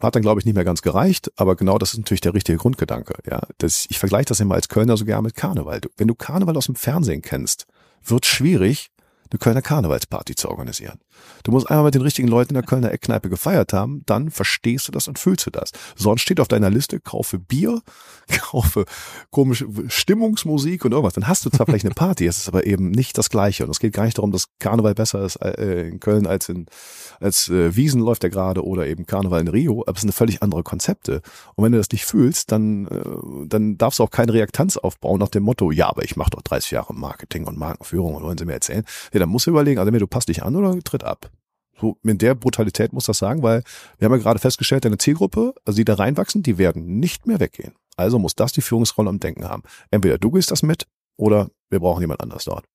Hat 0.00 0.14
dann, 0.14 0.22
glaube 0.22 0.40
ich, 0.40 0.44
nicht 0.44 0.56
mehr 0.56 0.64
ganz 0.64 0.82
gereicht, 0.82 1.30
aber 1.36 1.56
genau 1.56 1.78
das 1.78 1.92
ist 1.92 1.98
natürlich 1.98 2.20
der 2.20 2.34
richtige 2.34 2.58
Grundgedanke. 2.58 3.14
Ja, 3.30 3.42
das, 3.58 3.86
ich 3.88 3.98
vergleiche 3.98 4.26
das 4.26 4.40
immer 4.40 4.56
als 4.56 4.68
Kölner 4.68 4.96
sogar 4.96 5.22
mit 5.22 5.34
Karneval. 5.34 5.80
Wenn 5.96 6.08
du 6.08 6.14
Karneval 6.14 6.56
aus 6.56 6.66
dem 6.66 6.74
Fernsehen 6.74 7.22
kennst, 7.22 7.66
wird 8.04 8.26
schwierig, 8.26 8.90
eine 9.30 9.38
Kölner 9.38 9.62
Karnevalsparty 9.62 10.34
zu 10.34 10.48
organisieren. 10.48 10.98
Du 11.42 11.52
musst 11.52 11.70
einmal 11.70 11.86
mit 11.86 11.94
den 11.94 12.02
richtigen 12.02 12.28
Leuten 12.28 12.50
in 12.50 12.54
der 12.54 12.62
Kölner 12.62 12.92
Eckkneipe 12.92 13.28
gefeiert 13.28 13.72
haben, 13.72 14.02
dann 14.06 14.30
verstehst 14.30 14.88
du 14.88 14.92
das 14.92 15.08
und 15.08 15.18
fühlst 15.18 15.46
du 15.46 15.50
das. 15.50 15.70
Sonst 15.94 16.22
steht 16.22 16.40
auf 16.40 16.48
deiner 16.48 16.70
Liste, 16.70 17.00
kaufe 17.00 17.38
Bier, 17.38 17.80
kaufe 18.40 18.84
komische 19.30 19.66
Stimmungsmusik 19.88 20.84
und 20.84 20.92
irgendwas. 20.92 21.14
Dann 21.14 21.28
hast 21.28 21.44
du 21.44 21.50
zwar 21.50 21.66
vielleicht 21.66 21.84
eine 21.84 21.94
Party, 21.94 22.26
es 22.26 22.38
ist 22.38 22.48
aber 22.48 22.66
eben 22.66 22.90
nicht 22.90 23.16
das 23.18 23.30
Gleiche. 23.30 23.64
Und 23.64 23.70
es 23.70 23.80
geht 23.80 23.94
gar 23.94 24.04
nicht 24.04 24.18
darum, 24.18 24.32
dass 24.32 24.46
Karneval 24.58 24.94
besser 24.94 25.24
ist 25.24 25.36
äh, 25.36 25.88
in 25.88 26.00
Köln 26.00 26.26
als 26.26 26.48
in 26.48 26.66
als 27.20 27.48
äh, 27.48 27.74
Wiesen 27.74 28.00
läuft 28.00 28.22
der 28.22 28.30
gerade 28.30 28.64
oder 28.64 28.86
eben 28.86 29.06
Karneval 29.06 29.40
in 29.40 29.48
Rio, 29.48 29.82
aber 29.86 29.96
es 29.96 30.02
sind 30.02 30.12
völlig 30.12 30.42
andere 30.42 30.62
Konzepte. 30.62 31.22
Und 31.54 31.64
wenn 31.64 31.72
du 31.72 31.78
das 31.78 31.90
nicht 31.90 32.04
fühlst, 32.04 32.52
dann 32.52 32.86
äh, 32.86 33.46
dann 33.46 33.78
darfst 33.78 33.98
du 33.98 34.04
auch 34.04 34.10
keine 34.10 34.32
Reaktanz 34.32 34.76
aufbauen 34.76 35.18
nach 35.20 35.28
dem 35.28 35.42
Motto, 35.42 35.70
ja, 35.70 35.88
aber 35.88 36.04
ich 36.04 36.16
mache 36.16 36.30
doch 36.30 36.42
30 36.42 36.72
Jahre 36.72 36.94
Marketing 36.94 37.44
und 37.44 37.58
Markenführung 37.58 38.14
und 38.14 38.22
wollen 38.22 38.38
sie 38.38 38.44
mir 38.44 38.54
erzählen. 38.54 38.84
Ja, 39.16 39.20
dann 39.20 39.30
musst 39.30 39.46
du 39.46 39.50
überlegen, 39.50 39.78
also 39.78 39.90
du 39.90 40.06
passt 40.06 40.28
dich 40.28 40.42
an 40.42 40.54
oder 40.56 40.78
tritt 40.80 41.02
ab. 41.02 41.30
So, 41.80 41.96
mit 42.02 42.20
der 42.20 42.34
Brutalität 42.34 42.92
muss 42.92 43.06
das 43.06 43.16
sagen, 43.16 43.42
weil 43.42 43.62
wir 43.98 44.06
haben 44.06 44.12
ja 44.12 44.18
gerade 44.18 44.38
festgestellt, 44.38 44.84
deine 44.84 44.98
Zielgruppe, 44.98 45.54
also 45.64 45.76
die 45.76 45.86
da 45.86 45.94
reinwachsen, 45.94 46.42
die 46.42 46.58
werden 46.58 46.98
nicht 46.98 47.26
mehr 47.26 47.40
weggehen. 47.40 47.72
Also 47.96 48.18
muss 48.18 48.34
das 48.34 48.52
die 48.52 48.60
Führungsrolle 48.60 49.08
am 49.08 49.18
Denken 49.18 49.48
haben. 49.48 49.62
Entweder 49.90 50.18
du 50.18 50.30
gehst 50.30 50.50
das 50.50 50.62
mit 50.62 50.86
oder 51.16 51.48
wir 51.70 51.80
brauchen 51.80 52.02
jemand 52.02 52.20
anders 52.20 52.44
dort. 52.44 52.66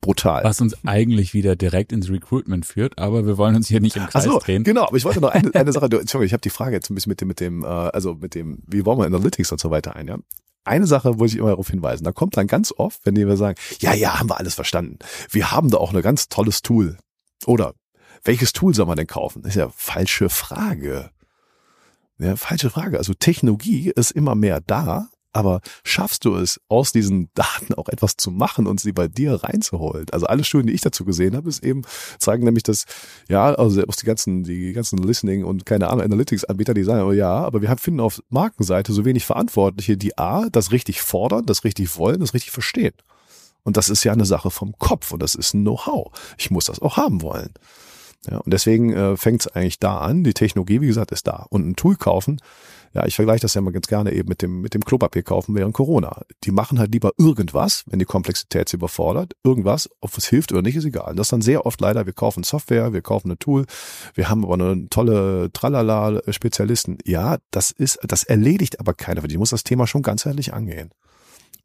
Brutal. 0.00 0.42
Was 0.42 0.60
uns 0.60 0.84
eigentlich 0.84 1.32
wieder 1.32 1.54
direkt 1.54 1.92
ins 1.92 2.10
Recruitment 2.10 2.66
führt, 2.66 2.98
aber 2.98 3.24
wir 3.24 3.38
wollen 3.38 3.54
uns 3.54 3.68
hier 3.68 3.80
nicht 3.80 3.94
im 3.94 4.06
Kreis 4.06 4.24
so, 4.24 4.40
drehen. 4.40 4.64
Genau, 4.64 4.86
aber 4.86 4.96
ich 4.96 5.04
wollte 5.04 5.20
noch 5.20 5.30
eine, 5.30 5.54
eine 5.54 5.72
Sache, 5.72 5.84
Entschuldigung, 5.84 6.22
ich 6.24 6.32
habe 6.32 6.40
die 6.40 6.50
Frage 6.50 6.74
jetzt 6.74 6.90
ein 6.90 6.96
bisschen 6.96 7.10
mit 7.10 7.20
dem, 7.20 7.28
mit 7.28 7.38
dem, 7.38 7.62
äh, 7.62 7.66
also 7.66 8.14
mit 8.14 8.34
dem, 8.34 8.62
wie 8.66 8.84
wollen 8.84 8.98
wir 8.98 9.06
Analytics 9.06 9.52
und 9.52 9.60
so 9.60 9.70
weiter 9.70 9.94
ein, 9.94 10.08
ja? 10.08 10.18
Eine 10.66 10.86
Sache 10.86 11.18
wollte 11.18 11.34
ich 11.34 11.38
immer 11.38 11.50
darauf 11.50 11.68
hinweisen. 11.68 12.04
Da 12.04 12.12
kommt 12.12 12.36
dann 12.36 12.48
ganz 12.48 12.72
oft, 12.76 13.06
wenn 13.06 13.14
die 13.14 13.24
mir 13.24 13.36
sagen, 13.36 13.58
ja, 13.78 13.94
ja, 13.94 14.18
haben 14.18 14.28
wir 14.28 14.38
alles 14.38 14.54
verstanden. 14.54 14.98
Wir 15.30 15.52
haben 15.52 15.70
da 15.70 15.78
auch 15.78 15.94
ein 15.94 16.02
ganz 16.02 16.28
tolles 16.28 16.62
Tool. 16.62 16.98
Oder 17.46 17.74
welches 18.24 18.52
Tool 18.52 18.74
soll 18.74 18.86
man 18.86 18.96
denn 18.96 19.06
kaufen? 19.06 19.42
Das 19.42 19.50
ist 19.50 19.56
ja 19.56 19.68
falsche 19.68 20.28
Frage. 20.28 21.10
Ja, 22.18 22.34
falsche 22.34 22.70
Frage. 22.70 22.98
Also 22.98 23.14
Technologie 23.14 23.92
ist 23.94 24.10
immer 24.10 24.34
mehr 24.34 24.60
da, 24.60 25.08
aber 25.36 25.60
schaffst 25.84 26.24
du 26.24 26.34
es, 26.34 26.58
aus 26.68 26.92
diesen 26.92 27.28
Daten 27.34 27.74
auch 27.74 27.88
etwas 27.88 28.16
zu 28.16 28.30
machen 28.30 28.66
und 28.66 28.80
sie 28.80 28.92
bei 28.92 29.06
dir 29.06 29.34
reinzuholen? 29.34 30.06
Also 30.10 30.26
alle 30.26 30.44
Studien, 30.44 30.68
die 30.68 30.72
ich 30.72 30.80
dazu 30.80 31.04
gesehen 31.04 31.36
habe, 31.36 31.48
ist 31.48 31.62
eben, 31.62 31.82
zeigen 32.18 32.44
nämlich, 32.44 32.62
dass, 32.62 32.86
ja, 33.28 33.54
also 33.54 33.70
selbst 33.70 34.00
die 34.00 34.06
ganzen, 34.06 34.44
die 34.44 34.72
ganzen 34.72 34.98
Listening 34.98 35.44
und 35.44 35.66
keine 35.66 35.88
Ahnung, 35.88 36.04
Analytics-Anbieter, 36.04 36.72
die 36.72 36.84
sagen, 36.84 37.06
oh 37.06 37.12
ja, 37.12 37.32
aber 37.32 37.60
wir 37.60 37.76
finden 37.76 38.00
auf 38.00 38.22
Markenseite 38.30 38.94
so 38.94 39.04
wenig 39.04 39.26
Verantwortliche, 39.26 39.98
die 39.98 40.16
A, 40.16 40.48
das 40.48 40.72
richtig 40.72 41.02
fordern, 41.02 41.44
das 41.44 41.64
richtig 41.64 41.98
wollen, 41.98 42.20
das 42.20 42.32
richtig 42.32 42.52
verstehen. 42.52 42.94
Und 43.62 43.76
das 43.76 43.90
ist 43.90 44.04
ja 44.04 44.12
eine 44.12 44.24
Sache 44.24 44.50
vom 44.50 44.78
Kopf 44.78 45.12
und 45.12 45.22
das 45.22 45.34
ist 45.34 45.52
ein 45.52 45.62
Know-how. 45.62 46.12
Ich 46.38 46.50
muss 46.50 46.64
das 46.64 46.80
auch 46.80 46.96
haben 46.96 47.20
wollen. 47.20 47.52
Ja, 48.28 48.38
und 48.38 48.52
deswegen 48.52 48.92
äh, 48.92 49.16
fängt 49.16 49.42
es 49.42 49.48
eigentlich 49.48 49.78
da 49.78 49.98
an. 49.98 50.24
Die 50.24 50.34
Technologie, 50.34 50.80
wie 50.80 50.86
gesagt, 50.86 51.12
ist 51.12 51.26
da. 51.26 51.46
Und 51.48 51.68
ein 51.68 51.76
Tool 51.76 51.96
kaufen, 51.96 52.40
ja, 52.96 53.04
ich 53.04 53.14
vergleiche 53.14 53.42
das 53.42 53.52
ja 53.52 53.60
mal 53.60 53.72
ganz 53.72 53.88
gerne 53.88 54.12
eben 54.12 54.26
mit 54.26 54.40
dem, 54.40 54.62
mit 54.62 54.72
dem 54.72 54.82
Klopapier 54.82 55.22
kaufen 55.22 55.54
während 55.54 55.74
Corona. 55.74 56.22
Die 56.44 56.50
machen 56.50 56.78
halt 56.78 56.92
lieber 56.92 57.12
irgendwas, 57.18 57.84
wenn 57.86 57.98
die 57.98 58.06
Komplexität 58.06 58.70
sie 58.70 58.78
überfordert. 58.78 59.34
Irgendwas, 59.44 59.90
ob 60.00 60.16
es 60.16 60.26
hilft 60.26 60.50
oder 60.50 60.62
nicht, 60.62 60.76
ist 60.76 60.86
egal. 60.86 61.10
Und 61.10 61.18
das 61.18 61.26
ist 61.26 61.32
dann 61.32 61.42
sehr 61.42 61.66
oft 61.66 61.78
leider, 61.78 62.06
wir 62.06 62.14
kaufen 62.14 62.42
Software, 62.42 62.94
wir 62.94 63.02
kaufen 63.02 63.30
ein 63.30 63.38
Tool, 63.38 63.66
wir 64.14 64.30
haben 64.30 64.44
aber 64.44 64.54
eine 64.54 64.88
tolle 64.88 65.50
Tralala-Spezialisten. 65.52 66.96
Ja, 67.04 67.36
das 67.50 67.70
ist, 67.70 67.98
das 68.02 68.24
erledigt 68.24 68.80
aber 68.80 68.94
keiner, 68.94 69.20
die 69.20 69.36
muss 69.36 69.50
das 69.50 69.62
Thema 69.62 69.86
schon 69.86 70.00
ganzheitlich 70.00 70.54
angehen. 70.54 70.90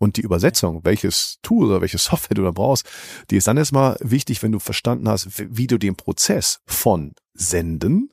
Und 0.01 0.17
die 0.17 0.21
Übersetzung, 0.21 0.83
welches 0.83 1.37
Tool 1.43 1.67
oder 1.67 1.81
welche 1.81 1.99
Software 1.99 2.33
du 2.33 2.41
da 2.41 2.49
brauchst, 2.49 2.89
die 3.29 3.37
ist 3.37 3.45
dann 3.45 3.57
erstmal 3.57 3.97
wichtig, 3.99 4.41
wenn 4.41 4.51
du 4.51 4.57
verstanden 4.57 5.07
hast, 5.07 5.27
wie 5.37 5.67
du 5.67 5.77
den 5.77 5.95
Prozess 5.95 6.59
von 6.65 7.13
Senden, 7.35 8.09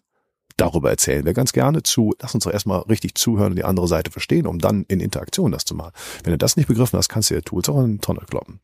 darüber 0.58 0.90
erzählen 0.90 1.24
wir 1.24 1.32
ganz 1.32 1.54
gerne, 1.54 1.82
zu, 1.82 2.14
lass 2.20 2.34
uns 2.34 2.44
doch 2.44 2.52
erstmal 2.52 2.80
richtig 2.80 3.14
zuhören 3.14 3.52
und 3.52 3.56
die 3.56 3.64
andere 3.64 3.88
Seite 3.88 4.10
verstehen, 4.10 4.46
um 4.46 4.58
dann 4.58 4.84
in 4.88 5.00
Interaktion 5.00 5.50
das 5.50 5.64
zu 5.64 5.74
machen. 5.74 5.92
Wenn 6.24 6.32
du 6.32 6.36
das 6.36 6.58
nicht 6.58 6.66
begriffen 6.66 6.98
hast, 6.98 7.08
kannst 7.08 7.30
du 7.30 7.34
dir 7.36 7.42
Tools 7.42 7.70
auch 7.70 7.78
in 7.78 7.84
eine 7.84 7.98
Tonne 8.00 8.20
kloppen. 8.28 8.60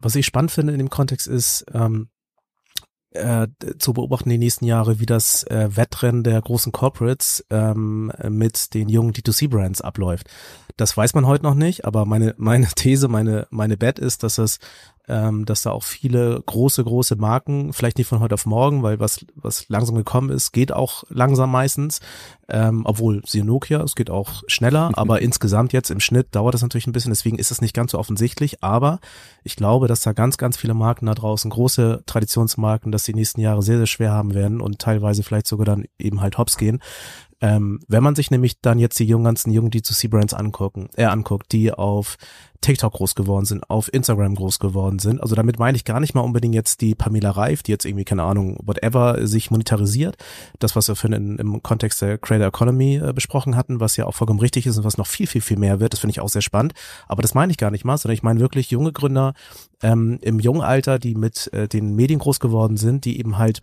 Was 0.00 0.14
ich 0.14 0.24
spannend 0.24 0.52
finde 0.52 0.74
in 0.74 0.78
dem 0.78 0.90
Kontext 0.90 1.26
ist, 1.26 1.66
ähm, 1.74 2.08
äh, 3.10 3.48
zu 3.78 3.94
beobachten 3.94 4.30
die 4.30 4.38
nächsten 4.38 4.64
Jahre, 4.64 5.00
wie 5.00 5.06
das 5.06 5.42
äh, 5.44 5.74
Wettrennen 5.74 6.22
der 6.22 6.40
großen 6.40 6.70
Corporates 6.70 7.44
ähm, 7.50 8.12
mit 8.28 8.74
den 8.74 8.88
jungen 8.88 9.12
D2C-Brands 9.12 9.80
abläuft. 9.80 10.28
Das 10.78 10.96
weiß 10.96 11.12
man 11.14 11.26
heute 11.26 11.44
noch 11.44 11.54
nicht, 11.54 11.84
aber 11.84 12.06
meine, 12.06 12.34
meine 12.38 12.68
These, 12.74 13.08
meine, 13.08 13.46
meine 13.50 13.76
Bet 13.76 13.98
ist, 13.98 14.22
dass 14.22 14.38
es 14.38 14.58
ähm, 15.08 15.46
dass 15.46 15.62
da 15.62 15.70
auch 15.70 15.82
viele 15.82 16.40
große, 16.44 16.84
große 16.84 17.16
Marken, 17.16 17.72
vielleicht 17.72 17.96
nicht 17.96 18.06
von 18.06 18.20
heute 18.20 18.34
auf 18.34 18.44
morgen, 18.44 18.82
weil 18.82 19.00
was, 19.00 19.24
was 19.34 19.66
langsam 19.68 19.96
gekommen 19.96 20.28
ist, 20.30 20.52
geht 20.52 20.70
auch 20.70 21.04
langsam 21.08 21.50
meistens, 21.50 22.00
ähm, 22.48 22.82
obwohl 22.84 23.22
sie 23.26 23.42
Nokia, 23.42 23.82
es 23.82 23.94
geht 23.94 24.10
auch 24.10 24.42
schneller, 24.46 24.90
aber 24.94 25.22
insgesamt 25.22 25.72
jetzt 25.72 25.90
im 25.90 26.00
Schnitt 26.00 26.34
dauert 26.34 26.54
das 26.54 26.62
natürlich 26.62 26.86
ein 26.86 26.92
bisschen, 26.92 27.10
deswegen 27.10 27.38
ist 27.38 27.50
es 27.50 27.62
nicht 27.62 27.74
ganz 27.74 27.92
so 27.92 27.98
offensichtlich, 27.98 28.62
aber 28.62 29.00
ich 29.44 29.56
glaube, 29.56 29.88
dass 29.88 30.00
da 30.00 30.12
ganz, 30.12 30.36
ganz 30.36 30.58
viele 30.58 30.74
Marken 30.74 31.06
da 31.06 31.14
draußen, 31.14 31.50
große 31.50 32.02
Traditionsmarken, 32.04 32.92
dass 32.92 33.04
die 33.04 33.14
nächsten 33.14 33.40
Jahre 33.40 33.62
sehr, 33.62 33.78
sehr 33.78 33.86
schwer 33.86 34.12
haben 34.12 34.34
werden 34.34 34.60
und 34.60 34.78
teilweise 34.78 35.22
vielleicht 35.22 35.46
sogar 35.46 35.64
dann 35.64 35.86
eben 35.98 36.20
halt 36.20 36.36
hops 36.36 36.58
gehen. 36.58 36.80
Ähm, 37.40 37.80
wenn 37.86 38.02
man 38.02 38.16
sich 38.16 38.30
nämlich 38.30 38.60
dann 38.60 38.78
jetzt 38.78 38.98
die 38.98 39.04
jungen, 39.04 39.24
ganzen 39.24 39.52
jungen 39.52 39.70
D2C-Brands 39.70 40.34
angucken, 40.34 40.88
äh, 40.96 41.04
anguckt, 41.04 41.52
die 41.52 41.72
auf 41.72 42.16
TikTok 42.60 42.94
groß 42.94 43.14
geworden 43.14 43.44
sind, 43.44 43.70
auf 43.70 43.92
Instagram 43.92 44.34
groß 44.34 44.58
geworden 44.58 44.98
sind. 44.98 45.20
Also 45.20 45.36
damit 45.36 45.60
meine 45.60 45.76
ich 45.76 45.84
gar 45.84 46.00
nicht 46.00 46.14
mal 46.14 46.22
unbedingt 46.22 46.54
jetzt 46.54 46.80
die 46.80 46.96
Pamela 46.96 47.30
Reif, 47.30 47.62
die 47.62 47.70
jetzt 47.70 47.84
irgendwie, 47.84 48.04
keine 48.04 48.24
Ahnung, 48.24 48.58
whatever 48.64 49.26
sich 49.26 49.52
monetarisiert. 49.52 50.16
Das, 50.58 50.74
was 50.74 50.88
wir 50.88 50.96
für 50.96 51.06
in, 51.06 51.38
im 51.38 51.62
Kontext 51.62 52.02
der 52.02 52.18
Creator 52.18 52.48
Economy 52.48 52.96
äh, 52.96 53.12
besprochen 53.12 53.54
hatten, 53.54 53.78
was 53.78 53.96
ja 53.96 54.06
auch 54.06 54.14
vollkommen 54.14 54.40
richtig 54.40 54.66
ist 54.66 54.76
und 54.76 54.84
was 54.84 54.98
noch 54.98 55.06
viel, 55.06 55.28
viel, 55.28 55.40
viel 55.40 55.58
mehr 55.58 55.78
wird, 55.78 55.92
das 55.92 56.00
finde 56.00 56.12
ich 56.12 56.20
auch 56.20 56.28
sehr 56.28 56.42
spannend. 56.42 56.74
Aber 57.06 57.22
das 57.22 57.34
meine 57.34 57.52
ich 57.52 57.58
gar 57.58 57.70
nicht 57.70 57.84
mal, 57.84 57.96
sondern 57.96 58.14
ich 58.14 58.22
meine 58.24 58.40
wirklich 58.40 58.70
junge 58.72 58.92
Gründer 58.92 59.34
ähm, 59.82 60.18
im 60.22 60.40
jungen 60.40 60.62
Alter, 60.62 60.98
die 60.98 61.14
mit 61.14 61.52
äh, 61.52 61.68
den 61.68 61.94
Medien 61.94 62.18
groß 62.18 62.40
geworden 62.40 62.76
sind, 62.76 63.04
die 63.04 63.20
eben 63.20 63.38
halt 63.38 63.60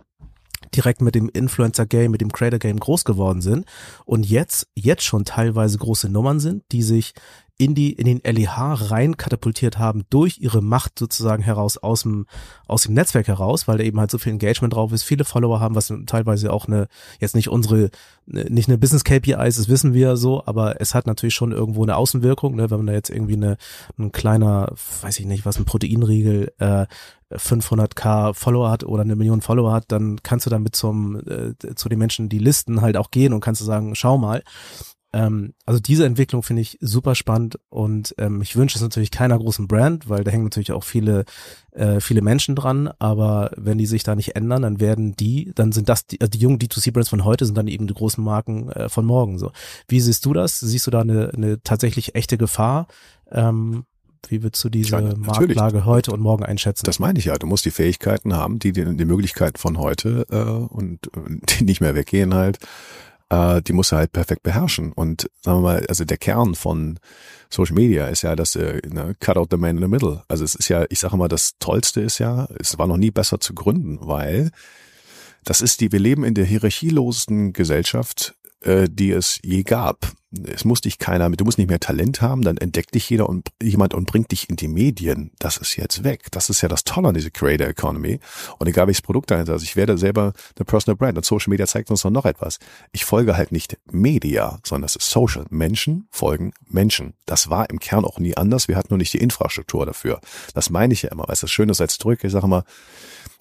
direkt 0.73 1.01
mit 1.01 1.15
dem 1.15 1.29
Influencer-Game, 1.29 2.11
mit 2.11 2.21
dem 2.21 2.31
Creator-Game 2.31 2.79
groß 2.79 3.05
geworden 3.05 3.41
sind 3.41 3.65
und 4.05 4.25
jetzt, 4.25 4.67
jetzt 4.75 5.03
schon 5.03 5.25
teilweise 5.25 5.77
große 5.77 6.09
Nummern 6.09 6.39
sind, 6.39 6.63
die 6.71 6.83
sich 6.83 7.13
in 7.57 7.73
die 7.73 7.93
in 7.93 8.05
den 8.05 8.21
LEH 8.23 8.91
rein 8.91 9.15
katapultiert 9.15 9.77
haben 9.77 10.03
durch 10.09 10.39
ihre 10.39 10.61
Macht 10.61 10.99
sozusagen 10.99 11.41
heraus 11.41 11.77
aus 11.77 12.01
dem 12.01 12.25
aus 12.67 12.83
dem 12.83 12.93
Netzwerk 12.93 13.27
heraus, 13.27 13.67
weil 13.67 13.77
da 13.77 13.83
eben 13.83 13.99
halt 13.99 14.11
so 14.11 14.17
viel 14.17 14.33
Engagement 14.33 14.73
drauf 14.73 14.91
ist, 14.91 15.03
viele 15.03 15.23
Follower 15.23 15.59
haben, 15.61 15.75
was 15.75 15.93
teilweise 16.05 16.51
auch 16.51 16.67
eine 16.67 16.87
jetzt 17.19 17.35
nicht 17.35 17.49
unsere 17.49 17.91
nicht 18.25 18.67
eine 18.67 18.77
Business 18.77 19.05
KPI 19.05 19.47
ist, 19.47 19.59
das 19.59 19.69
wissen 19.69 19.93
wir 19.93 20.17
so, 20.17 20.43
aber 20.45 20.81
es 20.81 20.93
hat 20.93 21.07
natürlich 21.07 21.35
schon 21.35 21.53
irgendwo 21.53 21.83
eine 21.83 21.95
Außenwirkung, 21.95 22.55
ne, 22.55 22.69
wenn 22.69 22.77
man 22.77 22.87
da 22.87 22.93
jetzt 22.93 23.09
irgendwie 23.09 23.35
eine 23.35 23.57
ein 23.97 24.11
kleiner, 24.11 24.73
weiß 25.01 25.19
ich 25.19 25.25
nicht, 25.25 25.45
was 25.45 25.57
ein 25.57 25.65
Proteinriegel 25.65 26.51
äh, 26.57 26.85
500k 27.31 28.33
Follower 28.33 28.69
hat 28.69 28.83
oder 28.83 29.03
eine 29.03 29.15
Million 29.15 29.41
Follower 29.41 29.71
hat, 29.71 29.91
dann 29.91 30.21
kannst 30.23 30.45
du 30.45 30.49
damit 30.49 30.75
zum 30.75 31.21
äh, 31.27 31.53
zu 31.75 31.87
den 31.87 31.99
Menschen, 31.99 32.27
die 32.27 32.39
listen, 32.39 32.81
halt 32.81 32.97
auch 32.97 33.11
gehen 33.11 33.33
und 33.33 33.39
kannst 33.39 33.61
du 33.61 33.65
sagen, 33.65 33.95
schau 33.95 34.17
mal. 34.17 34.43
Ähm, 35.16 35.53
also 35.66 35.80
diese 35.80 36.05
Entwicklung 36.05 36.43
finde 36.43 36.61
ich 36.61 36.78
super 36.82 37.16
spannend 37.16 37.57
und 37.70 38.13
ähm, 38.18 38.41
ich 38.41 38.57
wünsche 38.57 38.78
es 38.78 38.82
natürlich 38.82 39.11
keiner 39.11 39.39
großen 39.39 39.66
Brand, 39.66 40.09
weil 40.09 40.26
da 40.26 40.32
hängen 40.32 40.43
natürlich 40.43 40.74
auch 40.74 40.84
viele 40.84 41.24
äh, 41.72 42.01
viele 42.01 42.22
Menschen 42.22 42.53
dran, 42.53 42.89
aber 42.99 43.51
wenn 43.55 43.78
die 43.78 43.86
sich 43.86 44.03
da 44.03 44.13
nicht 44.16 44.36
ändern, 44.36 44.63
dann 44.63 44.82
werden 44.82 45.16
die, 45.16 45.53
dann 45.55 45.72
sind 45.72 45.88
das 45.88 46.05
die, 46.05 46.20
also 46.20 46.30
die 46.30 46.39
jungen 46.39 46.59
D2C-Brands 46.59 47.09
von 47.09 47.24
heute 47.24 47.45
sind 47.45 47.57
dann 47.57 47.70
eben 47.70 47.88
die 47.88 47.93
großen 47.93 48.22
Marken 48.22 48.70
äh, 48.72 48.89
von 48.89 49.05
morgen. 49.05 49.39
So, 49.39 49.51
wie 49.88 50.01
siehst 50.01 50.26
du 50.26 50.34
das? 50.34 50.59
Siehst 50.59 50.86
du 50.86 50.91
da 50.91 50.99
eine, 50.99 51.32
eine 51.34 51.61
tatsächlich 51.63 52.16
echte 52.16 52.38
Gefahr? 52.38 52.88
Ähm, 53.32 53.86
wie 54.28 54.43
würdest 54.43 54.63
du 54.63 54.70
diese 54.70 54.99
ja, 54.99 55.16
Marktlage 55.16 55.86
heute 55.86 56.11
und 56.11 56.20
morgen 56.20 56.43
einschätzen? 56.43 56.86
Das 56.86 56.99
meine 56.99 57.20
ich 57.20 57.26
ja. 57.26 57.38
Du 57.38 57.47
musst 57.47 57.63
die 57.63 57.72
Fähigkeiten 57.72 58.36
haben, 58.36 58.59
die 58.59 58.72
die, 58.72 58.97
die 58.97 59.05
Möglichkeiten 59.05 59.57
von 59.57 59.78
heute 59.78 60.26
äh, 60.30 60.38
und 60.38 61.09
die 61.49 61.63
nicht 61.63 61.80
mehr 61.80 61.95
weggehen 61.95 62.34
halt, 62.34 62.59
äh, 63.30 63.61
die 63.61 63.73
musst 63.73 63.91
du 63.91 63.97
halt 63.97 64.11
perfekt 64.11 64.43
beherrschen. 64.43 64.91
Und 64.91 65.30
sagen 65.41 65.59
wir 65.59 65.61
mal, 65.61 65.86
also 65.88 66.05
der 66.05 66.17
Kern 66.17 66.55
von 66.55 66.99
Social 67.49 67.76
Media 67.76 68.07
ist 68.07 68.21
ja 68.21 68.36
das 68.36 68.55
äh, 68.55 68.82
ne, 68.88 69.15
Cut 69.19 69.38
out 69.38 69.49
the 69.51 69.57
man 69.57 69.78
in 69.78 69.84
the 69.84 69.88
middle. 69.88 70.23
Also 70.28 70.43
es 70.43 70.55
ist 70.55 70.69
ja, 70.69 70.86
ich 70.89 70.99
sage 70.99 71.17
mal, 71.17 71.28
das 71.28 71.57
Tollste 71.59 72.01
ist 72.01 72.19
ja, 72.19 72.47
es 72.59 72.78
war 72.78 72.88
noch 72.88 72.97
nie 72.97 73.11
besser 73.11 73.39
zu 73.39 73.53
gründen, 73.53 73.99
weil 74.01 74.51
das 75.43 75.61
ist 75.61 75.82
die, 75.82 75.91
wir 75.91 75.99
leben 75.99 76.23
in 76.23 76.34
der 76.34 76.45
hierarchielosesten 76.45 77.53
Gesellschaft, 77.53 78.36
äh, 78.66 78.88
die 78.89 79.11
es 79.11 79.39
je 79.43 79.63
gab 79.63 80.16
es 80.47 80.66
muss 80.66 80.82
dich 80.82 80.99
keiner, 80.99 81.30
du 81.30 81.45
musst 81.45 81.57
nicht 81.57 81.70
mehr 81.70 81.80
Talent 81.80 82.22
haben, 82.22 82.41
dann 82.41 82.57
entdeckt 82.57 82.93
dich 82.93 83.09
jeder 83.09 83.30
und 83.30 83.49
jemand 83.61 83.93
und 83.93 84.05
bringt 84.05 84.32
dich 84.32 84.49
in 84.49 84.55
die 84.55 84.68
Medien. 84.68 85.32
Das 85.39 85.57
ist 85.57 85.76
jetzt 85.76 86.03
weg. 86.03 86.28
Das 86.32 86.49
ist 86.49 86.61
ja 86.61 86.70
das 86.70 86.84
Tolle 86.84 87.09
an 87.09 87.13
dieser 87.13 87.30
Creator 87.30 87.68
Economy. 87.68 88.20
Und 88.59 88.68
egal 88.68 88.88
welches 88.88 89.01
Produkt 89.01 89.32
dahinter 89.32 89.55
ist, 89.55 89.63
ich 89.63 89.76
werde 89.76 89.97
selber 89.97 90.34
eine 90.55 90.66
Personal 90.66 90.97
Brand 90.97 91.18
und 91.18 91.26
Social 91.26 91.51
Media 91.51 91.68
zeigt 91.68 91.89
uns 91.89 92.03
noch 92.03 92.26
etwas. 92.26 92.59
Ich 92.91 93.05
folge 93.05 93.38
halt 93.38 93.51
nicht 93.51 93.78
Media, 93.91 94.59
sondern 94.63 94.86
es 94.86 94.95
ist 94.95 95.09
Social. 95.09 95.45
Menschen 95.49 96.07
folgen 96.11 96.53
Menschen. 96.68 97.13
Das 97.26 97.49
war 97.49 97.70
im 97.70 97.80
Kern 97.80 98.05
auch 98.05 98.20
nie 98.20 98.38
anders. 98.38 98.68
Wir 98.68 98.76
hatten 98.76 98.89
nur 98.91 98.97
nicht 98.97 99.13
die 99.13 99.20
Infrastruktur 99.20 99.86
dafür. 99.86 100.20
Das 100.53 100.70
meine 100.70 100.93
ich 100.93 101.03
ja 101.03 101.11
immer. 101.11 101.28
Weil 101.28 101.34
es 101.34 101.41
das 101.41 101.51
Schöne 101.51 101.72
ist 101.72 101.82
als 101.82 101.97
zurück. 101.97 102.24
Ich 102.24 102.32
sage 102.32 102.45
immer, 102.45 102.63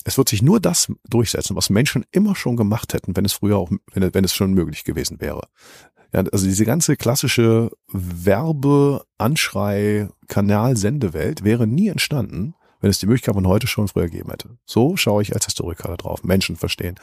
es 0.05 0.19
wird 0.19 0.29
sich 0.29 0.43
nur 0.43 0.61
das 0.61 0.93
durchsetzen, 1.09 1.57
was 1.57 1.71
Menschen 1.71 2.05
immer 2.13 2.37
schon 2.37 2.57
gemacht 2.57 2.95
hätten, 2.95 3.17
wenn 3.17 3.25
es 3.25 3.33
früher 3.33 3.57
auch, 3.57 3.71
wenn, 3.93 4.15
wenn 4.15 4.25
es 4.25 4.35
schon 4.35 4.53
möglich 4.53 4.85
gewesen 4.85 5.21
wäre. 5.21 5.49
Ja, 6.13 6.23
also 6.33 6.47
diese 6.47 6.65
ganze 6.65 6.97
klassische 6.97 7.71
Werbe, 7.89 9.05
Anschrei, 9.19 10.09
Kanal, 10.29 10.77
Sendewelt 10.77 11.43
wäre 11.43 11.67
nie 11.67 11.89
entstanden, 11.89 12.55
wenn 12.81 12.91
es 12.91 12.99
die 12.99 13.07
Möglichkeit 13.07 13.35
von 13.35 13.49
heute 13.49 13.67
schon 13.67 13.89
früher 13.89 14.05
gegeben 14.05 14.31
hätte. 14.31 14.51
So 14.67 14.97
schaue 14.97 15.23
ich 15.23 15.35
als 15.35 15.47
Historiker 15.47 15.89
da 15.89 15.97
drauf. 15.97 16.23
Menschen 16.23 16.57
verstehen. 16.57 16.97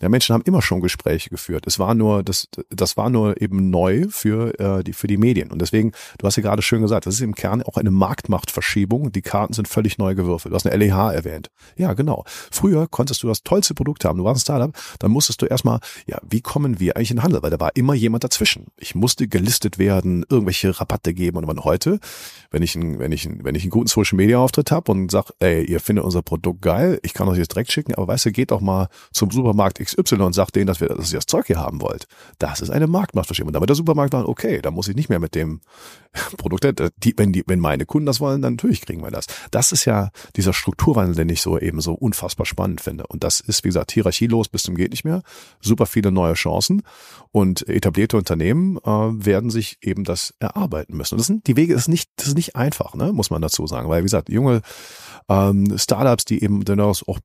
Ja, 0.00 0.08
Menschen 0.08 0.32
haben 0.32 0.42
immer 0.44 0.62
schon 0.62 0.80
Gespräche 0.80 1.28
geführt. 1.28 1.66
Es 1.66 1.78
war 1.78 1.94
nur, 1.94 2.22
das, 2.22 2.48
das 2.70 2.96
war 2.96 3.10
nur 3.10 3.40
eben 3.40 3.70
neu 3.70 4.06
für, 4.08 4.58
äh, 4.58 4.82
die, 4.82 4.92
für 4.92 5.06
die 5.06 5.18
Medien. 5.18 5.50
Und 5.50 5.60
deswegen, 5.60 5.92
du 6.18 6.26
hast 6.26 6.36
ja 6.36 6.42
gerade 6.42 6.62
schön 6.62 6.80
gesagt, 6.80 7.06
das 7.06 7.14
ist 7.14 7.20
im 7.20 7.34
Kern 7.34 7.62
auch 7.62 7.76
eine 7.76 7.90
Marktmachtverschiebung. 7.90 9.12
Die 9.12 9.20
Karten 9.22 9.52
sind 9.52 9.68
völlig 9.68 9.98
neu 9.98 10.14
gewürfelt. 10.14 10.52
Du 10.52 10.56
hast 10.56 10.66
eine 10.66 10.76
LEH 10.76 11.12
erwähnt. 11.12 11.50
Ja, 11.76 11.92
genau. 11.92 12.24
Früher 12.50 12.86
konntest 12.88 13.22
du 13.22 13.28
das 13.28 13.42
tollste 13.42 13.74
Produkt 13.74 14.04
haben. 14.04 14.18
Du 14.18 14.24
warst 14.24 14.40
ein 14.40 14.40
Startup, 14.40 14.74
dann 14.98 15.10
musstest 15.10 15.42
du 15.42 15.46
erstmal, 15.46 15.80
ja, 16.06 16.18
wie 16.28 16.40
kommen 16.40 16.80
wir 16.80 16.96
eigentlich 16.96 17.10
in 17.10 17.18
den 17.18 17.22
Handel? 17.22 17.42
Weil 17.42 17.50
da 17.50 17.60
war 17.60 17.76
immer 17.76 17.94
jemand 17.94 18.24
dazwischen. 18.24 18.68
Ich 18.78 18.94
musste 18.94 19.28
gelistet 19.28 19.78
werden, 19.78 20.24
irgendwelche 20.28 20.80
Rabatte 20.80 21.12
geben. 21.12 21.36
Und 21.36 21.64
heute, 21.64 22.00
wenn 22.50 22.62
ich, 22.62 22.74
ein, 22.74 22.98
wenn 22.98 23.12
ich, 23.12 23.26
ein, 23.26 23.44
wenn 23.44 23.54
ich 23.54 23.64
einen 23.64 23.70
guten 23.70 23.88
Social 23.88 24.16
Media 24.16 24.38
Auftritt 24.38 24.70
habe 24.70 24.90
und 24.92 25.10
sag, 25.10 25.30
ey, 25.40 25.64
ihr 25.64 25.80
findet 25.80 26.06
unser 26.06 26.22
Produkt 26.22 26.62
geil, 26.62 26.98
ich 27.02 27.12
kann 27.12 27.28
euch 27.28 27.38
jetzt 27.38 27.52
direkt 27.52 27.70
schicken, 27.70 27.94
aber 27.94 28.08
weißt 28.08 28.26
du, 28.26 28.32
geht 28.32 28.50
doch 28.50 28.60
mal 28.60 28.88
zum 29.12 29.30
Supermarkt 29.30 29.78
XY 29.96 30.32
sagt 30.32 30.56
denen, 30.56 30.66
dass, 30.66 30.80
wir, 30.80 30.88
dass 30.88 31.12
ihr 31.12 31.18
das 31.18 31.26
Zeug 31.26 31.46
hier 31.46 31.58
haben 31.58 31.80
wollt. 31.80 32.06
Das 32.38 32.60
ist 32.60 32.70
eine 32.70 32.86
Marktmachtverschiebung. 32.86 33.52
Damit 33.52 33.68
der 33.68 33.76
Supermarkt 33.76 34.12
sagt, 34.12 34.28
okay, 34.28 34.60
da 34.60 34.70
muss 34.70 34.88
ich 34.88 34.96
nicht 34.96 35.08
mehr 35.08 35.20
mit 35.20 35.34
dem 35.34 35.60
Produkt, 36.36 36.64
die, 36.98 37.14
wenn, 37.16 37.32
die, 37.32 37.44
wenn 37.46 37.60
meine 37.60 37.86
Kunden 37.86 38.06
das 38.06 38.20
wollen, 38.20 38.42
dann 38.42 38.54
natürlich 38.54 38.82
kriegen 38.82 39.02
wir 39.02 39.10
das. 39.10 39.26
Das 39.50 39.72
ist 39.72 39.84
ja 39.84 40.10
dieser 40.36 40.52
Strukturwandel, 40.52 41.14
den 41.14 41.28
ich 41.28 41.42
so 41.42 41.58
eben 41.58 41.80
so 41.80 41.94
unfassbar 41.94 42.46
spannend 42.46 42.80
finde. 42.80 43.06
Und 43.06 43.24
das 43.24 43.40
ist, 43.40 43.64
wie 43.64 43.68
gesagt, 43.68 43.92
hierarchielos 43.92 44.48
bis 44.48 44.62
zum 44.62 44.74
geht 44.74 44.90
nicht 44.90 45.04
mehr. 45.04 45.22
Super 45.60 45.86
viele 45.86 46.10
neue 46.10 46.34
Chancen. 46.34 46.82
Und 47.32 47.68
etablierte 47.68 48.16
Unternehmen 48.16 48.78
äh, 48.78 48.90
werden 48.90 49.50
sich 49.50 49.78
eben 49.82 50.04
das 50.04 50.34
erarbeiten 50.40 50.96
müssen. 50.96 51.14
Und 51.14 51.20
das 51.20 51.26
sind 51.26 51.46
die 51.46 51.56
Wege, 51.56 51.74
ist 51.74 51.88
nicht, 51.88 52.10
das 52.16 52.28
ist 52.28 52.36
nicht 52.36 52.56
einfach, 52.56 52.94
ne, 52.94 53.12
muss 53.12 53.30
man 53.30 53.42
dazu 53.42 53.66
sagen. 53.66 53.88
Weil, 53.88 54.00
wie 54.00 54.04
gesagt, 54.04 54.28
junge 54.28 54.62
ähm, 55.28 55.78
Startups, 55.78 56.24
die 56.24 56.42
eben 56.42 56.64
dann 56.64 56.80
auch 56.80 57.18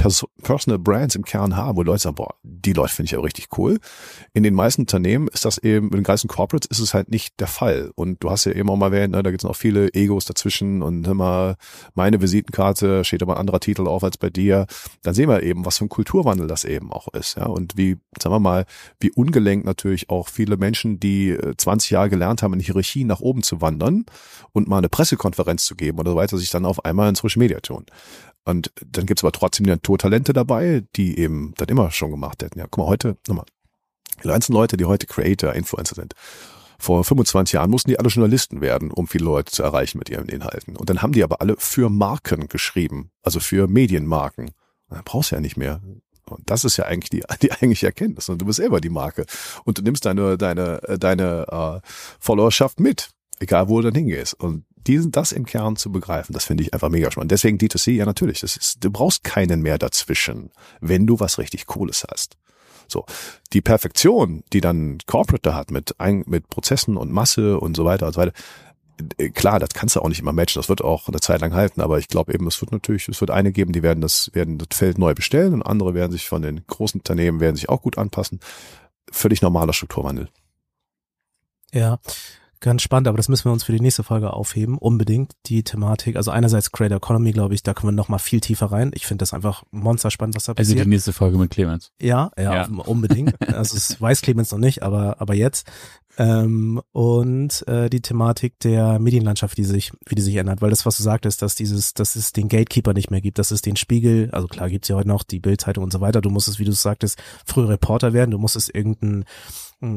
Pers 0.00 0.24
Personal 0.42 0.78
Brands 0.78 1.14
im 1.14 1.24
Kern 1.24 1.56
haben, 1.56 1.76
wo 1.76 1.82
Leute 1.82 2.00
sagen, 2.00 2.14
boah, 2.14 2.34
die 2.42 2.72
Leute 2.72 2.94
finde 2.94 3.04
ich 3.04 3.10
ja 3.12 3.20
richtig 3.20 3.48
cool. 3.58 3.78
In 4.32 4.42
den 4.42 4.54
meisten 4.54 4.82
Unternehmen 4.82 5.28
ist 5.28 5.44
das 5.44 5.58
eben, 5.58 5.88
in 5.88 5.96
den 5.96 6.04
ganzen 6.04 6.26
Corporates 6.26 6.70
ist 6.70 6.78
es 6.80 6.94
halt 6.94 7.10
nicht 7.10 7.38
der 7.38 7.46
Fall. 7.46 7.92
Und 7.94 8.24
du 8.24 8.30
hast 8.30 8.46
ja 8.46 8.52
eben 8.52 8.70
auch 8.70 8.76
mal 8.76 8.86
erwähnt, 8.86 9.12
ne, 9.12 9.22
da 9.22 9.30
gibt 9.30 9.42
es 9.42 9.48
noch 9.48 9.54
viele 9.54 9.92
Egos 9.92 10.24
dazwischen 10.24 10.80
und 10.80 11.06
immer 11.06 11.56
meine 11.94 12.22
Visitenkarte 12.22 13.04
steht 13.04 13.22
aber 13.22 13.34
ein 13.34 13.40
anderer 13.40 13.60
Titel 13.60 13.86
auf 13.86 14.02
als 14.02 14.16
bei 14.16 14.30
dir. 14.30 14.66
Dann 15.02 15.12
sehen 15.12 15.28
wir 15.28 15.42
eben, 15.42 15.66
was 15.66 15.76
für 15.76 15.84
ein 15.84 15.90
Kulturwandel 15.90 16.46
das 16.46 16.64
eben 16.64 16.90
auch 16.92 17.08
ist. 17.08 17.36
Ja, 17.36 17.44
und 17.44 17.76
wie, 17.76 17.98
sagen 18.18 18.34
wir 18.34 18.40
mal, 18.40 18.64
wie 19.00 19.12
ungelenkt 19.12 19.66
natürlich 19.66 20.08
auch 20.08 20.28
viele 20.28 20.56
Menschen, 20.56 20.98
die 20.98 21.36
20 21.58 21.90
äh, 21.90 21.94
Jahre 21.94 22.08
gelernt 22.08 22.42
haben, 22.42 22.54
in 22.54 22.60
Hierarchien 22.60 23.06
nach 23.06 23.20
oben 23.20 23.42
zu 23.42 23.60
wandern 23.60 24.06
und 24.52 24.66
mal 24.66 24.78
eine 24.78 24.88
Pressekonferenz 24.88 25.66
zu 25.66 25.74
geben 25.74 25.98
oder 25.98 26.12
so 26.12 26.16
weiter, 26.16 26.38
sich 26.38 26.50
dann 26.50 26.64
auf 26.64 26.86
einmal 26.86 27.10
in 27.10 27.16
Social 27.16 27.40
Media 27.40 27.60
tun. 27.60 27.84
Und 28.44 28.72
dann 28.84 29.06
gibt's 29.06 29.22
aber 29.22 29.32
trotzdem 29.32 29.64
die 29.64 29.70
Naturtalente 29.70 30.32
dabei, 30.32 30.84
die 30.96 31.18
eben 31.18 31.52
dann 31.56 31.68
immer 31.68 31.90
schon 31.90 32.10
gemacht 32.10 32.42
hätten. 32.42 32.58
Ja, 32.58 32.66
guck 32.70 32.84
mal, 32.84 32.90
heute, 32.90 33.16
nochmal, 33.28 33.44
die 34.22 34.28
ganzen 34.28 34.52
Leute, 34.52 34.76
die 34.76 34.84
heute 34.84 35.06
Creator, 35.06 35.54
Influencer 35.54 35.94
sind, 35.94 36.14
vor 36.80 37.04
25 37.04 37.52
Jahren 37.52 37.70
mussten 37.70 37.90
die 37.90 37.98
alle 37.98 38.08
Journalisten 38.08 38.62
werden, 38.62 38.90
um 38.90 39.06
viele 39.06 39.26
Leute 39.26 39.52
zu 39.52 39.62
erreichen 39.62 39.98
mit 39.98 40.08
ihren 40.08 40.30
Inhalten. 40.30 40.76
Und 40.76 40.88
dann 40.88 41.02
haben 41.02 41.12
die 41.12 41.22
aber 41.22 41.42
alle 41.42 41.56
für 41.58 41.90
Marken 41.90 42.48
geschrieben, 42.48 43.10
also 43.22 43.38
für 43.38 43.68
Medienmarken. 43.68 44.46
Und 44.46 44.96
dann 44.96 45.04
brauchst 45.04 45.30
du 45.30 45.34
ja 45.34 45.42
nicht 45.42 45.58
mehr. 45.58 45.82
Und 46.24 46.48
das 46.48 46.64
ist 46.64 46.78
ja 46.78 46.86
eigentlich 46.86 47.10
die, 47.10 47.22
die 47.42 47.52
eigentliche 47.52 47.86
Erkenntnis. 47.86 48.30
Und 48.30 48.40
du 48.40 48.46
bist 48.46 48.56
selber 48.56 48.80
die 48.80 48.88
Marke. 48.88 49.26
Und 49.64 49.76
du 49.76 49.82
nimmst 49.82 50.06
deine, 50.06 50.38
deine, 50.38 50.80
deine 50.98 51.82
äh, 51.84 51.86
Followerschaft 52.18 52.80
mit, 52.80 53.10
egal 53.40 53.68
wo 53.68 53.82
du 53.82 53.90
dann 53.90 53.94
hingehst. 53.96 54.34
Und 54.34 54.64
diesen, 54.86 55.12
das 55.12 55.32
im 55.32 55.46
Kern 55.46 55.76
zu 55.76 55.92
begreifen, 55.92 56.32
das 56.32 56.44
finde 56.44 56.62
ich 56.62 56.74
einfach 56.74 56.88
mega 56.88 57.10
spannend. 57.10 57.30
Deswegen 57.30 57.58
D2C, 57.58 57.92
ja 57.92 58.06
natürlich, 58.06 58.40
das 58.40 58.56
ist, 58.56 58.84
du 58.84 58.90
brauchst 58.90 59.24
keinen 59.24 59.62
mehr 59.62 59.78
dazwischen, 59.78 60.50
wenn 60.80 61.06
du 61.06 61.20
was 61.20 61.38
richtig 61.38 61.66
Cooles 61.66 62.04
hast. 62.10 62.36
So. 62.88 63.06
Die 63.52 63.60
Perfektion, 63.60 64.42
die 64.52 64.60
dann 64.60 64.98
Corporate 65.06 65.42
da 65.42 65.54
hat 65.54 65.70
mit, 65.70 65.94
mit 66.26 66.48
Prozessen 66.48 66.96
und 66.96 67.12
Masse 67.12 67.58
und 67.58 67.76
so 67.76 67.84
weiter 67.84 68.06
und 68.06 68.14
so 68.14 68.20
weiter, 68.20 68.32
äh, 69.18 69.30
klar, 69.30 69.58
das 69.58 69.70
kannst 69.70 69.96
du 69.96 70.00
auch 70.00 70.08
nicht 70.08 70.20
immer 70.20 70.32
matchen, 70.32 70.60
das 70.60 70.68
wird 70.68 70.82
auch 70.82 71.08
eine 71.08 71.20
Zeit 71.20 71.40
lang 71.40 71.54
halten, 71.54 71.80
aber 71.80 71.98
ich 71.98 72.08
glaube 72.08 72.34
eben, 72.34 72.46
es 72.46 72.60
wird 72.60 72.72
natürlich, 72.72 73.08
es 73.08 73.20
wird 73.20 73.30
eine 73.30 73.52
geben, 73.52 73.72
die 73.72 73.82
werden 73.82 74.00
das, 74.00 74.30
werden 74.34 74.58
das 74.58 74.76
Feld 74.76 74.98
neu 74.98 75.14
bestellen 75.14 75.54
und 75.54 75.62
andere 75.62 75.94
werden 75.94 76.12
sich 76.12 76.28
von 76.28 76.42
den 76.42 76.66
großen 76.66 77.00
Unternehmen, 77.00 77.40
werden 77.40 77.56
sich 77.56 77.68
auch 77.68 77.82
gut 77.82 77.98
anpassen. 77.98 78.40
Völlig 79.10 79.42
normaler 79.42 79.72
Strukturwandel. 79.72 80.28
Ja, 81.72 81.98
Ganz 82.62 82.82
spannend, 82.82 83.08
aber 83.08 83.16
das 83.16 83.28
müssen 83.28 83.46
wir 83.46 83.52
uns 83.52 83.64
für 83.64 83.72
die 83.72 83.80
nächste 83.80 84.02
Folge 84.02 84.34
aufheben. 84.34 84.76
Unbedingt 84.76 85.32
die 85.46 85.62
Thematik. 85.62 86.16
Also 86.16 86.30
einerseits 86.30 86.72
Creator 86.72 86.98
Economy, 86.98 87.32
glaube 87.32 87.54
ich, 87.54 87.62
da 87.62 87.72
können 87.72 87.92
wir 87.92 87.96
noch 87.96 88.10
mal 88.10 88.18
viel 88.18 88.40
tiefer 88.40 88.66
rein. 88.66 88.90
Ich 88.94 89.06
finde 89.06 89.22
das 89.22 89.32
einfach 89.32 89.62
monsterspannend, 89.70 90.36
was 90.36 90.44
da 90.44 90.52
passiert. 90.52 90.76
Also 90.76 90.84
die 90.84 90.90
nächste 90.90 91.14
Folge 91.14 91.38
mit 91.38 91.50
Clemens. 91.50 91.90
Ja, 92.02 92.30
ja, 92.36 92.54
ja. 92.54 92.68
unbedingt. 92.84 93.34
also 93.54 93.78
es 93.78 93.98
weiß 93.98 94.20
Clemens 94.20 94.52
noch 94.52 94.58
nicht, 94.58 94.82
aber 94.82 95.22
aber 95.22 95.34
jetzt. 95.34 95.70
Ähm, 96.18 96.82
und 96.92 97.66
äh, 97.66 97.88
die 97.88 98.02
Thematik 98.02 98.58
der 98.60 98.98
Medienlandschaft, 98.98 99.56
die 99.56 99.64
sich, 99.64 99.92
wie 100.06 100.16
die 100.16 100.22
sich 100.22 100.36
ändert, 100.36 100.60
weil 100.60 100.68
das, 100.68 100.84
was 100.84 100.98
du 100.98 101.02
sagtest, 101.02 101.40
dass 101.40 101.54
dieses, 101.54 101.94
dass 101.94 102.14
es 102.14 102.34
den 102.34 102.48
Gatekeeper 102.48 102.92
nicht 102.92 103.10
mehr 103.10 103.22
gibt, 103.22 103.38
dass 103.38 103.52
es 103.52 103.62
den 103.62 103.76
Spiegel, 103.76 104.28
also 104.32 104.48
klar 104.48 104.68
gibt's 104.68 104.88
ja 104.88 104.96
heute 104.96 105.08
noch 105.08 105.22
die 105.22 105.40
Bildzeitung 105.40 105.82
und 105.82 105.92
so 105.94 106.02
weiter. 106.02 106.20
Du 106.20 106.28
musstest, 106.28 106.58
wie 106.58 106.64
du 106.64 106.72
sagtest, 106.72 107.22
früher 107.46 107.70
Reporter 107.70 108.12
werden, 108.12 108.32
du 108.32 108.38
musstest 108.38 108.74
irgendeinen 108.74 109.24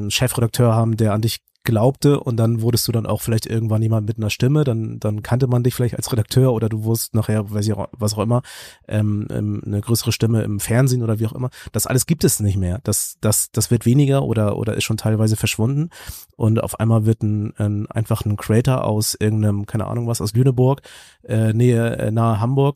Chefredakteur 0.10 0.74
haben, 0.74 0.96
der 0.96 1.12
an 1.12 1.22
dich 1.22 1.42
glaubte 1.64 2.20
und 2.20 2.38
dann 2.38 2.62
wurdest 2.62 2.88
du 2.88 2.92
dann 2.92 3.06
auch 3.06 3.22
vielleicht 3.22 3.46
irgendwann 3.46 3.82
jemand 3.82 4.08
mit 4.08 4.18
einer 4.18 4.30
Stimme, 4.30 4.64
dann, 4.64 5.00
dann 5.00 5.24
kannte 5.24 5.48
man 5.48 5.64
dich 5.64 5.74
vielleicht 5.74 5.96
als 5.96 6.12
Redakteur 6.12 6.54
oder 6.54 6.70
du 6.70 6.84
wurdest 6.84 7.16
nachher, 7.16 7.52
weiß 7.52 7.68
ich, 7.68 7.76
was 7.92 8.14
auch 8.14 8.20
immer, 8.20 8.42
ähm, 8.88 9.28
ähm, 9.30 9.62
eine 9.66 9.82
größere 9.82 10.12
Stimme 10.12 10.44
im 10.44 10.60
Fernsehen 10.60 11.04
oder 11.04 11.20
wie 11.20 11.26
auch 11.26 11.34
immer. 11.34 11.50
Das 11.72 11.88
alles 11.88 12.06
gibt 12.06 12.24
es 12.24 12.40
nicht 12.40 12.58
mehr. 12.58 12.80
Das, 12.84 13.18
das, 13.22 13.52
das 13.52 13.72
wird 13.72 13.86
weniger 13.86 14.24
oder, 14.24 14.58
oder 14.58 14.76
ist 14.76 14.84
schon 14.84 14.98
teilweise 14.98 15.36
verschwunden 15.36 15.90
und 16.36 16.62
auf 16.62 16.80
einmal 16.80 17.06
wird 17.06 17.24
ein, 17.24 17.54
ein 17.58 17.88
einfach 17.90 18.26
ein 18.26 18.38
Creator 18.38 18.84
aus 18.84 19.16
irgendeinem, 19.20 19.66
keine 19.66 19.88
Ahnung 19.88 20.08
was, 20.08 20.22
aus 20.22 20.34
Lüneburg, 20.34 20.82
äh, 21.24 21.54
Nähe, 21.54 21.98
äh, 21.98 22.12
nahe 22.12 22.40
Hamburg, 22.40 22.76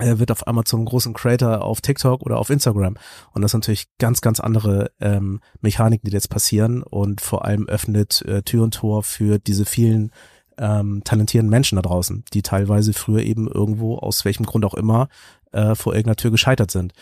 wird 0.00 0.30
auf 0.30 0.46
einmal 0.46 0.64
zum 0.64 0.84
großen 0.84 1.12
Creator 1.14 1.62
auf 1.62 1.80
TikTok 1.80 2.22
oder 2.22 2.38
auf 2.38 2.50
Instagram. 2.50 2.96
Und 3.32 3.42
das 3.42 3.50
sind 3.52 3.60
natürlich 3.60 3.88
ganz, 3.98 4.20
ganz 4.20 4.40
andere 4.40 4.90
ähm, 5.00 5.40
Mechaniken, 5.60 6.08
die 6.08 6.14
jetzt 6.14 6.30
passieren 6.30 6.82
und 6.82 7.20
vor 7.20 7.44
allem 7.44 7.68
öffnet 7.68 8.22
äh, 8.22 8.42
Tür 8.42 8.64
und 8.64 8.74
Tor 8.74 9.02
für 9.02 9.38
diese 9.38 9.64
vielen 9.64 10.10
ähm, 10.58 11.02
talentierten 11.04 11.50
Menschen 11.50 11.76
da 11.76 11.82
draußen, 11.82 12.24
die 12.32 12.42
teilweise 12.42 12.92
früher 12.92 13.22
eben 13.22 13.48
irgendwo, 13.48 13.98
aus 13.98 14.24
welchem 14.24 14.44
Grund 14.44 14.64
auch 14.64 14.74
immer, 14.74 15.08
äh, 15.52 15.74
vor 15.74 15.94
irgendeiner 15.94 16.16
Tür 16.16 16.30
gescheitert 16.30 16.70
sind. 16.70 16.92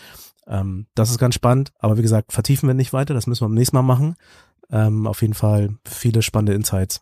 Ähm, 0.47 0.87
das 0.95 1.11
ist 1.11 1.19
ganz 1.19 1.35
spannend, 1.35 1.71
aber 1.79 1.97
wie 1.97 2.01
gesagt, 2.01 2.31
vertiefen 2.31 2.67
wir 2.67 2.73
nicht 2.73 2.93
weiter, 2.93 3.13
das 3.13 3.27
müssen 3.27 3.41
wir 3.41 3.47
beim 3.47 3.55
nächsten 3.55 3.75
Mal 3.75 3.83
machen. 3.83 4.15
Ähm, 4.71 5.07
auf 5.07 5.21
jeden 5.21 5.33
Fall 5.33 5.75
viele 5.85 6.21
spannende 6.21 6.53
Insights. 6.53 7.01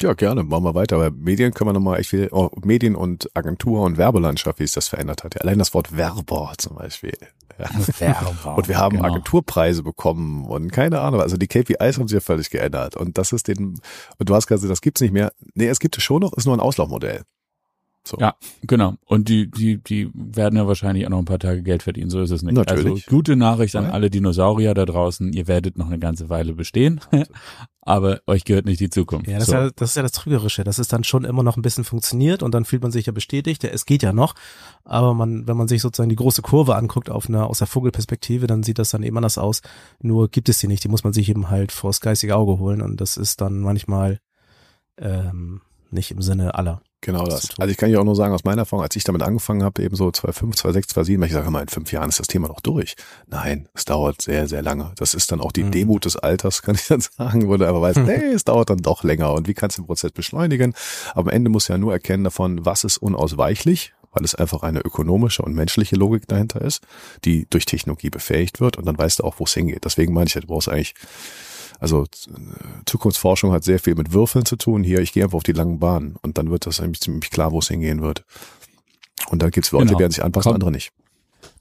Ja, 0.00 0.12
gerne, 0.12 0.42
machen 0.42 0.64
wir 0.64 0.74
weiter. 0.74 0.96
Aber 0.96 1.10
Medien 1.10 1.54
können 1.54 1.70
wir 1.70 1.72
nochmal 1.72 1.98
echt 1.98 2.10
viel, 2.10 2.28
oh, 2.30 2.50
Medien 2.62 2.94
und 2.94 3.30
Agentur 3.34 3.82
und 3.82 3.96
Werbelandschaft, 3.96 4.58
wie 4.58 4.64
es 4.64 4.72
das 4.72 4.88
verändert 4.88 5.24
hat. 5.24 5.36
Ja, 5.36 5.40
allein 5.40 5.58
das 5.58 5.72
Wort 5.72 5.96
Werber 5.96 6.52
zum 6.58 6.76
Beispiel. 6.76 7.16
Ja. 7.58 7.70
Werber. 7.98 8.58
Und 8.58 8.68
wir 8.68 8.76
haben 8.76 8.96
genau. 8.96 9.08
Agenturpreise 9.08 9.82
bekommen 9.82 10.44
und 10.44 10.70
keine 10.70 11.00
Ahnung. 11.00 11.22
Also 11.22 11.38
die 11.38 11.46
KPIs 11.46 11.98
haben 11.98 12.08
sich 12.08 12.16
ja 12.16 12.20
völlig 12.20 12.50
geändert. 12.50 12.94
Und 12.94 13.16
das 13.16 13.32
ist 13.32 13.48
den, 13.48 13.80
und 14.18 14.28
du 14.28 14.34
hast 14.34 14.46
gesagt, 14.46 14.70
das 14.70 14.82
gibt's 14.82 15.00
nicht 15.00 15.12
mehr. 15.12 15.32
Nee, 15.54 15.68
es 15.68 15.80
gibt 15.80 15.96
es 15.96 16.04
schon 16.04 16.20
noch, 16.20 16.34
ist 16.34 16.44
nur 16.44 16.54
ein 16.54 16.60
Auslaufmodell. 16.60 17.22
So. 18.06 18.18
Ja, 18.20 18.36
genau. 18.62 18.94
Und 19.06 19.28
die, 19.28 19.50
die, 19.50 19.78
die 19.78 20.10
werden 20.14 20.56
ja 20.56 20.66
wahrscheinlich 20.66 21.06
auch 21.06 21.10
noch 21.10 21.18
ein 21.18 21.24
paar 21.24 21.40
Tage 21.40 21.62
Geld 21.62 21.82
verdienen. 21.82 22.10
So 22.10 22.20
ist 22.20 22.30
es 22.30 22.42
nicht. 22.42 22.54
Natürlich. 22.54 22.86
Also 22.86 23.10
gute 23.16 23.34
Nachricht 23.34 23.74
an 23.74 23.86
alle 23.86 24.10
Dinosaurier 24.10 24.74
da 24.74 24.84
draußen. 24.84 25.32
Ihr 25.32 25.48
werdet 25.48 25.76
noch 25.76 25.86
eine 25.86 25.98
ganze 25.98 26.28
Weile 26.28 26.52
bestehen. 26.52 27.00
Aber 27.86 28.20
euch 28.26 28.44
gehört 28.44 28.66
nicht 28.66 28.80
die 28.80 28.90
Zukunft. 28.90 29.28
Ja 29.28 29.38
das, 29.38 29.46
so. 29.46 29.52
ist 29.52 29.58
ja, 29.58 29.70
das 29.74 29.90
ist 29.90 29.96
ja 29.96 30.02
das 30.02 30.12
Trügerische, 30.12 30.64
dass 30.64 30.78
es 30.78 30.88
dann 30.88 31.04
schon 31.04 31.24
immer 31.24 31.44
noch 31.44 31.56
ein 31.56 31.62
bisschen 31.62 31.84
funktioniert 31.84 32.42
und 32.42 32.52
dann 32.52 32.64
fühlt 32.64 32.82
man 32.82 32.90
sich 32.90 33.06
ja 33.06 33.12
bestätigt, 33.12 33.62
ja, 33.62 33.70
es 33.70 33.86
geht 33.86 34.02
ja 34.02 34.12
noch, 34.12 34.34
aber 34.84 35.14
man, 35.14 35.46
wenn 35.46 35.56
man 35.56 35.68
sich 35.68 35.80
sozusagen 35.80 36.10
die 36.10 36.16
große 36.16 36.42
Kurve 36.42 36.74
anguckt 36.74 37.10
auf 37.10 37.28
einer, 37.28 37.46
aus 37.46 37.58
der 37.58 37.68
Vogelperspektive, 37.68 38.48
dann 38.48 38.64
sieht 38.64 38.80
das 38.80 38.90
dann 38.90 39.04
eben 39.04 39.16
anders 39.16 39.38
aus, 39.38 39.62
nur 40.00 40.28
gibt 40.28 40.48
es 40.48 40.58
die 40.58 40.66
nicht, 40.66 40.82
die 40.82 40.88
muss 40.88 41.04
man 41.04 41.12
sich 41.12 41.28
eben 41.28 41.48
halt 41.48 41.70
vors 41.70 42.00
geistige 42.00 42.34
Auge 42.34 42.58
holen 42.58 42.82
und 42.82 43.00
das 43.00 43.16
ist 43.16 43.40
dann 43.40 43.60
manchmal 43.60 44.20
ähm, 44.98 45.60
nicht 45.90 46.10
im 46.10 46.22
Sinne 46.22 46.56
aller. 46.56 46.82
Genau 47.06 47.24
das. 47.24 47.50
Also 47.56 47.70
ich 47.70 47.76
kann 47.76 47.88
ja 47.88 48.00
auch 48.00 48.04
nur 48.04 48.16
sagen, 48.16 48.34
aus 48.34 48.42
meiner 48.42 48.62
Erfahrung, 48.62 48.82
als 48.82 48.96
ich 48.96 49.04
damit 49.04 49.22
angefangen 49.22 49.62
habe, 49.62 49.80
eben 49.80 49.94
so 49.94 50.10
2005, 50.10 50.56
2006, 50.56 50.88
2007, 50.88 51.22
ich 51.22 51.32
sage 51.32 51.50
mal, 51.52 51.62
in 51.62 51.68
fünf 51.68 51.92
Jahren 51.92 52.08
ist 52.08 52.18
das 52.18 52.26
Thema 52.26 52.48
noch 52.48 52.60
durch. 52.60 52.96
Nein, 53.28 53.68
es 53.74 53.84
dauert 53.84 54.22
sehr, 54.22 54.48
sehr 54.48 54.60
lange. 54.60 54.90
Das 54.96 55.14
ist 55.14 55.30
dann 55.30 55.40
auch 55.40 55.52
die 55.52 55.62
mhm. 55.62 55.70
Demut 55.70 56.04
des 56.04 56.16
Alters, 56.16 56.62
kann 56.62 56.74
ich 56.74 56.88
dann 56.88 57.00
sagen, 57.00 57.46
wo 57.46 57.56
du 57.56 57.68
aber 57.68 57.80
weißt, 57.80 57.98
nee, 58.06 58.32
es 58.34 58.42
dauert 58.42 58.70
dann 58.70 58.78
doch 58.78 59.04
länger. 59.04 59.32
Und 59.34 59.46
wie 59.46 59.54
kannst 59.54 59.78
du 59.78 59.82
den 59.82 59.86
Prozess 59.86 60.10
beschleunigen? 60.10 60.74
Aber 61.12 61.30
am 61.30 61.36
Ende 61.36 61.48
musst 61.48 61.68
du 61.68 61.74
ja 61.74 61.78
nur 61.78 61.92
erkennen 61.92 62.24
davon, 62.24 62.66
was 62.66 62.82
ist 62.82 62.96
unausweichlich, 62.96 63.94
weil 64.10 64.24
es 64.24 64.34
einfach 64.34 64.64
eine 64.64 64.80
ökonomische 64.80 65.42
und 65.42 65.54
menschliche 65.54 65.94
Logik 65.94 66.26
dahinter 66.26 66.60
ist, 66.60 66.82
die 67.24 67.46
durch 67.48 67.66
Technologie 67.66 68.10
befähigt 68.10 68.58
wird. 68.58 68.78
Und 68.78 68.84
dann 68.84 68.98
weißt 68.98 69.20
du 69.20 69.22
auch, 69.22 69.36
wo 69.38 69.44
es 69.44 69.54
hingeht. 69.54 69.84
Deswegen 69.84 70.12
meine 70.12 70.26
ich, 70.26 70.32
du 70.32 70.44
brauchst 70.48 70.68
eigentlich 70.68 70.94
also 71.78 72.06
Zukunftsforschung 72.86 73.52
hat 73.52 73.64
sehr 73.64 73.78
viel 73.78 73.94
mit 73.94 74.12
Würfeln 74.12 74.44
zu 74.44 74.56
tun. 74.56 74.82
Hier, 74.82 75.00
ich 75.00 75.12
gehe 75.12 75.24
einfach 75.24 75.36
auf 75.36 75.42
die 75.42 75.52
langen 75.52 75.78
Bahnen 75.78 76.16
und 76.22 76.38
dann 76.38 76.50
wird 76.50 76.66
das 76.66 76.80
eigentlich 76.80 77.00
ziemlich 77.00 77.30
klar, 77.30 77.52
wo 77.52 77.58
es 77.58 77.68
hingehen 77.68 78.02
wird. 78.02 78.24
Und 79.30 79.42
dann 79.42 79.50
gibt 79.50 79.66
es 79.66 79.72
Leute, 79.72 79.86
genau. 79.86 79.98
die 79.98 80.02
werden 80.02 80.12
sich 80.12 80.24
anpassen, 80.24 80.50
Komm. 80.50 80.54
andere 80.54 80.70
nicht. 80.70 80.92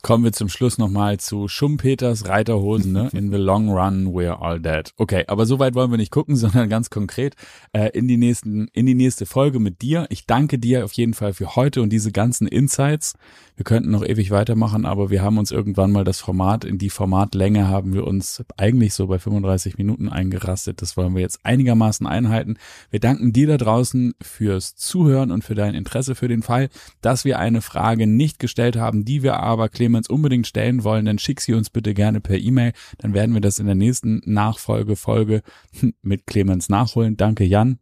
Kommen 0.06 0.24
wir 0.24 0.34
zum 0.34 0.49
Schluss 0.49 0.78
nochmal 0.78 1.20
zu 1.20 1.47
Schumpeters 1.47 2.28
Reiterhosen, 2.28 2.91
ne? 2.91 3.10
In 3.14 3.32
the 3.32 3.38
long 3.38 3.72
run, 3.72 4.14
we're 4.14 4.39
all 4.39 4.60
dead. 4.60 4.93
Okay, 4.97 5.24
aber 5.26 5.47
so 5.47 5.58
weit 5.58 5.74
wollen 5.74 5.89
wir 5.89 5.97
nicht 5.97 6.12
gucken, 6.12 6.36
sondern 6.36 6.70
ganz 6.70 6.91
konkret 6.91 7.34
äh, 7.74 7.89
in 7.97 8.08
die 8.08 8.18
nächsten, 8.18 8.68
in 8.68 8.86
die 8.86 8.93
nächste 8.93 9.26
Folge 9.26 9.58
mit 9.58 9.82
dir. 9.82 10.06
Ich 10.10 10.28
danke 10.28 10.60
dir 10.60 10.86
auf 10.86 10.93
jeden 10.93 11.16
Fall 11.16 11.34
für 11.34 11.56
heute 11.56 11.82
und 11.82 11.89
diese 11.89 12.12
ganzen 12.12 12.47
Insights. 12.47 13.16
Wir 13.56 13.64
könnten 13.64 13.89
noch 13.89 14.06
ewig 14.06 14.30
weitermachen, 14.30 14.86
aber 14.86 15.10
wir 15.10 15.24
haben 15.24 15.39
uns 15.39 15.49
irgendwann 15.49 15.91
mal 15.91 16.03
das 16.03 16.20
Format, 16.20 16.66
in 16.66 16.78
die 16.78 16.91
Formatlänge 16.91 17.68
haben 17.68 17.93
wir 17.93 18.06
uns 18.06 18.43
eigentlich 18.58 18.93
so 18.93 19.08
bei 19.08 19.18
35 19.18 19.80
Minuten 19.80 20.10
eingerastet. 20.10 20.84
Das 20.84 20.97
wollen 20.97 21.16
wir 21.16 21.22
jetzt 21.22 21.39
einigermaßen 21.43 22.06
einhalten. 22.06 22.58
Wir 22.91 22.99
danken 22.99 23.34
dir 23.34 23.47
da 23.47 23.58
draußen 23.58 24.14
fürs 24.22 24.76
Zuhören 24.76 25.32
und 25.32 25.43
für 25.43 25.56
dein 25.56 25.74
Interesse 25.74 26.14
für 26.14 26.28
den 26.28 26.43
Fall, 26.43 26.70
dass 27.01 27.26
wir 27.26 27.39
eine 27.39 27.62
Frage 27.62 28.06
nicht 28.06 28.38
gestellt 28.38 28.76
haben, 28.76 29.03
die 29.03 29.24
wir 29.24 29.39
aber 29.39 29.68
Clemens 29.70 29.95
unbedingt 30.10 30.48
stellen 30.48 30.84
wollen, 30.84 31.06
dann 31.06 31.20
schick 31.20 31.41
sie 31.41 31.54
uns 31.54 31.70
bitte 31.70 31.93
gerne 31.93 32.22
per 32.22 32.38
E-Mail. 32.38 32.74
Dann 32.98 33.14
werden 33.14 33.34
wir 33.34 33.41
das 33.41 33.60
in 33.60 33.66
der 33.66 33.76
nächsten 33.76 34.22
Nachfolgefolge 34.26 35.41
mit 36.02 36.28
Clemens 36.28 36.70
nachholen. 36.70 37.18
Danke 37.18 37.43
Jan 37.43 37.80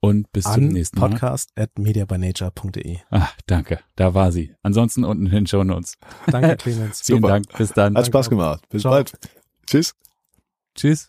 und 0.00 0.30
bis 0.32 0.46
An 0.46 0.54
zum 0.54 0.68
nächsten 0.68 0.98
Mal. 1.00 1.10
Podcast 1.10 1.50
at 1.56 1.78
mediabynature.de. 1.78 2.98
Ah, 3.10 3.28
danke. 3.46 3.80
Da 3.96 4.14
war 4.14 4.32
sie. 4.32 4.54
Ansonsten 4.62 5.04
unten 5.04 5.26
in 5.26 5.32
den 5.32 5.46
Show 5.46 5.64
Notes. 5.64 5.98
Danke, 6.26 6.56
Clemens. 6.58 7.02
Vielen 7.02 7.18
Super. 7.18 7.28
Dank. 7.28 7.56
Bis 7.56 7.72
dann. 7.72 7.96
Hat 7.96 8.06
Spaß 8.06 8.30
gemacht. 8.30 8.68
Bis 8.68 8.82
Ciao. 8.82 8.92
bald. 8.92 9.12
Tschüss. 9.66 9.94
Tschüss. 10.74 11.08